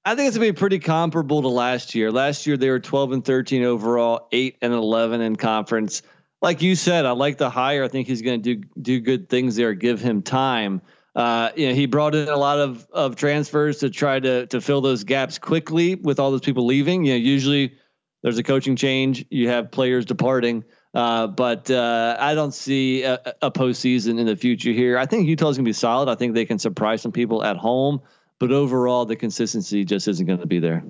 I 0.04 0.14
think 0.14 0.28
it's 0.28 0.36
gonna 0.36 0.52
be 0.52 0.56
pretty 0.56 0.78
comparable 0.78 1.42
to 1.42 1.48
last 1.48 1.94
year. 1.94 2.10
Last 2.10 2.46
year 2.46 2.56
they 2.56 2.70
were 2.70 2.80
12 2.80 3.12
and 3.12 3.24
13 3.24 3.62
overall, 3.64 4.28
eight 4.32 4.56
and 4.62 4.72
11 4.72 5.20
in 5.20 5.36
conference. 5.36 6.02
Like 6.42 6.62
you 6.62 6.74
said, 6.74 7.04
I 7.04 7.10
like 7.10 7.36
the 7.36 7.50
hire. 7.50 7.84
I 7.84 7.88
think 7.88 8.08
he's 8.08 8.22
going 8.22 8.42
to 8.42 8.54
do 8.56 8.68
do 8.80 9.00
good 9.00 9.28
things 9.28 9.56
there. 9.56 9.74
Give 9.74 10.00
him 10.00 10.22
time. 10.22 10.80
Uh, 11.14 11.50
you 11.54 11.68
know, 11.68 11.74
he 11.74 11.86
brought 11.86 12.14
in 12.14 12.28
a 12.28 12.36
lot 12.36 12.58
of 12.58 12.86
of 12.92 13.16
transfers 13.16 13.78
to 13.78 13.90
try 13.90 14.18
to 14.18 14.46
to 14.46 14.60
fill 14.60 14.80
those 14.80 15.04
gaps 15.04 15.38
quickly 15.38 15.96
with 15.96 16.18
all 16.18 16.30
those 16.30 16.40
people 16.40 16.64
leaving. 16.64 17.04
You 17.04 17.12
know, 17.12 17.18
usually 17.18 17.74
there's 18.22 18.38
a 18.38 18.42
coaching 18.42 18.76
change, 18.76 19.24
you 19.30 19.48
have 19.48 19.70
players 19.70 20.04
departing. 20.04 20.64
Uh, 20.92 21.28
but 21.28 21.70
uh, 21.70 22.16
I 22.18 22.34
don't 22.34 22.52
see 22.52 23.04
a, 23.04 23.20
a 23.42 23.50
postseason 23.50 24.18
in 24.18 24.26
the 24.26 24.34
future 24.34 24.72
here. 24.72 24.98
I 24.98 25.06
think 25.06 25.28
Utah's 25.28 25.56
going 25.56 25.64
to 25.64 25.68
be 25.68 25.72
solid. 25.72 26.08
I 26.08 26.16
think 26.16 26.34
they 26.34 26.44
can 26.44 26.58
surprise 26.58 27.00
some 27.00 27.12
people 27.12 27.44
at 27.44 27.56
home 27.56 28.00
but 28.40 28.50
overall 28.50 29.04
the 29.04 29.14
consistency 29.14 29.84
just 29.84 30.08
isn't 30.08 30.26
going 30.26 30.40
to 30.40 30.46
be 30.46 30.58
there. 30.58 30.82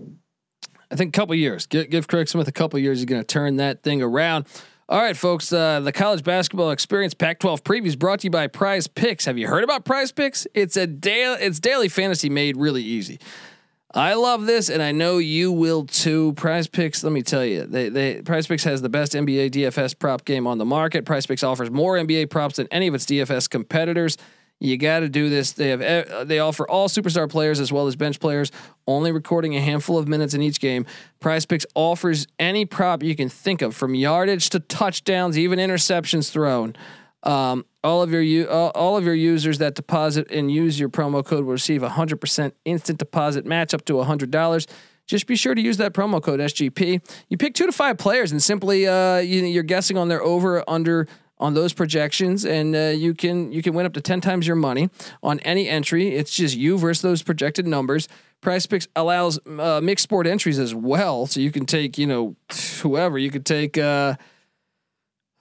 I 0.91 0.97
think 0.97 1.15
a 1.15 1.19
couple 1.21 1.35
years. 1.35 1.67
Give, 1.67 1.91
give 1.91 2.09
Craig 2.09 2.29
Smith 2.29 2.49
a 2.49 2.53
couple 2.53 2.79
years. 2.79 2.99
He's 2.99 3.05
going 3.05 3.21
to 3.21 3.27
turn 3.27 3.57
that 3.57 3.83
thing 3.83 4.01
around. 4.01 4.47
All 4.89 5.01
right, 5.01 5.17
folks. 5.17 5.53
Uh, 5.53 5.81
the 5.81 5.93
college 5.93 6.25
basketball 6.25 6.71
experience 6.71 7.15
Pac-12 7.15 7.61
previews 7.63 7.99
brought 7.99 8.21
to 8.21 8.27
you 8.27 8.31
by 8.31 8.47
Prize 8.47 8.87
Picks. 8.87 9.27
Have 9.27 9.37
you 9.37 9.47
heard 9.47 9.63
about 9.63 9.85
Prize 9.85 10.11
Picks? 10.11 10.47
It's 10.55 10.77
a 10.77 10.87
daily. 10.87 11.43
It's 11.43 11.61
daily 11.61 11.89
fantasy 11.89 12.31
made 12.31 12.57
really 12.57 12.83
easy. 12.83 13.21
I 13.93 14.15
love 14.15 14.47
this, 14.47 14.69
and 14.69 14.81
I 14.81 14.93
know 14.93 15.19
you 15.19 15.51
will 15.51 15.85
too. 15.85 16.33
Prize 16.35 16.69
Picks, 16.69 17.03
let 17.03 17.13
me 17.13 17.23
tell 17.23 17.45
you, 17.45 17.65
they 17.65 17.89
they 17.89 18.23
Prize 18.23 18.47
Picks 18.47 18.63
has 18.63 18.83
the 18.83 18.89
best 18.89 19.13
NBA 19.13 19.51
DFS 19.51 19.99
prop 19.99 20.25
game 20.25 20.47
on 20.47 20.59
the 20.59 20.65
market. 20.65 21.05
Prize 21.05 21.27
Picks 21.27 21.43
offers 21.43 21.71
more 21.71 21.97
NBA 21.97 22.31
props 22.31 22.57
than 22.57 22.69
any 22.71 22.87
of 22.87 22.95
its 22.95 23.05
DFS 23.05 23.51
competitors. 23.51 24.17
You 24.61 24.77
got 24.77 25.01
to 25.01 25.09
do 25.09 25.29
this. 25.29 25.53
They 25.53 25.71
have 25.71 25.81
eh, 25.81 26.25
they 26.25 26.39
offer 26.39 26.69
all 26.69 26.89
superstar 26.89 27.29
players 27.29 27.59
as 27.59 27.73
well 27.73 27.89
as 27.89 27.97
bench 27.97 28.21
players, 28.21 28.53
only 28.87 29.11
recording 29.11 29.57
a 29.57 29.61
handful 29.61 29.99
of 29.99 30.07
minutes 30.07 30.35
in 30.35 30.43
each 30.43 30.61
game. 30.61 30.87
Prize 31.19 31.45
Picks 31.45 31.67
offers 31.75 32.29
any 32.39 32.67
prop 32.67 33.03
you 33.03 33.17
can 33.17 33.29
think 33.29 33.61
of, 33.61 33.75
from 33.75 33.97
yardage 33.97 34.51
to 34.51 34.61
touchdowns, 34.61 35.37
even 35.37 35.59
interceptions 35.59 36.31
thrown. 36.31 36.77
Um, 37.23 37.67
all 37.85 38.03
of 38.03 38.13
your 38.13 38.51
uh, 38.51 38.69
all 38.69 38.97
of 38.97 39.05
your 39.05 39.15
users 39.15 39.59
that 39.59 39.75
deposit 39.75 40.31
and 40.31 40.51
use 40.51 40.79
your 40.79 40.89
promo 40.89 41.25
code 41.25 41.45
will 41.45 41.53
receive 41.53 41.83
a 41.83 41.89
hundred 41.89 42.21
percent 42.21 42.55
instant 42.65 42.99
deposit 42.99 43.45
match 43.47 43.75
up 43.75 43.85
to 43.87 44.03
hundred 44.03 44.31
dollars. 44.31 44.67
Just 45.07 45.27
be 45.27 45.37
sure 45.37 45.55
to 45.55 45.61
use 45.61 45.77
that 45.79 45.93
promo 45.93 46.23
code 46.23 46.41
SGP. 46.41 47.01
You 47.29 47.37
pick 47.37 47.55
two 47.55 47.67
to 47.67 47.73
five 47.73 47.99
players 47.99 48.31
and 48.31 48.41
simply 48.43 48.87
uh, 48.87 49.19
you, 49.19 49.45
you're 49.45 49.65
guessing 49.65 49.99
on 49.99 50.09
their 50.09 50.23
over 50.23 50.63
under 50.69 51.09
on 51.41 51.55
those 51.55 51.73
projections, 51.73 52.45
and 52.45 52.77
uh, 52.77 52.93
you 52.95 53.15
can 53.15 53.51
you 53.51 53.63
can 53.63 53.75
win 53.75 53.87
up 53.87 53.95
to 53.95 54.01
ten 54.01 54.21
times 54.21 54.47
your 54.47 54.57
money 54.57 54.89
on 55.23 55.41
any 55.41 55.69
entry. 55.69 56.15
It's 56.15 56.31
just 56.31 56.57
you 56.57 56.79
versus 56.79 57.03
those 57.03 57.23
projected 57.23 57.67
numbers. 57.67 58.09
Prize 58.41 58.67
Picks 58.67 58.89
allows 58.95 59.39
uh, 59.47 59.81
mixed 59.83 60.05
sport 60.05 60.27
entries 60.27 60.59
as 60.59 60.75
well, 60.75 61.27
so 61.27 61.41
you 61.41 61.51
can 61.51 61.67
take 61.67 61.99
you 61.99 62.07
know 62.07 62.37
whoever 62.83 63.19
you 63.19 63.31
could 63.31 63.47
take. 63.47 63.77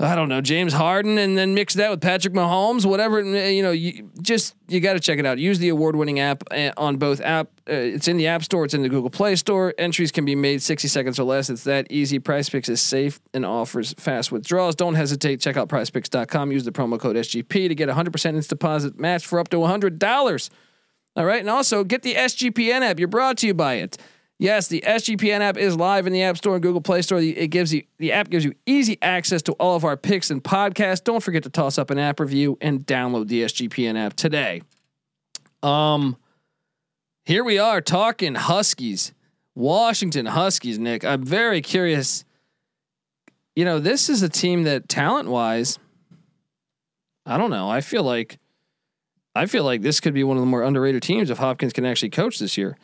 I 0.02 0.16
don't 0.16 0.30
know 0.30 0.40
James 0.40 0.72
Harden, 0.72 1.18
and 1.18 1.38
then 1.38 1.54
mix 1.54 1.74
that 1.74 1.90
with 1.90 2.00
Patrick 2.00 2.34
Mahomes, 2.34 2.86
whatever. 2.86 3.22
You 3.22 3.62
know, 3.62 3.72
you 3.72 4.10
just 4.22 4.56
you 4.70 4.80
got 4.80 4.94
to 4.94 5.00
check 5.02 5.20
it 5.20 5.26
out. 5.26 5.40
Use 5.40 5.60
the 5.60 5.68
award-winning 5.70 6.22
app 6.22 6.44
uh, 6.52 6.72
on 6.78 6.96
both 6.96 7.20
app. 7.20 7.48
Uh, 7.70 7.74
it's 7.74 8.08
in 8.08 8.16
the 8.16 8.28
App 8.28 8.42
Store. 8.44 8.64
It's 8.64 8.74
in 8.74 8.82
the 8.82 8.88
Google 8.88 9.10
Play 9.10 9.36
Store. 9.36 9.74
Entries 9.78 10.14
can 10.14 10.24
be 10.24 10.36
made 10.36 10.62
60 10.62 10.88
seconds 10.88 11.20
or 11.20 11.24
less. 11.24 11.50
It's 11.50 11.66
that 11.66 11.92
easy. 11.92 12.18
Prize 12.18 12.50
Picks 12.50 12.70
is 12.70 12.80
safe 12.80 13.20
and 13.34 13.46
offers 13.46 13.94
fast 13.98 14.32
withdrawals. 14.32 14.76
Don't 14.76 14.96
hesitate. 14.96 15.42
Check 15.42 15.58
out 15.58 15.68
PrizePicks.com. 15.68 16.52
Use 16.54 16.64
the 16.64 16.72
promo 16.72 16.98
code 16.98 17.18
SGP 17.18 17.68
to 17.68 17.76
get 17.76 17.90
100% 17.90 18.08
instant 18.08 18.48
deposit 18.48 18.98
match 18.98 19.28
for 19.28 19.38
up 19.38 19.50
to 19.50 19.58
$100. 19.58 20.50
All 21.18 21.26
right, 21.26 21.42
and 21.42 21.50
also 21.50 21.84
get 21.84 22.04
the 22.04 22.16
SGPN 22.16 22.82
app. 22.82 23.00
You're 23.00 23.10
brought 23.10 23.38
to 23.40 23.48
you 23.48 23.54
by 23.54 23.76
it. 23.76 23.98
Yes, 24.42 24.70
the 24.70 24.82
SGPN 24.88 25.42
app 25.42 25.58
is 25.58 25.76
live 25.76 26.08
in 26.08 26.14
the 26.14 26.24
App 26.24 26.38
Store 26.38 26.54
and 26.54 26.64
Google 26.64 26.80
Play 26.80 27.02
Store. 27.02 27.20
It 27.20 27.50
gives 27.50 27.74
you 27.74 27.84
the 27.98 28.14
app 28.14 28.30
gives 28.30 28.46
you 28.46 28.56
easy 28.66 28.98
access 29.02 29.42
to 29.44 29.52
all 29.54 29.76
of 29.76 29.84
our 29.84 29.98
picks 29.98 30.32
and 30.32 30.42
podcasts. 30.42 31.04
Don't 31.04 31.22
forget 31.22 31.44
to 31.44 31.50
toss 31.50 31.78
up 31.78 31.90
an 31.90 32.00
app 32.00 32.22
review 32.22 32.58
and 32.62 32.86
download 32.86 33.28
the 33.28 33.44
SGPN 33.44 33.98
app 33.98 34.14
today. 34.14 34.62
Um, 35.62 36.16
here 37.26 37.44
we 37.44 37.60
are 37.60 37.82
talking 37.82 38.34
Huskies, 38.34 39.14
Washington 39.56 40.26
Huskies. 40.26 40.80
Nick, 40.80 41.04
I'm 41.04 41.26
very 41.26 41.62
curious. 41.62 42.24
You 43.58 43.66
know, 43.66 43.80
this 43.80 44.08
is 44.08 44.24
a 44.24 44.30
team 44.30 44.64
that 44.64 44.88
talent 44.88 45.28
wise, 45.28 45.78
I 47.26 47.38
don't 47.38 47.50
know. 47.50 47.70
I 47.70 47.82
feel 47.82 48.04
like, 48.04 48.40
I 49.36 49.48
feel 49.48 49.66
like 49.66 49.82
this 49.82 50.00
could 50.00 50.14
be 50.14 50.24
one 50.24 50.38
of 50.38 50.42
the 50.42 50.48
more 50.48 50.64
underrated 50.64 51.04
teams 51.04 51.30
if 51.30 51.40
Hopkins 51.40 51.74
can 51.74 51.86
actually 51.86 52.12
coach 52.12 52.40
this 52.40 52.58
year. 52.58 52.78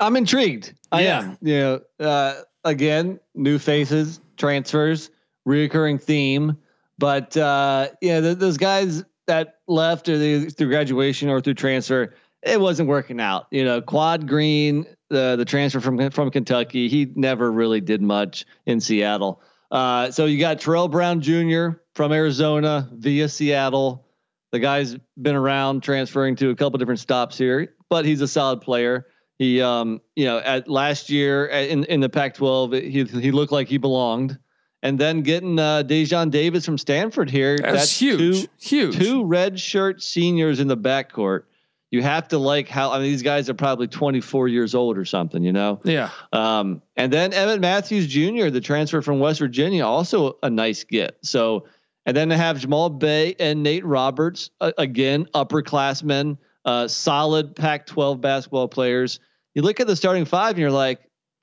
I'm 0.00 0.16
intrigued. 0.16 0.74
I 0.92 1.02
yeah. 1.02 1.20
am. 1.20 1.38
You 1.40 1.58
know, 1.58 1.80
uh, 2.00 2.42
again, 2.64 3.20
new 3.34 3.58
faces, 3.58 4.20
transfers, 4.36 5.10
reoccurring 5.46 6.02
theme. 6.02 6.58
But 6.98 7.36
uh, 7.36 7.88
yeah, 8.00 8.20
th- 8.20 8.38
those 8.38 8.56
guys 8.58 9.04
that 9.26 9.58
left 9.66 10.08
or 10.08 10.18
they, 10.18 10.44
through 10.46 10.68
graduation 10.68 11.28
or 11.28 11.40
through 11.40 11.54
transfer, 11.54 12.14
it 12.42 12.60
wasn't 12.60 12.88
working 12.88 13.20
out. 13.20 13.46
You 13.50 13.64
know, 13.64 13.80
Quade 13.80 14.26
Green, 14.26 14.86
the 15.10 15.36
the 15.36 15.44
transfer 15.44 15.80
from 15.80 16.10
from 16.10 16.30
Kentucky, 16.30 16.88
he 16.88 17.10
never 17.14 17.50
really 17.50 17.80
did 17.80 18.02
much 18.02 18.46
in 18.66 18.80
Seattle. 18.80 19.40
Uh, 19.70 20.10
so 20.10 20.24
you 20.24 20.38
got 20.38 20.60
Terrell 20.60 20.88
Brown 20.88 21.20
Jr. 21.20 21.70
from 21.94 22.12
Arizona 22.12 22.88
via 22.92 23.28
Seattle. 23.28 24.06
The 24.50 24.60
guy's 24.60 24.96
been 25.20 25.36
around 25.36 25.82
transferring 25.82 26.36
to 26.36 26.48
a 26.50 26.56
couple 26.56 26.78
different 26.78 27.00
stops 27.00 27.36
here, 27.36 27.74
but 27.90 28.06
he's 28.06 28.22
a 28.22 28.28
solid 28.28 28.62
player. 28.62 29.06
He, 29.38 29.62
um, 29.62 30.00
you 30.16 30.24
know, 30.24 30.38
at 30.38 30.68
last 30.68 31.10
year 31.10 31.46
in 31.46 31.84
in 31.84 32.00
the 32.00 32.08
Pac-12, 32.08 32.82
he 32.82 33.04
he 33.04 33.30
looked 33.30 33.52
like 33.52 33.68
he 33.68 33.78
belonged. 33.78 34.38
And 34.80 34.96
then 34.96 35.22
getting 35.22 35.58
uh, 35.58 35.82
Daejon 35.84 36.30
Davis 36.30 36.64
from 36.64 36.78
Stanford 36.78 37.28
here. 37.28 37.58
That's, 37.58 37.74
that's 37.74 37.98
huge. 37.98 38.42
Two, 38.42 38.48
huge. 38.60 38.96
Two 38.96 39.24
red 39.24 39.58
shirt 39.58 40.00
seniors 40.00 40.60
in 40.60 40.68
the 40.68 40.76
backcourt. 40.76 41.42
You 41.90 42.02
have 42.02 42.28
to 42.28 42.38
like 42.38 42.68
how 42.68 42.92
I 42.92 42.98
mean 42.98 43.04
these 43.04 43.22
guys 43.22 43.48
are 43.48 43.54
probably 43.54 43.88
24 43.88 44.46
years 44.48 44.74
old 44.74 44.98
or 44.98 45.04
something, 45.04 45.42
you 45.42 45.52
know. 45.52 45.80
Yeah. 45.84 46.10
Um, 46.32 46.82
and 46.96 47.12
then 47.12 47.32
Emmitt 47.32 47.60
Matthews 47.60 48.06
Jr., 48.06 48.50
the 48.50 48.60
transfer 48.60 49.02
from 49.02 49.18
West 49.18 49.40
Virginia, 49.40 49.84
also 49.84 50.36
a 50.42 50.50
nice 50.50 50.84
get. 50.84 51.18
So, 51.22 51.66
and 52.06 52.16
then 52.16 52.28
to 52.28 52.36
have 52.36 52.60
Jamal 52.60 52.90
Bey 52.90 53.34
and 53.40 53.62
Nate 53.62 53.84
Roberts 53.84 54.50
uh, 54.60 54.72
again, 54.78 55.26
upperclassmen, 55.34 56.36
uh, 56.64 56.86
solid 56.88 57.56
Pac-12 57.56 58.20
basketball 58.20 58.68
players 58.68 59.18
you 59.58 59.62
look 59.62 59.80
at 59.80 59.88
the 59.88 59.96
starting 59.96 60.24
five 60.24 60.50
and 60.50 60.60
you're 60.60 60.70
like, 60.70 61.00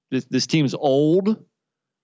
this, 0.09 0.23
this 0.23 0.47
team's 0.47 0.73
old. 0.73 1.43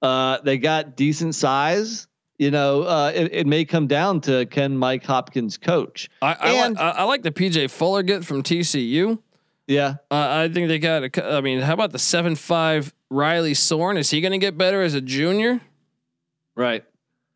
Uh, 0.01 0.39
they 0.43 0.57
got 0.57 0.97
decent 0.97 1.35
size. 1.35 2.05
You 2.37 2.51
know, 2.51 2.81
uh, 2.81 3.13
it, 3.15 3.33
it, 3.33 3.47
may 3.47 3.63
come 3.63 3.87
down 3.87 4.19
to 4.21 4.45
can 4.47 4.75
Mike 4.75 5.05
Hopkins 5.05 5.57
coach. 5.57 6.09
I, 6.21 6.33
I, 6.33 6.65
and, 6.65 6.75
like, 6.75 6.95
I, 6.97 7.03
like 7.05 7.21
the 7.23 7.31
PJ 7.31 7.71
Fuller 7.71 8.03
get 8.03 8.25
from 8.25 8.43
TCU. 8.43 9.19
Yeah, 9.67 9.95
uh, 10.09 10.47
I 10.49 10.49
think 10.51 10.67
they 10.67 10.79
got. 10.79 11.17
A, 11.17 11.35
I 11.37 11.39
mean, 11.39 11.61
how 11.61 11.73
about 11.75 11.93
the 11.93 11.99
seven 11.99 12.35
five 12.35 12.93
Riley 13.09 13.53
Sorn? 13.53 13.95
Is 13.95 14.09
he 14.09 14.19
going 14.19 14.33
to 14.33 14.37
get 14.37 14.57
better 14.57 14.81
as 14.81 14.95
a 14.95 15.01
junior? 15.01 15.61
Right. 16.57 16.83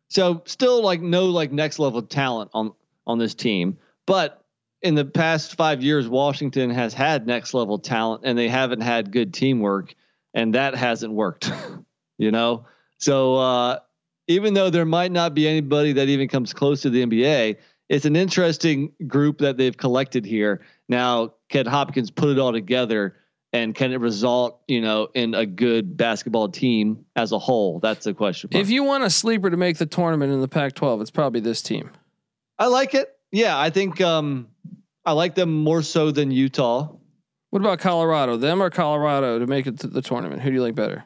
So 0.08 0.42
still 0.44 0.82
like 0.82 1.00
no 1.00 1.26
like 1.26 1.50
next 1.50 1.78
level 1.78 2.02
talent 2.02 2.50
on 2.52 2.74
on 3.06 3.18
this 3.18 3.34
team, 3.34 3.78
but 4.04 4.44
in 4.82 4.94
the 4.94 5.04
past 5.04 5.56
five 5.56 5.82
years, 5.82 6.08
Washington 6.08 6.70
has 6.70 6.94
had 6.94 7.26
next 7.26 7.54
level 7.54 7.78
talent 7.78 8.22
and 8.24 8.38
they 8.38 8.48
haven't 8.48 8.82
had 8.82 9.12
good 9.12 9.32
teamwork, 9.32 9.94
and 10.34 10.54
that 10.54 10.74
hasn't 10.74 11.12
worked. 11.12 11.50
you 12.18 12.30
know, 12.30 12.66
so 12.98 13.36
uh, 13.36 13.78
even 14.28 14.54
though 14.54 14.70
there 14.70 14.84
might 14.84 15.12
not 15.12 15.34
be 15.34 15.48
anybody 15.48 15.92
that 15.94 16.08
even 16.08 16.28
comes 16.28 16.52
close 16.52 16.82
to 16.82 16.90
the 16.90 17.04
NBA, 17.04 17.56
it's 17.88 18.04
an 18.04 18.16
interesting 18.16 18.92
group 19.06 19.38
that 19.38 19.56
they've 19.56 19.76
collected 19.76 20.24
here. 20.24 20.62
Now, 20.88 21.34
can 21.48 21.66
Hopkins 21.66 22.10
put 22.10 22.30
it 22.30 22.38
all 22.38 22.52
together? 22.52 23.16
And 23.52 23.74
can 23.74 23.92
it 23.92 24.00
result, 24.00 24.60
you 24.66 24.82
know, 24.82 25.08
in 25.14 25.34
a 25.34 25.46
good 25.46 25.96
basketball 25.96 26.48
team 26.48 27.06
as 27.14 27.32
a 27.32 27.38
whole? 27.38 27.78
That's 27.78 28.04
the 28.04 28.12
question. 28.12 28.50
If 28.52 28.68
you 28.68 28.82
want 28.82 29.04
a 29.04 29.08
sleeper 29.08 29.48
to 29.48 29.56
make 29.56 29.78
the 29.78 29.86
tournament 29.86 30.32
in 30.32 30.40
the 30.40 30.48
Pac-12, 30.48 31.00
it's 31.00 31.10
probably 31.10 31.40
this 31.40 31.62
team. 31.62 31.90
I 32.58 32.66
like 32.66 32.94
it. 32.94 33.16
Yeah, 33.32 33.58
I 33.58 33.70
think 33.70 34.00
um, 34.00 34.48
I 35.06 35.12
like 35.12 35.34
them 35.34 35.54
more 35.54 35.82
so 35.82 36.10
than 36.10 36.30
Utah. 36.30 36.88
What 37.50 37.60
about 37.60 37.78
Colorado? 37.78 38.36
Them 38.36 38.60
or 38.60 38.68
Colorado 38.68 39.38
to 39.38 39.46
make 39.46 39.66
it 39.66 39.78
to 39.80 39.86
the 39.86 40.02
tournament? 40.02 40.42
Who 40.42 40.50
do 40.50 40.56
you 40.56 40.62
like 40.62 40.74
better? 40.74 41.04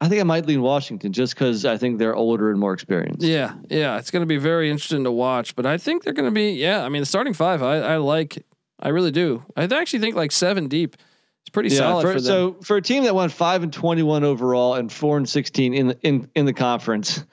I 0.00 0.08
think 0.08 0.20
I 0.20 0.24
might 0.24 0.46
lean 0.46 0.60
Washington 0.60 1.12
just 1.12 1.34
because 1.34 1.64
I 1.64 1.76
think 1.76 1.98
they're 1.98 2.16
older 2.16 2.50
and 2.50 2.58
more 2.58 2.72
experienced. 2.72 3.22
Yeah, 3.24 3.54
yeah, 3.70 3.98
it's 3.98 4.10
going 4.10 4.22
to 4.22 4.26
be 4.26 4.38
very 4.38 4.70
interesting 4.70 5.04
to 5.04 5.12
watch. 5.12 5.54
But 5.54 5.66
I 5.66 5.78
think 5.78 6.02
they're 6.02 6.12
going 6.12 6.28
to 6.28 6.34
be, 6.34 6.52
yeah. 6.52 6.84
I 6.84 6.88
mean, 6.88 7.00
the 7.00 7.06
starting 7.06 7.32
five, 7.32 7.62
I, 7.62 7.76
I 7.78 7.96
like, 7.98 8.44
I 8.80 8.88
really 8.88 9.12
do. 9.12 9.44
I 9.56 9.64
actually 9.64 10.00
think 10.00 10.16
like 10.16 10.32
seven 10.32 10.68
deep. 10.68 10.96
It's 11.42 11.50
pretty 11.50 11.68
yeah, 11.70 11.78
solid. 11.78 12.02
For, 12.02 12.12
for 12.14 12.20
so 12.20 12.56
for 12.62 12.76
a 12.76 12.82
team 12.82 13.04
that 13.04 13.14
went 13.14 13.30
five 13.30 13.62
and 13.62 13.72
twenty 13.72 14.02
one 14.02 14.24
overall 14.24 14.74
and 14.74 14.90
four 14.90 15.18
and 15.18 15.28
sixteen 15.28 15.74
in 15.74 15.88
the 15.88 15.98
in 16.02 16.28
in 16.34 16.46
the 16.46 16.54
conference, 16.54 17.24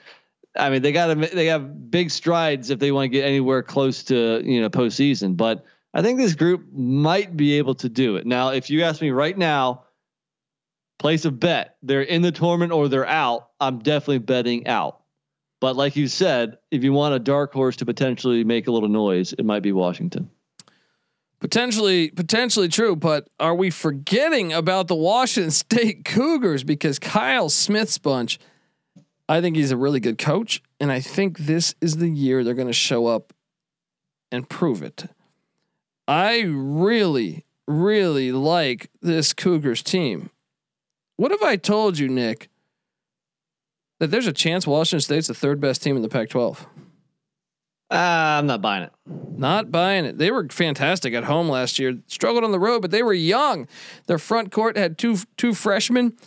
I 0.58 0.70
mean, 0.70 0.82
they 0.82 0.92
got 0.92 1.08
to 1.08 1.16
they 1.16 1.48
have 1.48 1.90
big 1.90 2.12
strides 2.12 2.70
if 2.70 2.80
they 2.80 2.92
want 2.92 3.06
to 3.06 3.10
get 3.10 3.26
anywhere 3.26 3.64
close 3.64 4.04
to 4.04 4.42
you 4.44 4.62
know 4.62 4.70
postseason. 4.70 5.38
But 5.38 5.66
I 5.94 6.02
think 6.02 6.18
this 6.18 6.36
group 6.36 6.66
might 6.74 7.36
be 7.36 7.58
able 7.58 7.76
to 7.76 7.90
do 7.90 8.16
it. 8.18 8.26
Now, 8.26 8.50
if 8.50 8.70
you 8.70 8.84
ask 8.84 9.02
me 9.02 9.12
right 9.12 9.38
now, 9.38 9.84
place 11.00 11.26
a 11.26 11.32
bet, 11.32 11.78
they're 11.82 12.02
in 12.02 12.22
the 12.22 12.32
tournament 12.32 12.72
or 12.72 12.88
they're 12.88 13.08
out. 13.08 13.50
I'm 13.60 13.80
definitely 13.80 14.20
betting 14.20 14.68
out. 14.68 15.02
But 15.60 15.76
like 15.76 15.96
you 15.96 16.08
said, 16.08 16.58
if 16.72 16.84
you 16.84 16.92
want 16.92 17.14
a 17.14 17.20
dark 17.20 17.54
horse 17.54 17.76
to 17.78 17.86
potentially 17.86 18.44
make 18.44 18.68
a 18.68 18.72
little 18.72 18.90
noise, 18.90 19.34
it 19.34 19.46
might 19.46 19.62
be 19.62 19.72
Washington. 19.72 20.30
Potentially, 21.40 22.10
potentially 22.10 22.68
true, 22.68 22.96
but 22.96 23.28
are 23.40 23.56
we 23.56 23.70
forgetting 23.70 24.54
about 24.54 24.88
the 24.88 24.96
Washington 24.96 25.52
State 25.52 26.06
Cougars 26.06 26.64
because 26.64 27.00
Kyle 27.00 27.50
Smith's 27.50 27.98
bunch? 27.98 28.40
I 29.32 29.40
think 29.40 29.56
he's 29.56 29.72
a 29.72 29.78
really 29.78 30.02
good 30.02 30.18
coach, 30.18 30.62
and 30.82 30.92
I 30.92 31.00
think 31.00 31.38
this 31.38 31.74
is 31.80 31.96
the 31.96 32.10
year 32.10 32.44
they're 32.44 32.54
going 32.54 32.68
to 32.68 32.74
show 32.74 33.08
up 33.08 33.32
and 34.30 34.50
prove 34.50 34.84
it. 34.84 35.06
I 36.06 36.42
really, 36.42 37.46
really 37.66 38.34
like 38.34 38.90
this 39.02 39.32
Cougars 39.32 39.84
team. 39.84 40.32
What 41.16 41.32
have 41.32 41.44
I 41.44 41.56
told 41.56 41.98
you, 41.98 42.10
Nick? 42.10 42.50
That 44.02 44.12
there's 44.12 44.28
a 44.28 44.34
chance 44.34 44.68
Washington 44.68 45.00
State's 45.00 45.28
the 45.28 45.34
third 45.34 45.62
best 45.62 45.82
team 45.82 45.96
in 45.96 46.02
the 46.02 46.10
Pac-12. 46.10 46.66
Uh, 47.90 47.96
I'm 47.96 48.48
not 48.48 48.62
buying 48.62 48.84
it. 48.84 48.92
Not 49.38 49.72
buying 49.72 50.04
it. 50.04 50.18
They 50.18 50.32
were 50.32 50.46
fantastic 50.50 51.14
at 51.14 51.24
home 51.24 51.48
last 51.48 51.80
year. 51.80 51.98
Struggled 52.08 52.44
on 52.44 52.52
the 52.52 52.60
road, 52.60 52.82
but 52.82 52.92
they 52.92 53.02
were 53.02 53.14
young. 53.14 53.70
Their 54.08 54.18
front 54.18 54.52
court 54.52 54.76
had 54.76 54.98
two 54.98 55.20
two 55.38 55.54
freshmen. 55.54 56.18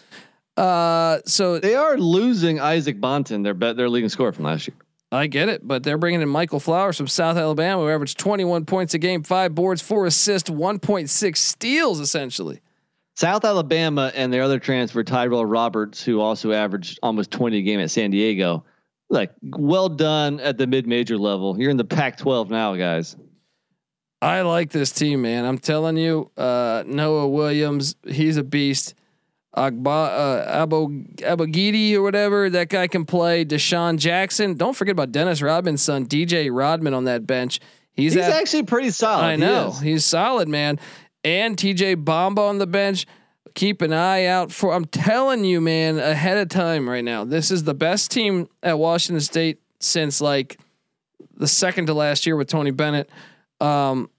Uh, 0.57 1.19
so 1.27 1.59
they 1.59 1.75
are 1.75 1.99
losing 1.99 2.61
Isaac 2.61 3.01
Bonton, 3.01 3.43
their 3.43 3.55
bet 3.55 3.77
their 3.77 3.89
leading 3.89 4.09
scorer 4.09 4.33
from 4.33 4.45
last 4.45 4.69
year. 4.69 4.77
I 5.11 5.27
get 5.29 5.49
it, 5.49 5.67
but 5.67 5.83
they're 5.85 5.99
bringing 5.99 6.23
in 6.23 6.29
Michael 6.29 6.61
Flowers 6.61 6.97
from 6.97 7.07
South 7.07 7.37
Alabama, 7.37 7.83
who 7.83 7.89
averaged 7.89 8.19
21 8.19 8.65
points 8.65 8.95
a 8.95 8.99
game, 8.99 9.23
five 9.23 9.55
boards, 9.55 9.81
four 9.81 10.07
assists, 10.07 10.51
1.6 10.51 11.37
steals, 11.37 12.01
essentially. 12.01 12.61
South 13.17 13.45
Alabama 13.45 14.11
and 14.15 14.33
their 14.33 14.43
other 14.43 14.59
transfer, 14.59 15.05
Tyrell 15.05 15.47
Roberts, 15.47 16.03
who 16.03 16.21
also 16.21 16.51
averaged 16.51 16.99
almost 17.01 17.31
20 17.31 17.59
a 17.59 17.63
game 17.63 17.79
at 17.79 17.91
San 17.93 18.11
Diego. 18.11 18.65
Like, 19.09 19.31
well 19.43 19.89
done 19.89 20.41
at 20.41 20.59
the 20.59 20.67
mid 20.67 20.89
major 20.89 21.17
level. 21.17 21.61
You're 21.61 21.71
in 21.71 21.77
the 21.77 21.85
Pac 21.85 22.19
12 22.19 22.51
now, 22.51 22.75
guys. 22.75 23.17
I 24.21 24.41
like 24.41 24.71
this 24.71 24.91
team, 24.91 25.23
man. 25.23 25.45
I'm 25.45 25.59
telling 25.59 25.97
you, 25.97 26.31
uh, 26.37 26.83
Noah 26.87 27.29
Williams, 27.29 27.95
he's 28.05 28.37
a 28.37 28.43
beast. 28.43 28.95
Agba, 29.57 29.87
uh, 29.87 30.67
Abogidi 30.67 31.95
or 31.95 32.03
whatever 32.03 32.51
that 32.51 32.69
guy 32.69 32.89
can 32.89 33.05
play. 33.05 33.45
Dishon 33.45 33.99
Jackson. 33.99 34.55
Don't 34.55 34.75
forget 34.75 34.93
about 34.93 35.13
Dennis 35.13 35.43
Rodman's 35.43 35.83
son, 35.83 36.07
DJ 36.07 36.51
Rodman, 36.53 36.93
on 36.93 37.05
that 37.05 37.27
bench. 37.27 37.61
He's, 37.93 38.15
he's 38.15 38.23
at, 38.23 38.33
actually 38.33 38.65
pretty 38.65 38.91
solid. 38.91 39.23
I 39.23 39.37
know 39.37 39.71
he 39.71 39.93
he's 39.93 40.05
solid, 40.05 40.49
man. 40.49 40.81
And 41.23 41.57
TJ 41.57 42.05
Bamba 42.05 42.41
on 42.41 42.59
the 42.59 42.67
bench. 42.67 43.07
Keep 43.55 43.83
an 43.83 43.93
eye 43.93 44.27
out 44.27 44.51
for. 44.51 44.75
I'm 44.75 44.85
telling 44.85 45.45
you, 45.45 45.61
man, 45.61 46.01
ahead 46.01 46.39
of 46.39 46.49
time 46.49 46.89
right 46.89 47.05
now. 47.05 47.25
This 47.25 47.53
is 47.53 47.63
the 47.63 47.75
best 47.75 48.11
team 48.11 48.49
at 48.65 48.79
Washington 48.79 49.21
State 49.21 49.61
since 49.79 50.21
like 50.21 50.59
the 51.37 51.47
second 51.47 51.87
to 51.87 51.95
last 51.95 52.27
year 52.27 52.35
with 52.35 52.49
Tony 52.49 52.73
Bennett. 52.73 53.09
Um, 53.61 54.11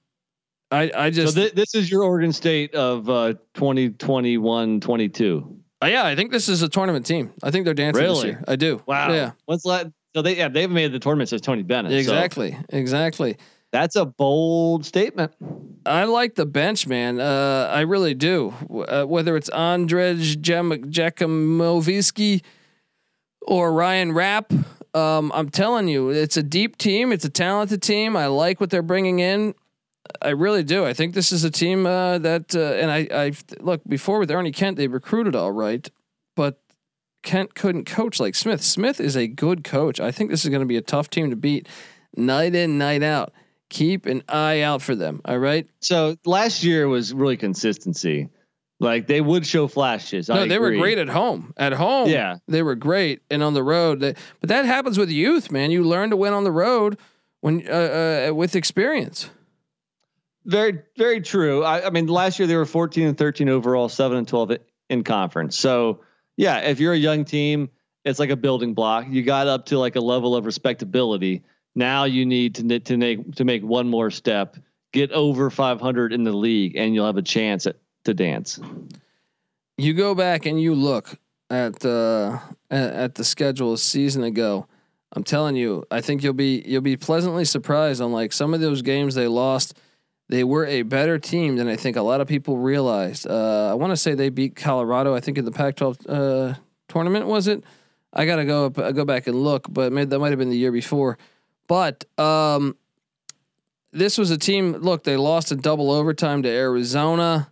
I, 0.71 0.91
I 0.95 1.09
just 1.09 1.35
so 1.35 1.41
th- 1.41 1.53
this 1.53 1.75
is 1.75 1.89
your 1.89 2.03
Oregon 2.03 2.33
State 2.33 2.75
of 2.75 3.09
uh, 3.09 3.33
2021 3.53 4.81
22. 4.81 5.59
Uh, 5.83 5.87
yeah, 5.87 6.05
I 6.05 6.15
think 6.15 6.31
this 6.31 6.49
is 6.49 6.61
a 6.61 6.69
tournament 6.69 7.05
team. 7.05 7.31
I 7.43 7.51
think 7.51 7.65
they're 7.65 7.73
dancing 7.73 8.03
really? 8.03 8.15
this 8.15 8.23
year. 8.23 8.43
I 8.47 8.55
do. 8.55 8.81
Wow. 8.85 9.11
Yeah. 9.11 9.31
What's 9.45 9.63
that? 9.63 9.91
So 10.15 10.21
they 10.21 10.37
yeah 10.37 10.47
they've 10.47 10.69
made 10.69 10.91
the 10.91 10.99
tournament 10.99 11.29
since 11.29 11.41
Tony 11.41 11.63
Bennett. 11.63 11.91
Exactly. 11.91 12.53
So. 12.53 12.59
Exactly. 12.69 13.37
That's 13.71 13.97
a 13.97 14.05
bold 14.05 14.85
statement. 14.85 15.33
I 15.85 16.05
like 16.05 16.35
the 16.35 16.45
bench, 16.45 16.87
man. 16.87 17.19
Uh, 17.19 17.69
I 17.69 17.81
really 17.81 18.13
do. 18.13 18.53
Uh, 18.87 19.03
whether 19.03 19.35
it's 19.35 19.49
Andrej 19.49 20.37
Jakimovski 20.37 22.41
or 23.41 23.73
Ryan 23.73 24.13
Rapp, 24.13 24.53
um, 24.93 25.31
I'm 25.35 25.49
telling 25.49 25.89
you, 25.89 26.09
it's 26.09 26.37
a 26.37 26.43
deep 26.43 26.77
team. 26.77 27.11
It's 27.11 27.25
a 27.25 27.29
talented 27.29 27.81
team. 27.81 28.15
I 28.15 28.27
like 28.27 28.61
what 28.61 28.69
they're 28.69 28.81
bringing 28.81 29.19
in. 29.19 29.53
I 30.21 30.29
really 30.29 30.63
do. 30.63 30.85
I 30.85 30.93
think 30.93 31.13
this 31.13 31.31
is 31.31 31.43
a 31.43 31.51
team 31.51 31.85
uh, 31.85 32.17
that, 32.19 32.55
uh, 32.55 32.59
and 32.59 32.91
I, 32.91 33.07
I 33.11 33.31
look 33.59 33.81
before 33.87 34.19
with 34.19 34.31
Ernie 34.31 34.51
Kent, 34.51 34.77
they 34.77 34.87
recruited 34.87 35.35
all 35.35 35.51
right, 35.51 35.89
but 36.35 36.59
Kent 37.23 37.55
couldn't 37.55 37.85
coach 37.85 38.19
like 38.19 38.35
Smith. 38.35 38.61
Smith 38.61 38.99
is 38.99 39.15
a 39.15 39.27
good 39.27 39.63
coach. 39.63 39.99
I 39.99 40.11
think 40.11 40.29
this 40.29 40.43
is 40.43 40.49
going 40.49 40.61
to 40.61 40.67
be 40.67 40.77
a 40.77 40.81
tough 40.81 41.09
team 41.09 41.29
to 41.31 41.35
beat, 41.35 41.67
night 42.15 42.55
in, 42.55 42.77
night 42.77 43.03
out. 43.03 43.33
Keep 43.69 44.05
an 44.05 44.23
eye 44.29 44.61
out 44.61 44.81
for 44.81 44.95
them. 44.95 45.21
All 45.25 45.39
right. 45.39 45.67
So 45.79 46.15
last 46.23 46.63
year 46.63 46.87
was 46.87 47.13
really 47.13 47.35
consistency. 47.35 48.29
Like 48.79 49.07
they 49.07 49.21
would 49.21 49.45
show 49.45 49.67
flashes. 49.67 50.27
No, 50.27 50.35
I 50.35 50.47
they 50.47 50.55
agree. 50.55 50.75
were 50.77 50.81
great 50.81 50.97
at 50.97 51.07
home. 51.07 51.53
At 51.55 51.73
home, 51.73 52.09
yeah, 52.09 52.37
they 52.47 52.61
were 52.61 52.75
great, 52.75 53.21
and 53.31 53.41
on 53.41 53.53
the 53.53 53.63
road, 53.63 54.01
they, 54.01 54.15
but 54.41 54.49
that 54.49 54.65
happens 54.65 54.97
with 54.97 55.09
youth, 55.09 55.49
man. 55.49 55.71
You 55.71 55.83
learn 55.83 56.09
to 56.09 56.17
win 56.17 56.33
on 56.33 56.43
the 56.43 56.51
road 56.51 56.97
when 57.39 57.65
uh, 57.69 58.27
uh, 58.29 58.33
with 58.33 58.53
experience. 58.53 59.29
Very, 60.45 60.79
very 60.97 61.21
true. 61.21 61.63
I, 61.63 61.87
I, 61.87 61.89
mean, 61.89 62.07
last 62.07 62.37
year 62.37 62.47
they 62.47 62.55
were 62.55 62.65
14 62.65 63.07
and 63.07 63.17
13 63.17 63.49
overall, 63.49 63.89
seven 63.89 64.17
and 64.19 64.27
12 64.27 64.57
in 64.89 65.03
conference. 65.03 65.57
So, 65.57 66.01
yeah, 66.37 66.59
if 66.59 66.79
you're 66.79 66.93
a 66.93 66.97
young 66.97 67.25
team, 67.25 67.69
it's 68.03 68.19
like 68.19 68.29
a 68.29 68.35
building 68.35 68.75
block. 68.75 69.07
You 69.09 69.23
got 69.23 69.47
up 69.47 69.65
to 69.67 69.79
like 69.79 69.95
a 69.95 69.99
level 69.99 70.35
of 70.35 70.45
respectability. 70.45 71.43
Now 71.73 72.03
you 72.05 72.25
need 72.25 72.55
to 72.55 72.79
to 72.79 72.97
make 72.97 73.35
to 73.35 73.43
make 73.43 73.63
one 73.63 73.89
more 73.89 74.11
step, 74.11 74.55
get 74.93 75.11
over 75.11 75.49
500 75.49 76.13
in 76.13 76.23
the 76.23 76.31
league, 76.31 76.75
and 76.77 76.93
you'll 76.93 77.07
have 77.07 77.17
a 77.17 77.23
chance 77.23 77.65
at, 77.65 77.77
to 78.05 78.13
dance. 78.13 78.59
You 79.77 79.93
go 79.93 80.15
back 80.15 80.45
and 80.45 80.61
you 80.61 80.75
look 80.75 81.17
at 81.49 81.83
uh, 81.83 82.39
at 82.69 83.15
the 83.15 83.23
schedule 83.23 83.73
a 83.73 83.77
season 83.77 84.23
ago. 84.23 84.67
I'm 85.11 85.23
telling 85.23 85.55
you, 85.55 85.85
I 85.91 86.01
think 86.01 86.23
you'll 86.23 86.33
be 86.33 86.63
you'll 86.65 86.81
be 86.81 86.97
pleasantly 86.97 87.45
surprised 87.45 88.01
on 88.01 88.11
like 88.11 88.31
some 88.31 88.53
of 88.53 88.61
those 88.61 88.81
games 88.83 89.15
they 89.15 89.27
lost 89.27 89.77
they 90.29 90.43
were 90.43 90.65
a 90.65 90.81
better 90.81 91.19
team 91.19 91.55
than 91.55 91.67
I 91.67 91.75
think 91.75 91.97
a 91.97 92.01
lot 92.01 92.21
of 92.21 92.27
people 92.27 92.57
realized. 92.57 93.27
Uh, 93.27 93.69
I 93.71 93.73
want 93.75 93.91
to 93.91 93.97
say 93.97 94.15
they 94.15 94.29
beat 94.29 94.55
Colorado. 94.55 95.13
I 95.15 95.19
think 95.19 95.37
in 95.37 95.45
the 95.45 95.51
Pac-12 95.51 96.05
uh, 96.09 96.55
tournament 96.87 97.27
was 97.27 97.47
it? 97.47 97.63
I 98.11 98.25
gotta 98.25 98.45
go 98.45 98.67
up, 98.67 98.75
go 98.75 99.03
back 99.03 99.27
and 99.27 99.35
look, 99.35 99.67
but 99.69 99.91
maybe 99.91 100.05
that 100.05 100.19
might 100.19 100.29
have 100.29 100.39
been 100.39 100.49
the 100.49 100.57
year 100.57 100.71
before. 100.71 101.17
But 101.67 102.05
um, 102.17 102.77
this 103.91 104.17
was 104.17 104.31
a 104.31 104.37
team. 104.37 104.73
Look, 104.73 105.03
they 105.03 105.17
lost 105.17 105.51
in 105.51 105.59
double 105.59 105.91
overtime 105.91 106.43
to 106.43 106.49
Arizona. 106.49 107.51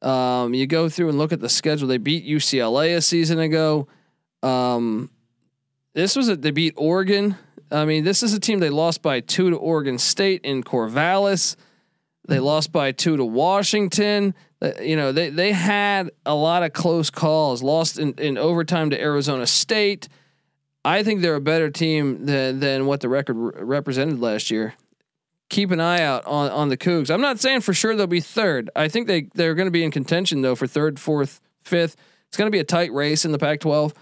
Um, 0.00 0.54
you 0.54 0.66
go 0.66 0.88
through 0.88 1.10
and 1.10 1.18
look 1.18 1.32
at 1.32 1.40
the 1.40 1.48
schedule. 1.48 1.88
They 1.88 1.98
beat 1.98 2.26
UCLA 2.26 2.96
a 2.96 3.02
season 3.02 3.38
ago. 3.38 3.88
Um, 4.42 5.10
this 5.92 6.16
was 6.16 6.28
a, 6.28 6.36
they 6.36 6.52
beat 6.52 6.74
Oregon. 6.76 7.36
I 7.70 7.84
mean, 7.84 8.04
this 8.04 8.22
is 8.22 8.32
a 8.32 8.40
team 8.40 8.60
they 8.60 8.70
lost 8.70 9.02
by 9.02 9.20
two 9.20 9.50
to 9.50 9.56
Oregon 9.56 9.98
State 9.98 10.42
in 10.42 10.62
Corvallis. 10.62 11.56
They 12.28 12.40
lost 12.40 12.72
by 12.72 12.92
two 12.92 13.16
to 13.16 13.24
Washington. 13.24 14.34
Uh, 14.60 14.72
you 14.80 14.96
know, 14.96 15.12
they 15.12 15.30
they 15.30 15.50
had 15.50 16.10
a 16.26 16.34
lot 16.34 16.62
of 16.62 16.74
close 16.74 17.10
calls. 17.10 17.62
Lost 17.62 17.98
in, 17.98 18.12
in 18.14 18.36
overtime 18.36 18.90
to 18.90 19.00
Arizona 19.00 19.46
State. 19.46 20.08
I 20.84 21.02
think 21.02 21.22
they're 21.22 21.34
a 21.34 21.40
better 21.40 21.70
team 21.70 22.26
than 22.26 22.60
than 22.60 22.86
what 22.86 23.00
the 23.00 23.08
record 23.08 23.34
re- 23.34 23.52
represented 23.62 24.20
last 24.20 24.50
year. 24.50 24.74
Keep 25.48 25.70
an 25.70 25.80
eye 25.80 26.02
out 26.02 26.26
on 26.26 26.50
on 26.50 26.68
the 26.68 26.76
Cougs. 26.76 27.10
I'm 27.10 27.22
not 27.22 27.40
saying 27.40 27.62
for 27.62 27.72
sure 27.72 27.96
they'll 27.96 28.06
be 28.06 28.20
third. 28.20 28.68
I 28.76 28.88
think 28.88 29.06
they 29.06 29.28
they're 29.34 29.54
going 29.54 29.66
to 29.66 29.72
be 29.72 29.82
in 29.82 29.90
contention 29.90 30.42
though 30.42 30.54
for 30.54 30.66
third, 30.66 31.00
fourth, 31.00 31.40
fifth. 31.62 31.96
It's 32.28 32.36
going 32.36 32.46
to 32.46 32.54
be 32.54 32.60
a 32.60 32.64
tight 32.64 32.92
race 32.92 33.24
in 33.24 33.32
the 33.32 33.38
Pac-12. 33.38 33.94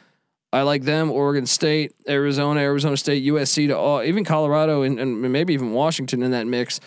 I 0.52 0.62
like 0.62 0.82
them. 0.82 1.12
Oregon 1.12 1.46
State, 1.46 1.94
Arizona, 2.08 2.58
Arizona 2.58 2.96
State, 2.96 3.24
USC 3.24 3.68
to 3.68 3.76
all, 3.76 4.02
even 4.02 4.24
Colorado 4.24 4.82
and, 4.82 4.98
and 4.98 5.20
maybe 5.20 5.54
even 5.54 5.70
Washington 5.72 6.24
in 6.24 6.32
that 6.32 6.48
mix. 6.48 6.80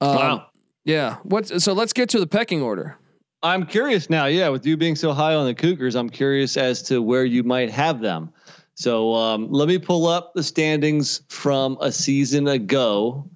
Um, 0.00 0.16
wow. 0.16 0.46
Yeah. 0.86 1.16
What? 1.24 1.60
So 1.60 1.72
let's 1.72 1.92
get 1.92 2.08
to 2.10 2.20
the 2.20 2.28
pecking 2.28 2.62
order. 2.62 2.96
I'm 3.42 3.66
curious 3.66 4.08
now. 4.08 4.26
Yeah, 4.26 4.48
with 4.48 4.64
you 4.64 4.76
being 4.76 4.96
so 4.96 5.12
high 5.12 5.34
on 5.34 5.44
the 5.46 5.54
Cougars, 5.54 5.96
I'm 5.96 6.08
curious 6.08 6.56
as 6.56 6.80
to 6.84 7.02
where 7.02 7.24
you 7.24 7.42
might 7.42 7.70
have 7.70 8.00
them. 8.00 8.32
So 8.74 9.12
um, 9.14 9.50
let 9.50 9.68
me 9.68 9.78
pull 9.78 10.06
up 10.06 10.32
the 10.34 10.44
standings 10.44 11.22
from 11.28 11.76
a 11.80 11.90
season 11.90 12.46
ago, 12.46 13.28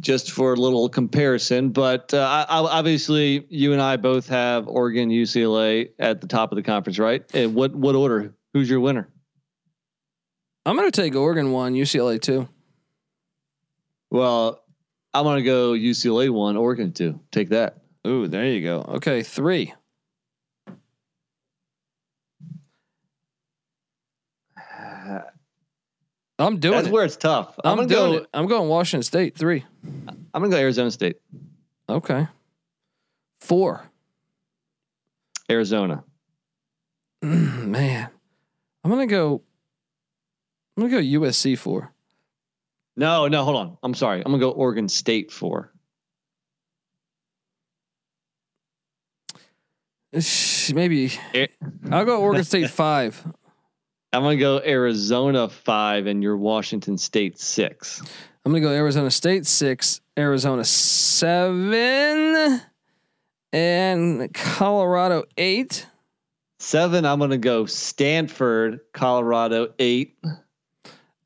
just 0.00 0.32
for 0.32 0.54
a 0.54 0.56
little 0.56 0.88
comparison. 0.88 1.68
But 1.68 2.14
uh, 2.14 2.46
I, 2.48 2.58
obviously, 2.60 3.46
you 3.50 3.74
and 3.74 3.82
I 3.82 3.98
both 3.98 4.28
have 4.28 4.66
Oregon, 4.68 5.10
UCLA 5.10 5.90
at 5.98 6.22
the 6.22 6.28
top 6.28 6.50
of 6.50 6.56
the 6.56 6.62
conference, 6.62 6.98
right? 6.98 7.24
And 7.34 7.54
what 7.54 7.74
what 7.74 7.94
order? 7.94 8.34
Who's 8.54 8.70
your 8.70 8.80
winner? 8.80 9.06
I'm 10.64 10.76
going 10.76 10.90
to 10.90 11.02
take 11.02 11.14
Oregon 11.14 11.52
one, 11.52 11.74
UCLA 11.74 12.20
two. 12.20 12.48
Well, 14.10 14.62
I'm 15.18 15.24
gonna 15.24 15.42
go 15.42 15.72
UCLA 15.72 16.30
one, 16.30 16.56
Oregon 16.56 16.92
two. 16.92 17.18
Take 17.32 17.48
that. 17.48 17.78
Ooh, 18.06 18.28
there 18.28 18.46
you 18.46 18.62
go. 18.62 18.82
Okay, 18.96 19.24
three. 19.24 19.74
I'm 26.38 26.60
doing. 26.60 26.76
That's 26.76 26.86
it. 26.86 26.92
where 26.92 27.04
it's 27.04 27.16
tough. 27.16 27.58
I'm, 27.64 27.80
I'm 27.80 27.88
doing 27.88 28.12
go, 28.12 28.18
it. 28.18 28.26
I'm 28.32 28.46
going 28.46 28.68
Washington 28.68 29.02
State 29.02 29.36
three. 29.36 29.64
I'm 29.84 30.26
gonna 30.32 30.50
go 30.50 30.56
Arizona 30.56 30.92
State. 30.92 31.16
Okay. 31.88 32.28
Four. 33.40 33.90
Arizona. 35.50 36.04
Mm, 37.24 37.66
man, 37.66 38.08
I'm 38.84 38.90
gonna 38.90 39.08
go. 39.08 39.42
I'm 40.76 40.88
gonna 40.88 41.02
go 41.02 41.20
USC 41.20 41.58
four. 41.58 41.92
No, 42.98 43.28
no, 43.28 43.44
hold 43.44 43.56
on. 43.56 43.78
I'm 43.84 43.94
sorry. 43.94 44.18
I'm 44.18 44.32
gonna 44.32 44.40
go 44.40 44.50
Oregon 44.50 44.88
State 44.88 45.30
four. 45.30 45.72
Maybe 50.12 51.12
eh. 51.32 51.46
I'll 51.92 52.04
go 52.04 52.20
Oregon 52.20 52.42
State 52.52 52.70
five. 52.70 53.24
I'm 54.12 54.22
gonna 54.22 54.36
go 54.36 54.60
Arizona 54.60 55.48
five, 55.48 56.08
and 56.08 56.24
your 56.24 56.36
Washington 56.36 56.98
State 56.98 57.38
six. 57.38 58.02
I'm 58.44 58.50
gonna 58.50 58.62
go 58.62 58.72
Arizona 58.72 59.12
State 59.12 59.46
six, 59.46 60.00
Arizona 60.18 60.64
seven, 60.64 62.60
and 63.52 64.34
Colorado 64.34 65.22
eight. 65.36 65.86
Seven. 66.58 67.04
I'm 67.04 67.20
gonna 67.20 67.38
go 67.38 67.66
Stanford, 67.66 68.80
Colorado 68.92 69.72
eight. 69.78 70.18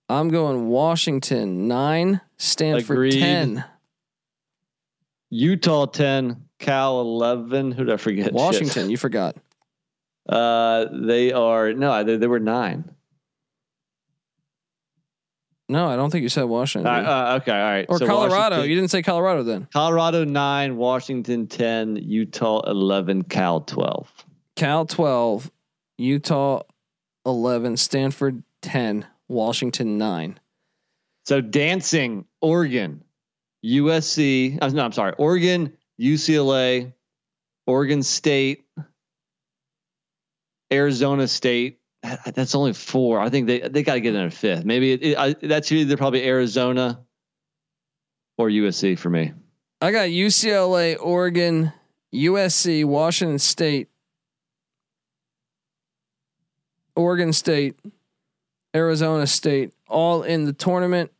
I'm 0.08 0.28
going 0.28 0.68
Washington 0.68 1.68
nine, 1.68 2.20
Stanford 2.38 2.96
Agreed. 2.96 3.20
ten. 3.20 3.64
Utah 5.30 5.86
ten, 5.86 6.44
Cal 6.58 7.00
eleven. 7.00 7.72
Who 7.72 7.84
did 7.84 7.94
I 7.94 7.96
forget? 7.96 8.26
Shit. 8.26 8.32
Washington, 8.34 8.90
you 8.90 8.96
forgot. 8.96 9.36
Uh, 10.28 10.86
they 10.92 11.32
are 11.32 11.72
no, 11.72 12.04
they, 12.04 12.16
they 12.16 12.26
were 12.26 12.40
nine. 12.40 12.90
No, 15.68 15.86
I 15.88 15.96
don't 15.96 16.10
think 16.10 16.22
you 16.22 16.28
said 16.28 16.42
Washington. 16.44 16.92
Uh, 16.92 16.98
uh, 17.08 17.38
okay, 17.40 17.52
all 17.52 17.58
right. 17.64 17.86
or 17.88 17.98
So 17.98 18.06
Colorado. 18.06 18.56
Washington- 18.56 18.68
You 18.70 18.76
didn't 18.76 18.90
say 18.90 19.02
Colorado 19.02 19.42
then. 19.42 19.68
Colorado 19.72 20.24
nine, 20.24 20.76
Washington 20.76 21.46
ten, 21.46 21.96
Utah 21.96 22.60
eleven, 22.68 23.22
Cal 23.24 23.60
twelve. 23.62 24.12
Cal 24.54 24.84
12, 24.84 25.50
Utah 25.96 26.60
11, 27.24 27.78
Stanford 27.78 28.42
10, 28.60 29.06
Washington 29.32 29.98
9. 29.98 30.38
So 31.24 31.40
dancing, 31.40 32.26
Oregon, 32.40 33.04
USC. 33.64 34.58
Uh, 34.60 34.68
no, 34.68 34.84
I'm 34.84 34.92
sorry, 34.92 35.14
Oregon, 35.18 35.72
UCLA, 36.00 36.92
Oregon 37.66 38.02
State, 38.02 38.64
Arizona 40.72 41.28
State. 41.28 41.78
That's 42.02 42.56
only 42.56 42.72
four. 42.72 43.20
I 43.20 43.30
think 43.30 43.46
they 43.46 43.60
they 43.60 43.84
got 43.84 43.94
to 43.94 44.00
get 44.00 44.14
in 44.14 44.24
a 44.24 44.30
fifth. 44.30 44.64
Maybe 44.64 44.92
it, 44.92 45.02
it, 45.02 45.18
I, 45.18 45.34
that's 45.34 45.70
either 45.70 45.96
probably 45.96 46.24
Arizona 46.24 47.00
or 48.38 48.48
USC 48.48 48.98
for 48.98 49.08
me. 49.08 49.32
I 49.80 49.92
got 49.92 50.08
UCLA, 50.08 50.96
Oregon, 51.00 51.72
USC, 52.12 52.84
Washington 52.84 53.38
State, 53.38 53.88
Oregon 56.96 57.32
State, 57.32 57.78
Arizona 58.74 59.26
State, 59.26 59.72
all 59.88 60.22
in 60.22 60.44
the 60.44 60.52
tournament, 60.52 61.10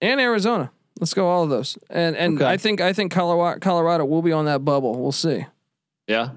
and 0.00 0.20
Arizona. 0.20 0.70
Let's 1.00 1.14
go 1.14 1.26
all 1.28 1.42
of 1.44 1.50
those. 1.50 1.76
And 1.90 2.16
and 2.16 2.40
Okay. 2.40 2.50
I 2.50 2.56
think 2.56 2.80
I 2.80 2.92
think 2.92 3.12
Colorado 3.12 3.60
Colorado 3.60 4.04
will 4.04 4.22
be 4.22 4.32
on 4.32 4.44
that 4.46 4.64
bubble. 4.64 5.00
We'll 5.00 5.12
see. 5.12 5.44
Yeah. 6.06 6.30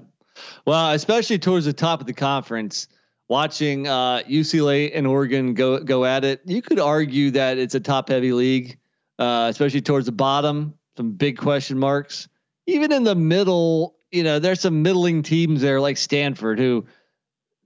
Well, 0.66 0.92
especially 0.92 1.38
towards 1.38 1.64
the 1.66 1.72
top 1.72 2.00
of 2.00 2.06
the 2.06 2.12
conference, 2.12 2.88
watching 3.28 3.86
uh, 3.86 4.22
UCLA 4.28 4.90
and 4.94 5.06
Oregon 5.06 5.54
go 5.54 5.78
go 5.80 6.04
at 6.04 6.24
it, 6.24 6.40
you 6.44 6.60
could 6.62 6.80
argue 6.80 7.30
that 7.32 7.58
it's 7.58 7.74
a 7.74 7.80
top 7.80 8.08
heavy 8.08 8.32
league, 8.32 8.78
uh, 9.18 9.46
especially 9.50 9.80
towards 9.80 10.06
the 10.06 10.12
bottom. 10.12 10.74
Some 10.96 11.12
big 11.12 11.38
question 11.38 11.78
marks. 11.78 12.28
Even 12.66 12.92
in 12.92 13.04
the 13.04 13.14
middle, 13.14 13.96
you 14.10 14.24
know, 14.24 14.38
there's 14.40 14.60
some 14.60 14.82
middling 14.82 15.22
teams 15.22 15.60
there 15.60 15.80
like 15.80 15.96
Stanford 15.96 16.58
who 16.58 16.86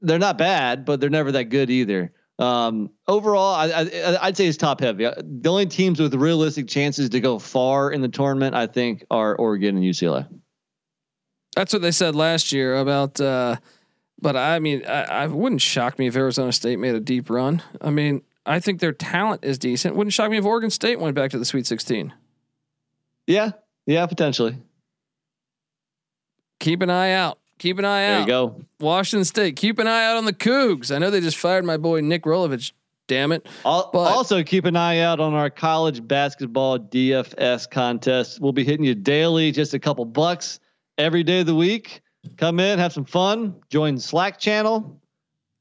they're 0.02 0.18
not 0.18 0.36
bad, 0.38 0.84
but 0.84 1.00
they're 1.00 1.10
never 1.10 1.32
that 1.32 1.44
good 1.44 1.70
either. 1.70 2.12
Um, 2.38 2.90
overall, 3.06 3.54
I, 3.54 3.66
I, 3.66 4.26
I'd 4.26 4.36
say 4.36 4.46
it's 4.46 4.56
top 4.56 4.80
heavy. 4.80 5.04
The 5.04 5.48
only 5.48 5.66
teams 5.66 6.00
with 6.00 6.14
realistic 6.14 6.66
chances 6.66 7.10
to 7.10 7.20
go 7.20 7.38
far 7.38 7.90
in 7.92 8.00
the 8.00 8.08
tournament, 8.08 8.54
I 8.54 8.66
think, 8.66 9.04
are 9.10 9.36
Oregon 9.36 9.76
and 9.76 9.84
UCLA. 9.84 10.26
That's 11.54 11.72
what 11.72 11.82
they 11.82 11.90
said 11.90 12.16
last 12.16 12.52
year 12.52 12.78
about. 12.78 13.20
Uh, 13.20 13.56
but 14.20 14.36
I 14.36 14.58
mean, 14.58 14.84
I, 14.86 15.02
I 15.02 15.26
wouldn't 15.26 15.60
shock 15.60 15.98
me 15.98 16.06
if 16.06 16.16
Arizona 16.16 16.52
State 16.52 16.78
made 16.78 16.94
a 16.94 17.00
deep 17.00 17.28
run. 17.28 17.62
I 17.80 17.90
mean, 17.90 18.22
I 18.46 18.60
think 18.60 18.80
their 18.80 18.92
talent 18.92 19.44
is 19.44 19.58
decent. 19.58 19.94
Wouldn't 19.94 20.14
shock 20.14 20.30
me 20.30 20.38
if 20.38 20.44
Oregon 20.44 20.70
State 20.70 20.98
went 20.98 21.14
back 21.14 21.30
to 21.32 21.38
the 21.38 21.44
Sweet 21.44 21.66
16. 21.66 22.12
Yeah, 23.26 23.52
yeah, 23.86 24.06
potentially. 24.06 24.56
Keep 26.60 26.82
an 26.82 26.90
eye 26.90 27.12
out. 27.12 27.38
Keep 27.62 27.78
an 27.78 27.84
eye 27.84 28.06
There 28.06 28.10
out. 28.10 28.12
There 28.12 28.20
you 28.22 28.26
go. 28.26 28.64
Washington 28.80 29.24
State. 29.24 29.54
Keep 29.54 29.78
an 29.78 29.86
eye 29.86 30.04
out 30.04 30.16
on 30.16 30.24
the 30.24 30.32
Cougs. 30.32 30.92
I 30.92 30.98
know 30.98 31.10
they 31.10 31.20
just 31.20 31.36
fired 31.36 31.64
my 31.64 31.76
boy 31.76 32.00
Nick 32.00 32.24
Rolovich. 32.24 32.72
Damn 33.06 33.30
it. 33.30 33.46
Also, 33.64 34.42
keep 34.42 34.64
an 34.64 34.74
eye 34.74 34.98
out 34.98 35.20
on 35.20 35.32
our 35.34 35.48
college 35.48 36.04
basketball 36.04 36.80
DFS 36.80 37.70
contest. 37.70 38.40
We'll 38.40 38.52
be 38.52 38.64
hitting 38.64 38.84
you 38.84 38.96
daily, 38.96 39.52
just 39.52 39.74
a 39.74 39.78
couple 39.78 40.04
bucks 40.04 40.58
every 40.98 41.22
day 41.22 41.38
of 41.38 41.46
the 41.46 41.54
week. 41.54 42.02
Come 42.36 42.58
in, 42.58 42.80
have 42.80 42.92
some 42.92 43.04
fun, 43.04 43.54
join 43.70 43.96
Slack 43.96 44.40
channel, 44.40 45.00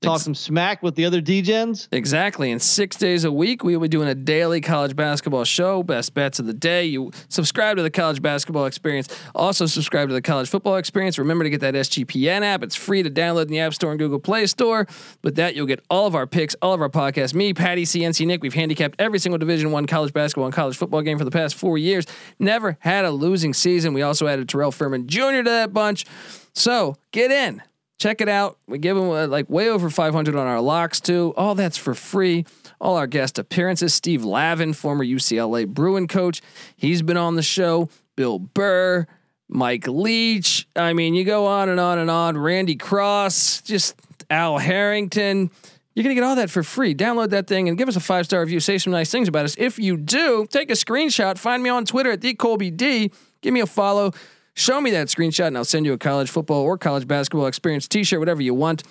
talk 0.01 0.15
Ex- 0.15 0.23
some 0.23 0.35
smack 0.35 0.81
with 0.81 0.95
the 0.95 1.05
other 1.05 1.21
DGens. 1.21 1.87
Exactly. 1.91 2.51
And 2.51 2.61
six 2.61 2.95
days 2.95 3.23
a 3.23 3.31
week, 3.31 3.63
we 3.63 3.75
will 3.75 3.83
be 3.83 3.87
doing 3.87 4.07
a 4.07 4.15
daily 4.15 4.59
college 4.59 4.95
basketball 4.95 5.43
show, 5.43 5.83
best 5.83 6.13
bets 6.13 6.39
of 6.39 6.47
the 6.47 6.53
day. 6.53 6.85
You 6.85 7.11
subscribe 7.29 7.77
to 7.77 7.83
the 7.83 7.91
college 7.91 8.21
basketball 8.21 8.65
experience. 8.65 9.07
Also, 9.35 9.65
subscribe 9.67 10.07
to 10.09 10.13
the 10.13 10.21
college 10.21 10.49
football 10.49 10.77
experience. 10.77 11.19
Remember 11.19 11.43
to 11.43 11.49
get 11.49 11.61
that 11.61 11.75
SGPN 11.75 12.41
app. 12.41 12.63
It's 12.63 12.75
free 12.75 13.03
to 13.03 13.09
download 13.09 13.43
in 13.43 13.49
the 13.49 13.59
App 13.59 13.73
Store 13.73 13.91
and 13.91 13.99
Google 13.99 14.19
Play 14.19 14.47
Store. 14.47 14.87
With 15.23 15.35
that, 15.35 15.55
you'll 15.55 15.67
get 15.67 15.83
all 15.89 16.07
of 16.07 16.15
our 16.15 16.25
picks, 16.25 16.55
all 16.61 16.73
of 16.73 16.81
our 16.81 16.89
podcasts. 16.89 17.33
Me, 17.33 17.53
Patty, 17.53 17.83
CNC, 17.83 18.25
Nick, 18.25 18.41
we've 18.41 18.53
handicapped 18.53 18.95
every 18.99 19.19
single 19.19 19.37
Division 19.37 19.71
One 19.71 19.85
college 19.85 20.13
basketball 20.13 20.45
and 20.45 20.53
college 20.53 20.77
football 20.77 21.01
game 21.01 21.17
for 21.17 21.25
the 21.25 21.31
past 21.31 21.55
four 21.55 21.77
years. 21.77 22.05
Never 22.39 22.77
had 22.79 23.05
a 23.05 23.11
losing 23.11 23.53
season. 23.53 23.93
We 23.93 24.01
also 24.01 24.27
added 24.27 24.49
Terrell 24.49 24.71
Furman 24.71 25.07
Jr. 25.07 25.43
to 25.43 25.49
that 25.49 25.73
bunch. 25.73 26.05
So 26.53 26.95
get 27.11 27.31
in. 27.31 27.61
Check 28.01 28.19
it 28.19 28.29
out. 28.29 28.57
We 28.65 28.79
give 28.79 28.97
them 28.97 29.11
uh, 29.11 29.27
like 29.27 29.47
way 29.47 29.69
over 29.69 29.87
500 29.87 30.35
on 30.35 30.47
our 30.47 30.59
locks 30.59 30.99
too. 30.99 31.35
All 31.37 31.53
that's 31.53 31.77
for 31.77 31.93
free. 31.93 32.45
All 32.79 32.97
our 32.97 33.05
guest 33.05 33.37
appearances. 33.37 33.93
Steve 33.93 34.25
Lavin, 34.25 34.73
former 34.73 35.05
UCLA 35.05 35.67
Bruin 35.67 36.07
coach, 36.07 36.41
he's 36.75 37.03
been 37.03 37.15
on 37.15 37.35
the 37.35 37.43
show. 37.43 37.89
Bill 38.15 38.39
Burr, 38.39 39.05
Mike 39.49 39.87
Leach. 39.87 40.67
I 40.75 40.93
mean, 40.93 41.13
you 41.13 41.23
go 41.23 41.45
on 41.45 41.69
and 41.69 41.79
on 41.79 41.99
and 41.99 42.09
on. 42.09 42.39
Randy 42.39 42.75
Cross, 42.75 43.61
just 43.61 43.93
Al 44.31 44.57
Harrington. 44.57 45.51
You're 45.93 46.01
gonna 46.01 46.15
get 46.15 46.23
all 46.23 46.37
that 46.37 46.49
for 46.49 46.63
free. 46.63 46.95
Download 46.95 47.29
that 47.29 47.45
thing 47.45 47.69
and 47.69 47.77
give 47.77 47.87
us 47.87 47.97
a 47.97 47.99
five 47.99 48.25
star 48.25 48.39
review. 48.39 48.59
Say 48.59 48.79
some 48.79 48.91
nice 48.91 49.11
things 49.11 49.27
about 49.27 49.45
us. 49.45 49.53
If 49.59 49.77
you 49.77 49.95
do, 49.95 50.47
take 50.49 50.71
a 50.71 50.73
screenshot. 50.73 51.37
Find 51.37 51.61
me 51.61 51.69
on 51.69 51.85
Twitter 51.85 52.09
at 52.09 52.21
the 52.21 52.33
Colby 52.33 52.71
D. 52.71 53.11
Give 53.41 53.53
me 53.53 53.59
a 53.59 53.67
follow. 53.67 54.11
Show 54.53 54.81
me 54.81 54.91
that 54.91 55.07
screenshot, 55.07 55.47
and 55.47 55.57
I'll 55.57 55.65
send 55.65 55.85
you 55.85 55.93
a 55.93 55.97
college 55.97 56.29
football 56.29 56.61
or 56.61 56.77
college 56.77 57.07
basketball 57.07 57.47
experience 57.47 57.87
T-shirt, 57.87 58.19
whatever 58.19 58.41
you 58.41 58.53
want. 58.53 58.83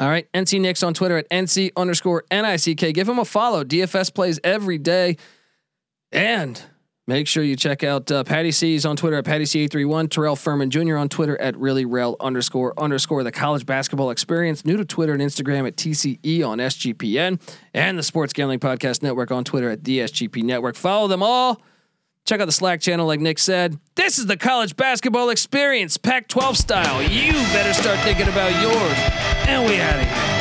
All 0.00 0.08
right, 0.08 0.26
NC 0.32 0.60
Nicks 0.60 0.82
on 0.82 0.94
Twitter 0.94 1.18
at 1.18 1.28
NC 1.30 1.72
underscore 1.76 2.24
NICK. 2.30 2.94
Give 2.94 3.08
him 3.08 3.18
a 3.18 3.24
follow. 3.24 3.62
DFS 3.62 4.12
plays 4.12 4.40
every 4.42 4.78
day. 4.78 5.18
And 6.10 6.62
make 7.06 7.26
sure 7.28 7.42
you 7.42 7.56
check 7.56 7.84
out 7.84 8.10
uh, 8.10 8.24
Patty 8.24 8.52
C's 8.52 8.86
on 8.86 8.96
Twitter 8.96 9.16
at 9.18 9.24
Patty 9.26 9.44
C831, 9.44 10.10
Terrell 10.10 10.36
Furman 10.36 10.70
Jr. 10.70 10.96
on 10.96 11.10
Twitter 11.10 11.38
at 11.40 11.54
ReallyRel 11.54 12.16
underscore 12.20 12.72
underscore 12.78 13.22
the 13.22 13.32
college 13.32 13.66
basketball 13.66 14.10
experience. 14.10 14.64
New 14.64 14.78
to 14.78 14.84
Twitter 14.84 15.12
and 15.12 15.20
Instagram 15.20 15.66
at 15.66 15.76
TCE 15.76 16.46
on 16.46 16.58
SGPN 16.58 17.40
and 17.74 17.98
the 17.98 18.02
Sports 18.02 18.32
Gambling 18.32 18.60
Podcast 18.60 19.02
Network 19.02 19.30
on 19.30 19.44
Twitter 19.44 19.70
at 19.70 19.84
the 19.84 20.00
SGP 20.00 20.42
Network. 20.42 20.74
Follow 20.74 21.06
them 21.06 21.22
all. 21.22 21.60
Check 22.24 22.40
out 22.40 22.46
the 22.46 22.52
Slack 22.52 22.80
channel, 22.80 23.06
like 23.06 23.20
Nick 23.20 23.38
said. 23.38 23.78
This 23.96 24.18
is 24.18 24.26
the 24.26 24.36
college 24.36 24.76
basketball 24.76 25.30
experience, 25.30 25.96
Pac 25.96 26.28
12 26.28 26.56
style. 26.56 27.02
You 27.02 27.32
better 27.52 27.74
start 27.74 27.98
thinking 28.00 28.28
about 28.28 28.52
yours. 28.62 28.98
And 29.48 29.68
we 29.68 29.80
out 29.80 29.98
of 29.98 30.04
here. 30.04 30.31